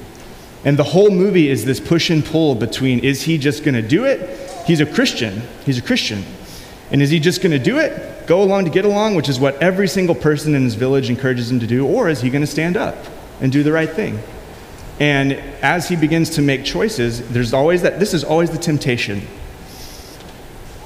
And 0.64 0.76
the 0.76 0.84
whole 0.84 1.10
movie 1.10 1.48
is 1.48 1.64
this 1.64 1.78
push 1.80 2.10
and 2.10 2.24
pull 2.24 2.54
between 2.54 2.98
is 3.00 3.22
he 3.22 3.38
just 3.38 3.62
going 3.62 3.74
to 3.74 3.82
do 3.82 4.04
it? 4.04 4.38
He's 4.66 4.80
a 4.80 4.86
Christian. 4.86 5.42
He's 5.64 5.78
a 5.78 5.82
Christian. 5.82 6.24
And 6.90 7.00
is 7.00 7.10
he 7.10 7.20
just 7.20 7.40
going 7.42 7.52
to 7.52 7.58
do 7.58 7.78
it, 7.78 8.26
go 8.26 8.42
along 8.42 8.64
to 8.64 8.70
get 8.70 8.84
along, 8.84 9.14
which 9.14 9.28
is 9.28 9.38
what 9.38 9.54
every 9.62 9.86
single 9.86 10.14
person 10.16 10.56
in 10.56 10.64
his 10.64 10.74
village 10.74 11.08
encourages 11.08 11.50
him 11.50 11.60
to 11.60 11.66
do, 11.66 11.86
or 11.86 12.08
is 12.08 12.20
he 12.20 12.30
going 12.30 12.42
to 12.42 12.50
stand 12.50 12.76
up 12.76 12.96
and 13.40 13.52
do 13.52 13.62
the 13.62 13.70
right 13.70 13.88
thing? 13.88 14.18
And 14.98 15.32
as 15.62 15.88
he 15.88 15.94
begins 15.94 16.30
to 16.30 16.42
make 16.42 16.64
choices, 16.64 17.26
there's 17.28 17.54
always 17.54 17.82
that, 17.82 18.00
this 18.00 18.12
is 18.12 18.24
always 18.24 18.50
the 18.50 18.58
temptation. 18.58 19.22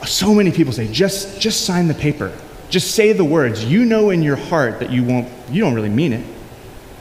So 0.06 0.34
many 0.34 0.50
people 0.50 0.72
say, 0.72 0.90
just, 0.90 1.40
just 1.40 1.64
sign 1.64 1.88
the 1.88 1.94
paper. 1.94 2.36
Just 2.70 2.94
say 2.94 3.12
the 3.12 3.24
words. 3.24 3.64
You 3.64 3.84
know 3.84 4.10
in 4.10 4.22
your 4.22 4.36
heart 4.36 4.80
that 4.80 4.90
you 4.90 5.04
won't, 5.04 5.28
you 5.50 5.62
don't 5.62 5.74
really 5.74 5.88
mean 5.88 6.12
it. 6.12 6.26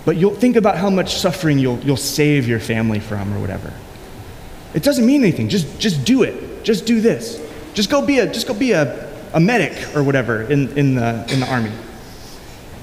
But 0.06 0.18
you'll 0.18 0.36
think 0.36 0.56
about 0.56 0.78
how 0.78 0.90
much 0.90 1.16
suffering 1.16 1.60
you'll, 1.60 1.80
you'll 1.80 1.98
save 1.98 2.48
your 2.48 2.60
family 2.60 3.00
from 3.00 3.34
or 3.34 3.40
whatever. 3.40 3.74
It 4.74 4.84
doesn't 4.84 5.06
mean 5.06 5.22
anything. 5.22 5.50
Just, 5.50 5.80
just 5.80 6.06
do 6.06 6.24
it. 6.24 6.64
Just 6.64 6.86
do 6.86 7.00
this. 7.00 7.42
Just 7.74 7.90
go 7.90 8.06
be 8.06 8.20
a, 8.20 8.32
just 8.32 8.48
go 8.48 8.54
be 8.54 8.72
a, 8.72 9.12
a 9.34 9.40
medic 9.40 9.96
or 9.96 10.04
whatever 10.04 10.44
in, 10.44 10.78
in, 10.78 10.96
the, 10.96 11.26
in 11.32 11.40
the 11.40 11.48
army. 11.50 11.72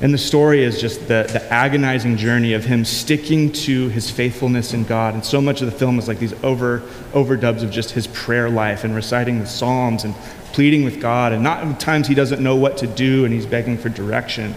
And 0.03 0.15
the 0.15 0.19
story 0.19 0.65
is 0.65 0.81
just 0.81 1.01
the, 1.09 1.29
the 1.31 1.45
agonizing 1.53 2.17
journey 2.17 2.55
of 2.55 2.65
him 2.65 2.87
sticking 2.87 3.53
to 3.53 3.89
his 3.89 4.11
faithfulness 4.11 4.73
in 4.73 4.85
God. 4.85 5.13
And 5.13 5.23
so 5.23 5.43
much 5.43 5.61
of 5.61 5.71
the 5.71 5.77
film 5.77 5.99
is 5.99 6.09
like 6.09 6.19
these 6.19 6.33
over, 6.43 6.81
overdubs 7.13 7.63
of 7.63 7.71
just 7.71 7.91
his 7.91 8.07
prayer 8.07 8.49
life 8.49 8.83
and 8.85 8.95
reciting 8.95 9.41
the 9.41 9.47
Psalms 9.47 10.05
and 10.05 10.15
pleading 10.55 10.85
with 10.85 11.03
God. 11.03 11.33
And 11.33 11.43
not 11.43 11.81
times 11.81 12.09
he 12.09 12.15
doesn't 12.15 12.43
know 12.43 12.57
what 12.57 12.79
to 12.79 12.87
do 12.87 13.27
and 13.27 13.35
he's 13.35 13.45
begging 13.45 13.77
for 13.77 13.91
direction. 13.91 14.55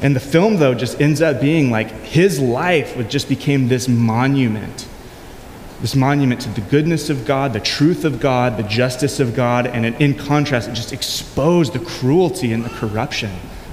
And 0.00 0.16
the 0.16 0.20
film, 0.20 0.56
though, 0.56 0.72
just 0.72 1.02
ends 1.02 1.20
up 1.20 1.42
being 1.42 1.70
like 1.70 1.90
his 1.90 2.40
life 2.40 2.96
just 3.10 3.28
became 3.28 3.68
this 3.68 3.88
monument 3.88 4.86
this 5.80 5.96
monument 5.96 6.42
to 6.42 6.50
the 6.50 6.60
goodness 6.60 7.08
of 7.08 7.24
God, 7.24 7.54
the 7.54 7.60
truth 7.60 8.04
of 8.04 8.20
God, 8.20 8.58
the 8.58 8.62
justice 8.64 9.18
of 9.18 9.34
God, 9.34 9.66
and 9.66 9.86
in 9.86 10.12
contrast, 10.12 10.68
it 10.68 10.74
just 10.74 10.92
exposed 10.92 11.72
the 11.72 11.78
cruelty 11.78 12.52
and 12.52 12.62
the 12.62 12.68
corruption 12.68 13.30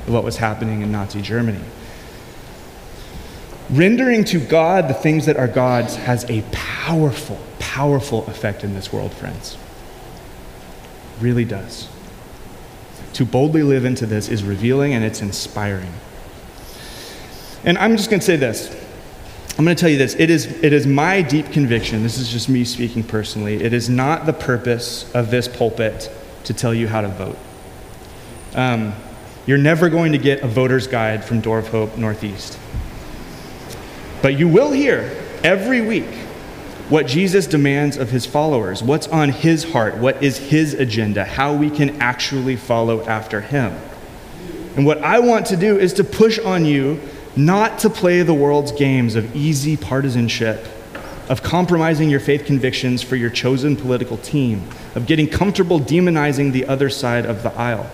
of 0.07 0.13
what 0.13 0.23
was 0.23 0.37
happening 0.37 0.81
in 0.81 0.91
Nazi 0.91 1.21
Germany. 1.21 1.63
Rendering 3.69 4.23
to 4.25 4.39
God 4.39 4.87
the 4.87 4.93
things 4.93 5.25
that 5.25 5.35
are 5.35 5.47
God's 5.47 5.95
has 5.97 6.23
a 6.29 6.41
powerful, 6.51 7.37
powerful 7.59 8.25
effect 8.27 8.63
in 8.63 8.73
this 8.73 8.93
world, 8.93 9.13
friends. 9.13 9.57
Really 11.19 11.43
does. 11.43 11.89
To 13.13 13.25
boldly 13.25 13.63
live 13.63 13.83
into 13.83 14.05
this 14.05 14.29
is 14.29 14.43
revealing 14.43 14.93
and 14.93 15.03
it's 15.03 15.21
inspiring. 15.21 15.91
And 17.65 17.77
I'm 17.77 17.97
just 17.97 18.09
going 18.09 18.21
to 18.21 18.25
say 18.25 18.37
this. 18.37 18.73
I'm 19.57 19.65
going 19.65 19.75
to 19.75 19.81
tell 19.81 19.89
you 19.89 19.97
this. 19.97 20.15
It 20.15 20.29
is, 20.29 20.45
it 20.63 20.71
is 20.71 20.85
my 20.85 21.21
deep 21.21 21.51
conviction, 21.51 22.03
this 22.03 22.19
is 22.19 22.29
just 22.29 22.47
me 22.47 22.63
speaking 22.63 23.03
personally, 23.03 23.55
it 23.55 23.73
is 23.73 23.89
not 23.89 24.27
the 24.27 24.33
purpose 24.33 25.11
of 25.15 25.31
this 25.31 25.47
pulpit 25.47 26.11
to 26.43 26.53
tell 26.53 26.73
you 26.73 26.87
how 26.87 27.01
to 27.01 27.07
vote. 27.07 27.37
Um, 28.53 28.93
you're 29.47 29.57
never 29.57 29.89
going 29.89 30.11
to 30.11 30.17
get 30.17 30.43
a 30.43 30.47
voter's 30.47 30.85
guide 30.85 31.25
from 31.25 31.41
Door 31.41 31.59
of 31.59 31.69
Hope 31.69 31.97
Northeast. 31.97 32.59
But 34.21 34.37
you 34.37 34.47
will 34.47 34.71
hear 34.71 35.09
every 35.43 35.81
week 35.81 36.13
what 36.89 37.07
Jesus 37.07 37.47
demands 37.47 37.97
of 37.97 38.11
his 38.11 38.25
followers, 38.25 38.83
what's 38.83 39.07
on 39.07 39.29
his 39.29 39.71
heart, 39.71 39.97
what 39.97 40.21
is 40.21 40.37
his 40.37 40.73
agenda, 40.73 41.23
how 41.23 41.53
we 41.53 41.69
can 41.69 42.01
actually 42.01 42.57
follow 42.57 43.03
after 43.05 43.41
him. 43.41 43.73
And 44.75 44.85
what 44.85 45.01
I 45.01 45.19
want 45.19 45.47
to 45.47 45.57
do 45.57 45.79
is 45.79 45.93
to 45.93 46.03
push 46.03 46.37
on 46.39 46.65
you 46.65 46.99
not 47.37 47.79
to 47.79 47.89
play 47.89 48.23
the 48.23 48.33
world's 48.33 48.71
games 48.73 49.15
of 49.15 49.35
easy 49.35 49.77
partisanship, 49.77 50.65
of 51.29 51.41
compromising 51.41 52.09
your 52.09 52.19
faith 52.19 52.45
convictions 52.45 53.01
for 53.01 53.15
your 53.15 53.29
chosen 53.29 53.75
political 53.75 54.17
team, 54.17 54.63
of 54.95 55.05
getting 55.05 55.27
comfortable 55.27 55.79
demonizing 55.79 56.51
the 56.51 56.65
other 56.65 56.89
side 56.89 57.25
of 57.25 57.43
the 57.43 57.53
aisle. 57.53 57.89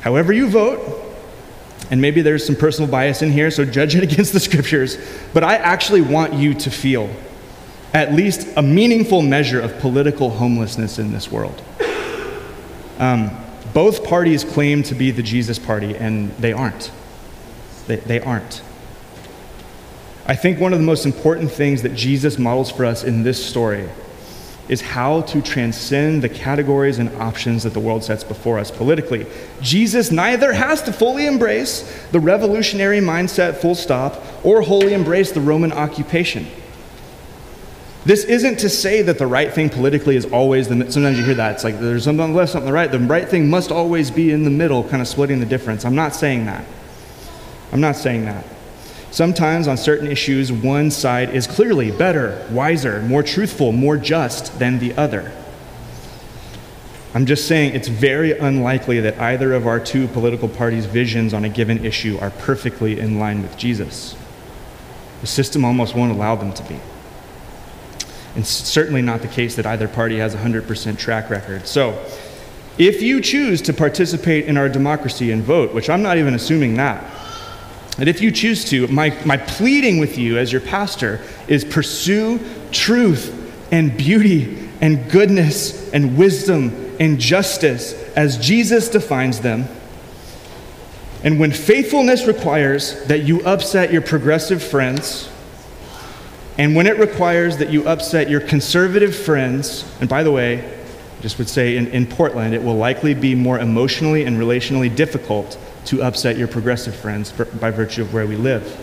However, 0.00 0.32
you 0.32 0.48
vote, 0.48 0.80
and 1.90 2.00
maybe 2.00 2.22
there's 2.22 2.46
some 2.46 2.56
personal 2.56 2.90
bias 2.90 3.22
in 3.22 3.30
here, 3.30 3.50
so 3.50 3.64
judge 3.64 3.94
it 3.94 4.02
against 4.10 4.32
the 4.32 4.40
scriptures, 4.40 4.98
but 5.32 5.44
I 5.44 5.56
actually 5.56 6.00
want 6.00 6.34
you 6.34 6.54
to 6.54 6.70
feel 6.70 7.10
at 7.92 8.12
least 8.12 8.48
a 8.56 8.62
meaningful 8.62 9.20
measure 9.22 9.60
of 9.60 9.78
political 9.80 10.30
homelessness 10.30 10.98
in 10.98 11.12
this 11.12 11.30
world. 11.30 11.60
Um, 12.98 13.30
both 13.72 14.04
parties 14.04 14.44
claim 14.44 14.82
to 14.84 14.94
be 14.94 15.10
the 15.10 15.22
Jesus 15.22 15.58
party, 15.58 15.96
and 15.96 16.30
they 16.32 16.52
aren't. 16.52 16.90
They, 17.86 17.96
they 17.96 18.20
aren't. 18.20 18.62
I 20.26 20.36
think 20.36 20.60
one 20.60 20.72
of 20.72 20.78
the 20.78 20.84
most 20.84 21.06
important 21.06 21.50
things 21.50 21.82
that 21.82 21.94
Jesus 21.94 22.38
models 22.38 22.70
for 22.70 22.84
us 22.84 23.02
in 23.02 23.22
this 23.22 23.44
story 23.44 23.88
is 24.70 24.80
how 24.80 25.20
to 25.22 25.42
transcend 25.42 26.22
the 26.22 26.28
categories 26.28 27.00
and 27.00 27.10
options 27.16 27.64
that 27.64 27.72
the 27.74 27.80
world 27.80 28.04
sets 28.04 28.22
before 28.22 28.56
us 28.56 28.70
politically. 28.70 29.26
Jesus 29.60 30.12
neither 30.12 30.52
has 30.52 30.80
to 30.82 30.92
fully 30.92 31.26
embrace 31.26 32.06
the 32.12 32.20
revolutionary 32.20 33.00
mindset, 33.00 33.56
full 33.56 33.74
stop, 33.74 34.22
or 34.44 34.62
wholly 34.62 34.94
embrace 34.94 35.32
the 35.32 35.40
Roman 35.40 35.72
occupation. 35.72 36.46
This 38.04 38.24
isn't 38.24 38.60
to 38.60 38.68
say 38.68 39.02
that 39.02 39.18
the 39.18 39.26
right 39.26 39.52
thing 39.52 39.70
politically 39.70 40.14
is 40.14 40.24
always 40.26 40.68
the. 40.68 40.90
Sometimes 40.90 41.18
you 41.18 41.24
hear 41.24 41.34
that. 41.34 41.56
It's 41.56 41.64
like 41.64 41.80
there's 41.80 42.04
something 42.04 42.22
on 42.22 42.30
the 42.30 42.36
left, 42.36 42.52
something 42.52 42.68
on 42.68 42.72
the 42.72 42.74
right. 42.74 42.90
The 42.90 43.00
right 43.00 43.28
thing 43.28 43.50
must 43.50 43.72
always 43.72 44.10
be 44.10 44.30
in 44.30 44.44
the 44.44 44.50
middle, 44.50 44.84
kind 44.84 45.02
of 45.02 45.08
splitting 45.08 45.40
the 45.40 45.46
difference. 45.46 45.84
I'm 45.84 45.96
not 45.96 46.14
saying 46.14 46.46
that. 46.46 46.64
I'm 47.72 47.80
not 47.80 47.96
saying 47.96 48.24
that. 48.24 48.44
Sometimes 49.10 49.66
on 49.66 49.76
certain 49.76 50.06
issues, 50.06 50.52
one 50.52 50.90
side 50.90 51.30
is 51.30 51.46
clearly 51.46 51.90
better, 51.90 52.46
wiser, 52.50 53.02
more 53.02 53.22
truthful, 53.22 53.72
more 53.72 53.96
just 53.96 54.58
than 54.58 54.78
the 54.78 54.94
other. 54.94 55.32
I'm 57.12 57.26
just 57.26 57.48
saying 57.48 57.74
it's 57.74 57.88
very 57.88 58.38
unlikely 58.38 59.00
that 59.00 59.18
either 59.18 59.52
of 59.52 59.66
our 59.66 59.80
two 59.80 60.06
political 60.08 60.48
parties' 60.48 60.86
visions 60.86 61.34
on 61.34 61.44
a 61.44 61.48
given 61.48 61.84
issue 61.84 62.18
are 62.20 62.30
perfectly 62.30 63.00
in 63.00 63.18
line 63.18 63.42
with 63.42 63.56
Jesus. 63.56 64.14
The 65.20 65.26
system 65.26 65.64
almost 65.64 65.96
won't 65.96 66.12
allow 66.12 66.36
them 66.36 66.52
to 66.52 66.62
be. 66.62 66.78
And 68.36 68.46
certainly 68.46 69.02
not 69.02 69.22
the 69.22 69.28
case 69.28 69.56
that 69.56 69.66
either 69.66 69.88
party 69.88 70.18
has 70.18 70.34
a 70.34 70.38
100% 70.38 70.98
track 70.98 71.30
record. 71.30 71.66
So, 71.66 72.00
if 72.78 73.02
you 73.02 73.20
choose 73.20 73.60
to 73.62 73.72
participate 73.72 74.46
in 74.46 74.56
our 74.56 74.68
democracy 74.68 75.32
and 75.32 75.42
vote, 75.42 75.74
which 75.74 75.90
I'm 75.90 76.02
not 76.02 76.16
even 76.16 76.34
assuming 76.34 76.74
that, 76.74 77.04
and 78.00 78.08
if 78.08 78.22
you 78.22 78.30
choose 78.30 78.64
to, 78.70 78.88
my, 78.88 79.14
my 79.26 79.36
pleading 79.36 79.98
with 79.98 80.16
you 80.16 80.38
as 80.38 80.50
your 80.50 80.62
pastor 80.62 81.20
is 81.46 81.66
pursue 81.66 82.40
truth 82.72 83.36
and 83.70 83.94
beauty 83.94 84.70
and 84.80 85.10
goodness 85.10 85.92
and 85.92 86.16
wisdom 86.16 86.96
and 86.98 87.20
justice 87.20 87.92
as 88.16 88.38
Jesus 88.38 88.88
defines 88.88 89.40
them. 89.40 89.66
And 91.22 91.38
when 91.38 91.52
faithfulness 91.52 92.26
requires 92.26 93.04
that 93.04 93.24
you 93.24 93.42
upset 93.44 93.92
your 93.92 94.00
progressive 94.00 94.62
friends, 94.62 95.28
and 96.56 96.74
when 96.74 96.86
it 96.86 96.98
requires 96.98 97.58
that 97.58 97.68
you 97.68 97.86
upset 97.86 98.30
your 98.30 98.40
conservative 98.40 99.14
friends, 99.14 99.84
and 100.00 100.08
by 100.08 100.22
the 100.22 100.32
way, 100.32 100.79
just 101.20 101.38
would 101.38 101.48
say 101.48 101.76
in, 101.76 101.86
in 101.88 102.06
Portland, 102.06 102.54
it 102.54 102.62
will 102.62 102.76
likely 102.76 103.14
be 103.14 103.34
more 103.34 103.58
emotionally 103.58 104.24
and 104.24 104.38
relationally 104.38 104.94
difficult 104.94 105.58
to 105.86 106.02
upset 106.02 106.36
your 106.36 106.48
progressive 106.48 106.94
friends 106.94 107.32
by 107.32 107.70
virtue 107.70 108.02
of 108.02 108.12
where 108.12 108.26
we 108.26 108.36
live 108.36 108.78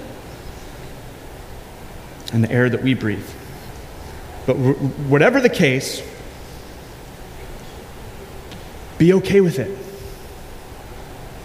and 2.33 2.43
the 2.43 2.51
air 2.51 2.69
that 2.69 2.83
we 2.83 2.93
breathe. 2.93 3.27
But 4.45 4.55
whatever 4.55 5.39
the 5.41 5.49
case, 5.49 6.01
be 8.97 9.13
okay 9.13 9.41
with 9.41 9.59
it. 9.59 9.77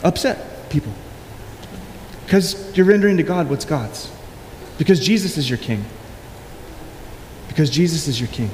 Upset 0.04 0.70
people. 0.70 0.92
Because 2.24 2.76
you're 2.76 2.86
rendering 2.86 3.16
to 3.18 3.22
God 3.22 3.50
what's 3.50 3.64
God's. 3.64 4.10
Because 4.78 5.00
Jesus 5.00 5.36
is 5.36 5.48
your 5.48 5.58
king. 5.58 5.84
Because 7.48 7.68
Jesus 7.70 8.08
is 8.08 8.18
your 8.18 8.28
king. 8.30 8.50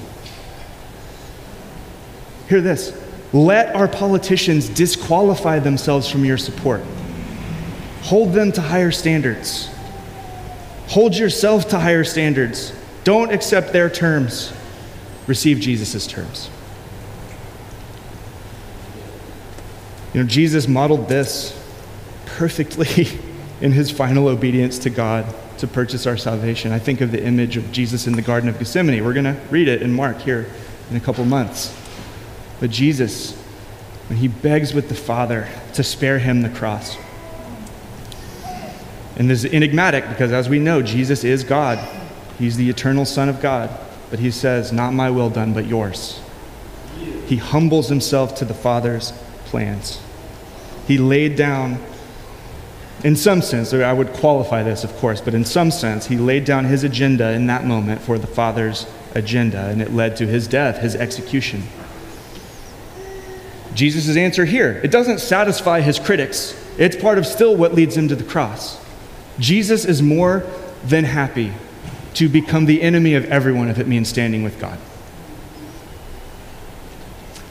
Hear 2.48 2.60
this 2.60 2.96
let 3.32 3.74
our 3.74 3.88
politicians 3.88 4.68
disqualify 4.68 5.58
themselves 5.58 6.10
from 6.10 6.24
your 6.24 6.38
support. 6.38 6.82
Hold 8.02 8.32
them 8.32 8.52
to 8.52 8.60
higher 8.60 8.90
standards. 8.90 9.68
Hold 10.88 11.14
yourself 11.14 11.68
to 11.68 11.78
higher 11.78 12.04
standards. 12.04 12.72
Don't 13.04 13.32
accept 13.32 13.72
their 13.72 13.90
terms. 13.90 14.52
Receive 15.26 15.60
Jesus' 15.60 16.06
terms. 16.06 16.48
You 20.14 20.22
know, 20.22 20.26
Jesus 20.26 20.66
modeled 20.66 21.08
this 21.08 21.54
perfectly 22.24 23.08
in 23.60 23.72
his 23.72 23.90
final 23.90 24.28
obedience 24.28 24.78
to 24.80 24.90
God 24.90 25.26
to 25.58 25.66
purchase 25.66 26.06
our 26.06 26.16
salvation. 26.16 26.72
I 26.72 26.78
think 26.78 27.02
of 27.02 27.12
the 27.12 27.22
image 27.22 27.58
of 27.58 27.70
Jesus 27.72 28.06
in 28.06 28.14
the 28.14 28.22
Garden 28.22 28.48
of 28.48 28.58
Gethsemane. 28.58 29.04
We're 29.04 29.12
going 29.12 29.24
to 29.24 29.38
read 29.50 29.68
it 29.68 29.82
in 29.82 29.92
Mark 29.92 30.18
here 30.20 30.50
in 30.90 30.96
a 30.96 31.00
couple 31.00 31.26
months. 31.26 31.77
But 32.60 32.70
Jesus, 32.70 33.34
when 34.08 34.18
he 34.18 34.28
begs 34.28 34.74
with 34.74 34.88
the 34.88 34.94
Father 34.94 35.48
to 35.74 35.82
spare 35.82 36.18
him 36.18 36.42
the 36.42 36.48
cross, 36.48 36.96
and 39.16 39.28
this 39.28 39.44
is 39.44 39.52
enigmatic 39.52 40.08
because, 40.08 40.32
as 40.32 40.48
we 40.48 40.60
know, 40.60 40.80
Jesus 40.80 41.24
is 41.24 41.42
God. 41.42 41.78
He's 42.38 42.56
the 42.56 42.70
eternal 42.70 43.04
Son 43.04 43.28
of 43.28 43.40
God. 43.40 43.68
But 44.10 44.20
he 44.20 44.30
says, 44.30 44.72
Not 44.72 44.92
my 44.92 45.10
will 45.10 45.28
done, 45.28 45.52
but 45.52 45.66
yours. 45.66 46.20
He 47.26 47.36
humbles 47.36 47.88
himself 47.88 48.34
to 48.36 48.44
the 48.44 48.54
Father's 48.54 49.12
plans. 49.46 50.00
He 50.86 50.98
laid 50.98 51.36
down, 51.36 51.78
in 53.04 53.16
some 53.16 53.42
sense, 53.42 53.74
I 53.74 53.92
would 53.92 54.12
qualify 54.14 54.62
this, 54.62 54.84
of 54.84 54.94
course, 54.96 55.20
but 55.20 55.34
in 55.34 55.44
some 55.44 55.70
sense, 55.70 56.06
he 56.06 56.16
laid 56.16 56.44
down 56.44 56.64
his 56.64 56.84
agenda 56.84 57.32
in 57.32 57.46
that 57.48 57.64
moment 57.64 58.00
for 58.00 58.18
the 58.18 58.26
Father's 58.26 58.86
agenda, 59.14 59.66
and 59.66 59.82
it 59.82 59.92
led 59.92 60.16
to 60.16 60.26
his 60.26 60.48
death, 60.48 60.78
his 60.78 60.96
execution. 60.96 61.64
Jesus' 63.74 64.16
answer 64.16 64.44
here. 64.44 64.80
It 64.82 64.90
doesn't 64.90 65.20
satisfy 65.20 65.80
his 65.80 65.98
critics, 65.98 66.54
it's 66.78 66.96
part 66.96 67.18
of 67.18 67.26
still 67.26 67.56
what 67.56 67.74
leads 67.74 67.96
him 67.96 68.08
to 68.08 68.16
the 68.16 68.24
cross. 68.24 68.84
Jesus 69.38 69.84
is 69.84 70.02
more 70.02 70.44
than 70.84 71.04
happy 71.04 71.52
to 72.14 72.28
become 72.28 72.66
the 72.66 72.82
enemy 72.82 73.14
of 73.14 73.24
everyone 73.26 73.68
if 73.68 73.78
it 73.78 73.86
means 73.86 74.08
standing 74.08 74.42
with 74.42 74.58
God. 74.58 74.78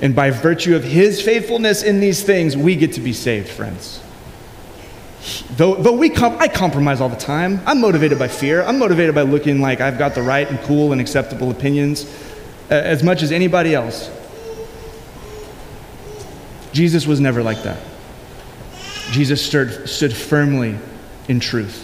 And 0.02 0.16
by 0.16 0.30
virtue 0.30 0.76
of 0.76 0.84
his 0.84 1.22
faithfulness 1.22 1.84
in 1.84 2.00
these 2.00 2.24
things, 2.24 2.56
we 2.56 2.76
get 2.76 2.94
to 2.94 3.02
be 3.02 3.14
saved, 3.14 3.50
friends. 3.50 4.02
Though, 5.52 5.76
though 5.76 5.94
we 5.94 6.10
com- 6.10 6.38
I 6.40 6.48
compromise 6.48 7.02
all 7.02 7.10
the 7.10 7.16
time. 7.16 7.62
I'm 7.66 7.82
motivated 7.82 8.20
by 8.20 8.28
fear. 8.28 8.64
I'm 8.64 8.80
motivated 8.80 9.16
by 9.16 9.24
looking 9.24 9.60
like 9.60 9.82
I've 9.82 9.98
got 9.98 10.14
the 10.14 10.22
right 10.22 10.50
and 10.50 10.60
cool 10.62 10.92
and 10.92 11.02
acceptable 11.02 11.52
opinions 11.52 12.06
uh, 12.70 12.76
as 12.76 13.04
much 13.04 13.24
as 13.24 13.32
anybody 13.32 13.74
else. 13.74 14.10
Jesus 16.72 17.08
was 17.08 17.20
never 17.20 17.42
like 17.44 17.64
that. 17.64 17.80
Jesus 19.12 19.44
stood, 19.46 19.88
stood 19.88 20.14
firmly 20.14 20.78
in 21.28 21.40
truth, 21.40 21.84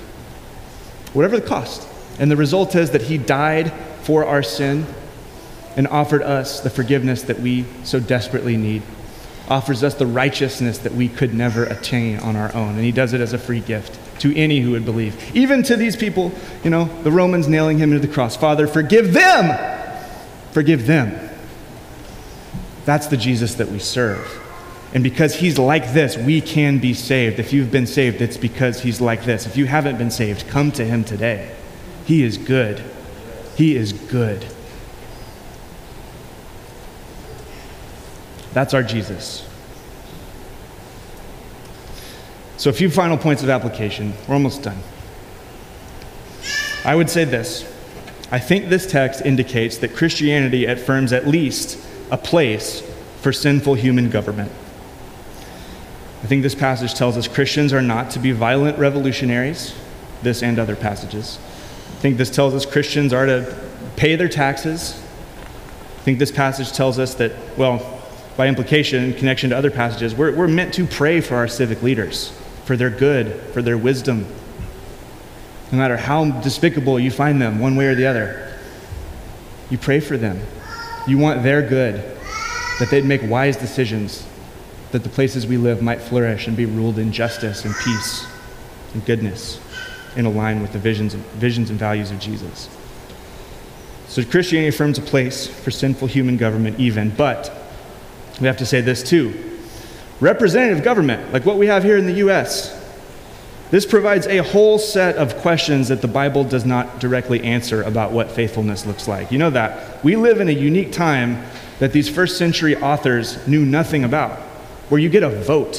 whatever 1.14 1.40
the 1.40 1.46
cost. 1.46 1.88
And 2.20 2.30
the 2.30 2.36
result 2.36 2.76
is 2.76 2.92
that 2.92 3.04
he 3.04 3.18
died 3.18 3.74
for 4.02 4.26
our 4.26 4.44
sin 4.44 4.86
and 5.76 5.88
offered 5.88 6.22
us 6.22 6.60
the 6.60 6.70
forgiveness 6.70 7.24
that 7.24 7.40
we 7.40 7.66
so 7.84 8.00
desperately 8.00 8.58
need, 8.58 8.84
offers 9.50 9.84
us 9.84 9.96
the 9.96 10.06
righteousness 10.06 10.78
that 10.80 10.94
we 10.94 11.10
could 11.10 11.34
never 11.34 11.64
attain 11.64 12.20
on 12.20 12.36
our 12.36 12.54
own. 12.54 12.76
And 12.76 12.84
he 12.84 12.92
does 12.92 13.14
it 13.14 13.22
as 13.22 13.34
a 13.34 13.38
free 13.38 13.62
gift 13.62 13.98
to 14.20 14.36
any 14.38 14.60
who 14.60 14.72
would 14.72 14.86
believe. 14.86 15.36
Even 15.36 15.64
to 15.64 15.76
these 15.76 15.96
people, 15.96 16.32
you 16.64 16.70
know, 16.70 16.86
the 17.04 17.12
Romans 17.12 17.48
nailing 17.48 17.78
him 17.78 17.92
to 17.92 18.00
the 18.00 18.08
cross. 18.08 18.38
Father, 18.38 18.68
forgive 18.68 19.14
them, 19.14 19.58
forgive 20.52 20.86
them. 20.86 21.30
That's 22.86 23.08
the 23.08 23.18
Jesus 23.18 23.56
that 23.56 23.70
we 23.70 23.80
serve. 23.80 24.43
And 24.94 25.04
because 25.04 25.36
he's 25.36 25.58
like 25.58 25.94
this, 25.94 26.18
we 26.18 26.40
can 26.40 26.78
be 26.78 26.94
saved. 26.94 27.40
If 27.40 27.52
you've 27.52 27.72
been 27.72 27.88
saved, 27.88 28.22
it's 28.22 28.38
because 28.38 28.82
he's 28.84 29.02
like 29.02 29.26
this. 29.26 29.48
If 29.48 29.58
you 29.58 29.66
haven't 29.66 29.98
been 29.98 30.12
saved, 30.12 30.48
come 30.48 30.72
to 30.74 30.86
him 30.86 31.04
today. 31.04 31.52
He 32.06 32.22
is 32.22 32.38
good. 32.38 32.84
He 33.58 33.76
is 33.76 33.92
good. 33.92 34.46
That's 38.54 38.76
our 38.76 38.84
Jesus. 38.84 39.50
So, 42.58 42.70
a 42.70 42.74
few 42.74 42.92
final 42.92 43.18
points 43.18 43.42
of 43.42 43.50
application. 43.50 44.14
We're 44.28 44.36
almost 44.36 44.62
done. 44.62 44.78
I 46.86 46.96
would 46.96 47.10
say 47.10 47.26
this 47.26 47.66
I 48.32 48.40
think 48.40 48.70
this 48.70 48.86
text 48.86 49.26
indicates 49.26 49.78
that 49.80 49.96
Christianity 49.96 50.66
affirms 50.66 51.14
at 51.14 51.28
least 51.28 51.80
a 52.12 52.18
place 52.18 52.82
for 53.22 53.34
sinful 53.34 53.74
human 53.74 54.10
government. 54.12 54.52
I 56.24 56.26
think 56.26 56.42
this 56.42 56.56
passage 56.56 56.94
tells 56.94 57.18
us 57.18 57.28
Christians 57.28 57.74
are 57.74 57.82
not 57.82 58.12
to 58.12 58.20
be 58.20 58.32
violent 58.32 58.80
revolutionaries, 58.80 59.76
this 60.22 60.42
and 60.42 60.58
other 60.58 60.76
passages. 60.76 61.38
I 61.38 62.00
think 62.00 62.18
this 62.18 62.30
tells 62.30 62.54
us 62.54 62.66
Christians 62.66 63.12
are 63.12 63.26
to 63.26 63.62
pay 63.98 64.16
their 64.16 64.30
taxes. 64.30 64.94
I 65.98 66.02
think 66.04 66.20
this 66.20 66.32
passage 66.32 66.72
tells 66.72 66.98
us 66.98 67.16
that, 67.16 67.34
well, 67.58 68.02
by 68.38 68.48
implication, 68.48 69.04
in 69.04 69.14
connection 69.14 69.50
to 69.50 69.58
other 69.58 69.70
passages, 69.70 70.16
we're, 70.16 70.34
we're 70.34 70.48
meant 70.48 70.74
to 70.76 70.88
pray 70.88 71.20
for 71.20 71.36
our 71.36 71.48
civic 71.48 71.84
leaders, 71.84 72.32
for 72.64 72.78
their 72.78 72.90
good, 72.90 73.40
for 73.54 73.62
their 73.62 73.78
wisdom, 73.78 74.26
no 75.74 75.78
matter 75.78 75.98
how 75.98 76.32
despicable 76.42 77.00
you 77.00 77.12
find 77.12 77.42
them, 77.42 77.60
one 77.60 77.76
way 77.76 77.88
or 77.88 77.96
the 77.96 78.06
other. 78.06 78.58
You 79.70 79.78
pray 79.78 80.00
for 80.00 80.18
them. 80.18 80.40
You 81.06 81.18
want 81.18 81.44
their 81.44 81.62
good, 81.68 81.96
that 82.80 82.88
they'd 82.90 83.06
make 83.06 83.22
wise 83.24 83.58
decisions, 83.58 84.26
that 84.94 85.02
the 85.02 85.10
places 85.10 85.48
we 85.48 85.58
live 85.58 85.82
might 85.82 86.00
flourish 86.00 86.48
and 86.48 86.56
be 86.56 86.68
ruled 86.68 87.00
in 87.00 87.12
justice 87.12 87.66
and 87.66 87.74
peace 87.84 88.28
and 88.94 89.04
goodness 89.06 89.60
in 90.16 90.32
line 90.36 90.62
with 90.62 90.72
the 90.72 90.78
visions, 90.78 91.16
visions 91.16 91.72
and 91.72 91.80
values 91.80 92.12
of 92.12 92.20
Jesus. 92.20 92.70
So 94.08 94.24
Christianity 94.24 94.68
affirms 94.68 95.00
a 95.00 95.02
place 95.02 95.48
for 95.48 95.72
sinful 95.72 96.10
human 96.10 96.38
government, 96.38 96.80
even, 96.80 97.10
but 97.10 97.52
we 98.40 98.46
have 98.46 98.58
to 98.58 98.68
say 98.68 98.82
this 98.82 99.02
too. 99.02 99.34
Representative 100.20 100.84
government, 100.84 101.34
like 101.34 101.44
what 101.44 101.58
we 101.58 101.66
have 101.66 101.84
here 101.84 101.98
in 101.98 102.06
the 102.06 102.14
U.S., 102.14 102.80
this 103.72 103.88
provides 103.88 104.28
a 104.28 104.44
whole 104.44 104.78
set 104.78 105.16
of 105.16 105.38
questions 105.38 105.88
that 105.88 106.04
the 106.04 106.08
Bible 106.08 106.44
does 106.44 106.66
not 106.66 107.00
directly 107.00 107.44
answer 107.44 107.82
about 107.82 108.12
what 108.12 108.30
faithfulness 108.30 108.86
looks 108.86 109.08
like. 109.08 109.32
You 109.32 109.40
know 109.40 109.50
that. 109.50 110.04
We 110.04 110.18
live 110.18 110.40
in 110.40 110.50
a 110.50 110.52
unique 110.52 110.92
time 110.92 111.44
that 111.80 111.94
these 111.94 112.08
first 112.08 112.38
century 112.38 112.76
authors 112.76 113.48
knew 113.48 113.66
nothing 113.66 114.04
about 114.04 114.53
where 114.90 115.00
you 115.00 115.10
get 115.10 115.24
a 115.24 115.30
vote, 115.30 115.78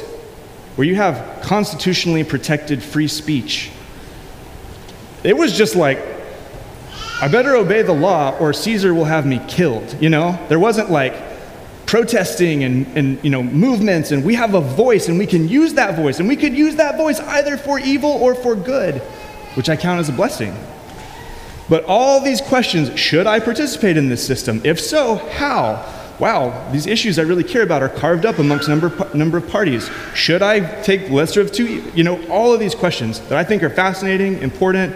where 0.76 0.86
you 0.86 0.96
have 0.96 1.42
constitutionally 1.42 2.24
protected 2.24 2.82
free 2.82 3.08
speech. 3.08 3.70
It 5.22 5.36
was 5.36 5.56
just 5.56 5.76
like, 5.76 5.98
I 7.20 7.28
better 7.28 7.54
obey 7.56 7.82
the 7.82 7.94
law 7.94 8.36
or 8.38 8.52
Caesar 8.52 8.92
will 8.92 9.04
have 9.04 9.24
me 9.24 9.40
killed, 9.48 9.96
you 10.02 10.10
know? 10.10 10.38
There 10.48 10.58
wasn't 10.58 10.90
like 10.90 11.14
protesting 11.86 12.64
and, 12.64 12.86
and 12.96 13.24
you 13.24 13.30
know, 13.30 13.42
movements, 13.42 14.10
and 14.10 14.24
we 14.24 14.34
have 14.34 14.54
a 14.54 14.60
voice 14.60 15.08
and 15.08 15.18
we 15.18 15.26
can 15.26 15.48
use 15.48 15.74
that 15.74 15.94
voice, 15.94 16.18
and 16.18 16.28
we 16.28 16.36
could 16.36 16.54
use 16.54 16.76
that 16.76 16.96
voice 16.96 17.20
either 17.20 17.56
for 17.56 17.78
evil 17.78 18.10
or 18.10 18.34
for 18.34 18.54
good, 18.56 18.96
which 19.54 19.68
I 19.68 19.76
count 19.76 20.00
as 20.00 20.08
a 20.08 20.12
blessing. 20.12 20.56
But 21.68 21.84
all 21.84 22.20
these 22.20 22.40
questions 22.40 22.98
should 22.98 23.26
I 23.26 23.40
participate 23.40 23.96
in 23.96 24.08
this 24.08 24.26
system? 24.26 24.60
If 24.64 24.80
so, 24.80 25.16
how? 25.16 25.88
Wow, 26.18 26.70
these 26.70 26.86
issues 26.86 27.18
I 27.18 27.22
really 27.22 27.44
care 27.44 27.62
about 27.62 27.82
are 27.82 27.88
carved 27.88 28.24
up 28.24 28.38
amongst 28.38 28.68
number, 28.68 28.92
number 29.14 29.38
of 29.38 29.48
parties. 29.48 29.90
Should 30.14 30.42
I 30.42 30.82
take 30.82 31.10
lesser 31.10 31.40
of 31.40 31.52
two? 31.52 31.82
You 31.94 32.04
know, 32.04 32.24
all 32.28 32.52
of 32.52 32.60
these 32.60 32.74
questions 32.74 33.20
that 33.28 33.38
I 33.38 33.44
think 33.44 33.62
are 33.62 33.70
fascinating, 33.70 34.38
important. 34.38 34.94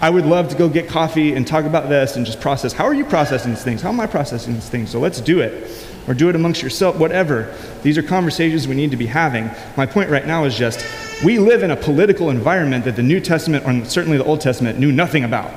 I 0.00 0.10
would 0.10 0.26
love 0.26 0.48
to 0.48 0.56
go 0.56 0.68
get 0.68 0.88
coffee 0.88 1.34
and 1.34 1.46
talk 1.46 1.64
about 1.64 1.88
this 1.88 2.16
and 2.16 2.26
just 2.26 2.40
process. 2.40 2.72
How 2.72 2.84
are 2.84 2.94
you 2.94 3.04
processing 3.04 3.52
these 3.52 3.62
things? 3.62 3.80
How 3.80 3.90
am 3.90 4.00
I 4.00 4.06
processing 4.06 4.54
these 4.54 4.68
things? 4.68 4.90
So 4.90 4.98
let's 4.98 5.20
do 5.20 5.40
it. 5.40 5.70
Or 6.08 6.14
do 6.14 6.28
it 6.28 6.34
amongst 6.34 6.60
yourself, 6.60 6.96
whatever. 6.96 7.54
These 7.84 7.96
are 7.96 8.02
conversations 8.02 8.66
we 8.66 8.74
need 8.74 8.90
to 8.90 8.96
be 8.96 9.06
having. 9.06 9.48
My 9.76 9.86
point 9.86 10.10
right 10.10 10.26
now 10.26 10.44
is 10.44 10.58
just 10.58 10.84
we 11.24 11.38
live 11.38 11.62
in 11.62 11.70
a 11.70 11.76
political 11.76 12.30
environment 12.30 12.84
that 12.86 12.96
the 12.96 13.04
New 13.04 13.20
Testament, 13.20 13.64
or 13.64 13.84
certainly 13.88 14.18
the 14.18 14.24
Old 14.24 14.40
Testament, 14.40 14.80
knew 14.80 14.90
nothing 14.90 15.22
about. 15.22 15.52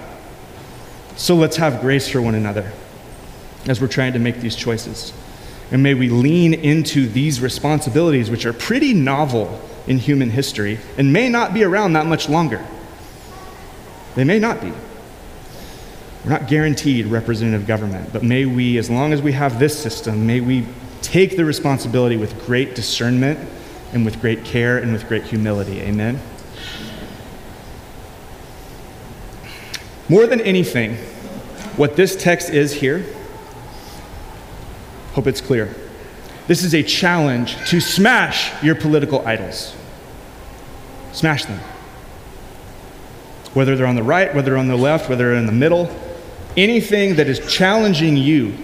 So 1.15 1.33
let's 1.33 1.57
have 1.57 1.81
grace 1.81 2.07
for 2.07 2.21
one 2.21 2.35
another 2.35 2.71
as 3.67 3.81
we're 3.81 3.87
trying 3.87 4.13
to 4.13 4.19
make 4.19 4.41
these 4.41 4.55
choices. 4.55 5.13
And 5.71 5.81
may 5.81 5.93
we 5.93 6.09
lean 6.09 6.53
into 6.53 7.07
these 7.07 7.41
responsibilities, 7.41 8.29
which 8.29 8.45
are 8.45 8.53
pretty 8.53 8.93
novel 8.93 9.61
in 9.87 9.97
human 9.97 10.29
history 10.29 10.79
and 10.97 11.11
may 11.11 11.29
not 11.29 11.53
be 11.53 11.63
around 11.63 11.93
that 11.93 12.05
much 12.05 12.29
longer. 12.29 12.65
They 14.15 14.23
may 14.23 14.39
not 14.39 14.61
be. 14.61 14.71
We're 16.23 16.31
not 16.31 16.47
guaranteed 16.47 17.05
representative 17.07 17.67
government, 17.67 18.11
but 18.11 18.23
may 18.23 18.45
we, 18.45 18.77
as 18.77 18.89
long 18.89 19.13
as 19.13 19.21
we 19.21 19.33
have 19.33 19.59
this 19.59 19.77
system, 19.77 20.25
may 20.25 20.41
we 20.41 20.65
take 21.01 21.37
the 21.37 21.45
responsibility 21.45 22.17
with 22.17 22.45
great 22.45 22.73
discernment 22.73 23.39
and 23.93 24.03
with 24.03 24.19
great 24.21 24.43
care 24.43 24.77
and 24.79 24.91
with 24.91 25.07
great 25.07 25.23
humility. 25.23 25.81
Amen? 25.81 26.19
More 30.09 30.25
than 30.25 30.41
anything, 30.41 30.95
what 31.77 31.95
this 31.95 32.15
text 32.15 32.49
is 32.49 32.73
here 32.73 33.05
Hope 35.15 35.27
it's 35.27 35.39
clear. 35.39 35.73
This 36.47 36.61
is 36.61 36.75
a 36.75 36.83
challenge 36.83 37.55
to 37.69 37.79
smash 37.79 38.61
your 38.61 38.75
political 38.75 39.25
idols. 39.25 39.73
Smash 41.13 41.45
them. 41.45 41.59
Whether 43.53 43.77
they're 43.77 43.87
on 43.87 43.95
the 43.95 44.03
right, 44.03 44.35
whether 44.35 44.51
they're 44.51 44.59
on 44.59 44.67
the 44.67 44.75
left, 44.75 45.09
whether 45.09 45.29
they're 45.29 45.39
in 45.39 45.45
the 45.45 45.53
middle, 45.53 45.89
anything 46.57 47.15
that 47.15 47.27
is 47.29 47.39
challenging 47.51 48.17
you 48.17 48.57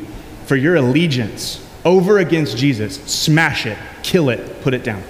for 0.45 0.57
your 0.57 0.75
allegiance 0.75 1.65
over 1.85 2.19
against 2.19 2.57
Jesus, 2.57 3.01
smash 3.05 3.65
it, 3.65 3.77
kill 4.03 4.29
it, 4.29 4.61
put 4.61 4.73
it 4.73 4.83
down. 4.83 5.01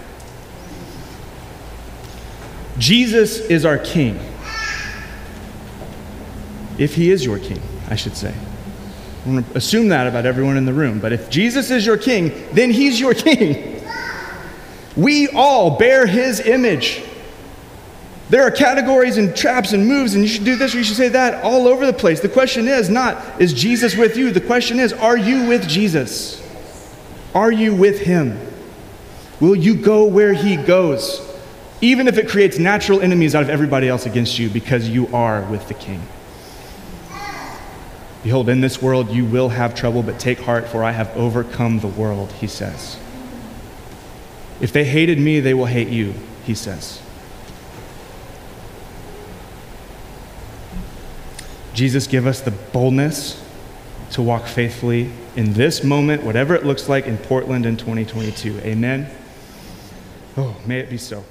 Jesus 2.78 3.40
is 3.40 3.66
our 3.66 3.80
king. 3.80 4.20
If 6.78 6.94
he 6.94 7.10
is 7.10 7.26
your 7.26 7.40
king, 7.40 7.62
I 7.90 7.96
should 7.96 8.16
say. 8.16 8.36
I'm 9.26 9.34
going 9.34 9.44
to 9.44 9.58
assume 9.58 9.90
that 9.90 10.08
about 10.08 10.26
everyone 10.26 10.58
in 10.58 10.66
the 10.66 10.74
room. 10.74 11.00
But 11.00 11.14
if 11.14 11.30
Jesus 11.30 11.70
is 11.70 11.86
your 11.86 11.98
king, 11.98 12.32
then 12.54 12.72
he's 12.72 13.00
your 13.00 13.14
king. 13.16 13.84
We 14.96 15.30
all 15.30 15.78
bear 15.78 16.06
his 16.06 16.40
image. 16.40 17.04
There 18.30 18.44
are 18.44 18.52
categories 18.52 19.18
and 19.18 19.36
traps 19.36 19.74
and 19.74 19.88
moves, 19.88 20.16
and 20.16 20.24
you 20.24 20.30
should 20.30 20.46
do 20.46 20.56
this 20.56 20.74
or 20.74 20.78
you 20.78 20.84
should 20.84 20.96
say 20.96 21.10
that 21.10 21.44
all 21.44 21.68
over 21.68 21.86
the 21.86 21.94
place. 21.94 22.22
The 22.22 22.30
question 22.30 22.68
is 22.68 22.90
not, 22.90 23.42
is 23.42 23.54
Jesus 23.54 23.96
with 23.96 24.16
you? 24.16 24.32
The 24.32 24.42
question 24.42 24.80
is, 24.80 24.94
are 24.94 25.18
you 25.18 25.48
with 25.48 25.68
Jesus? 25.68 26.42
Are 27.36 27.52
you 27.52 27.76
with 27.76 28.00
him? 28.00 28.40
Will 29.40 29.56
you 29.56 29.76
go 29.76 30.06
where 30.06 30.34
he 30.34 30.56
goes? 30.56 31.28
Even 31.82 32.08
if 32.08 32.18
it 32.18 32.30
creates 32.30 32.58
natural 32.58 33.02
enemies 33.02 33.36
out 33.36 33.44
of 33.44 33.50
everybody 33.50 33.90
else 33.90 34.06
against 34.06 34.40
you 34.40 34.50
because 34.50 34.88
you 34.88 35.14
are 35.14 35.42
with 35.50 35.68
the 35.68 35.74
king. 35.74 36.02
Behold, 38.24 38.50
in 38.50 38.62
this 38.62 38.82
world 38.82 39.10
you 39.10 39.26
will 39.26 39.50
have 39.50 39.74
trouble, 39.74 40.04
but 40.04 40.20
take 40.20 40.40
heart, 40.40 40.68
for 40.68 40.84
I 40.84 40.92
have 40.92 41.16
overcome 41.18 41.80
the 41.80 41.88
world, 41.88 42.32
he 42.34 42.48
says. 42.48 43.00
If 44.60 44.72
they 44.72 44.84
hated 44.84 45.18
me, 45.18 45.40
they 45.40 45.56
will 45.56 45.66
hate 45.66 45.88
you, 45.88 46.14
he 46.46 46.54
says. 46.54 47.02
Jesus, 51.74 52.06
give 52.06 52.28
us 52.28 52.42
the 52.42 52.52
boldness 52.52 53.44
to 54.12 54.22
walk 54.22 54.46
faithfully 54.46 55.10
in 55.36 55.54
this 55.54 55.84
moment, 55.84 56.24
whatever 56.24 56.54
it 56.54 56.66
looks 56.66 56.90
like 56.90 57.08
in 57.08 57.18
Portland 57.18 57.66
in 57.66 57.78
2022. 57.78 58.60
Amen. 58.60 59.10
Oh, 60.38 60.56
may 60.66 60.80
it 60.80 60.90
be 60.90 60.98
so. 60.98 61.24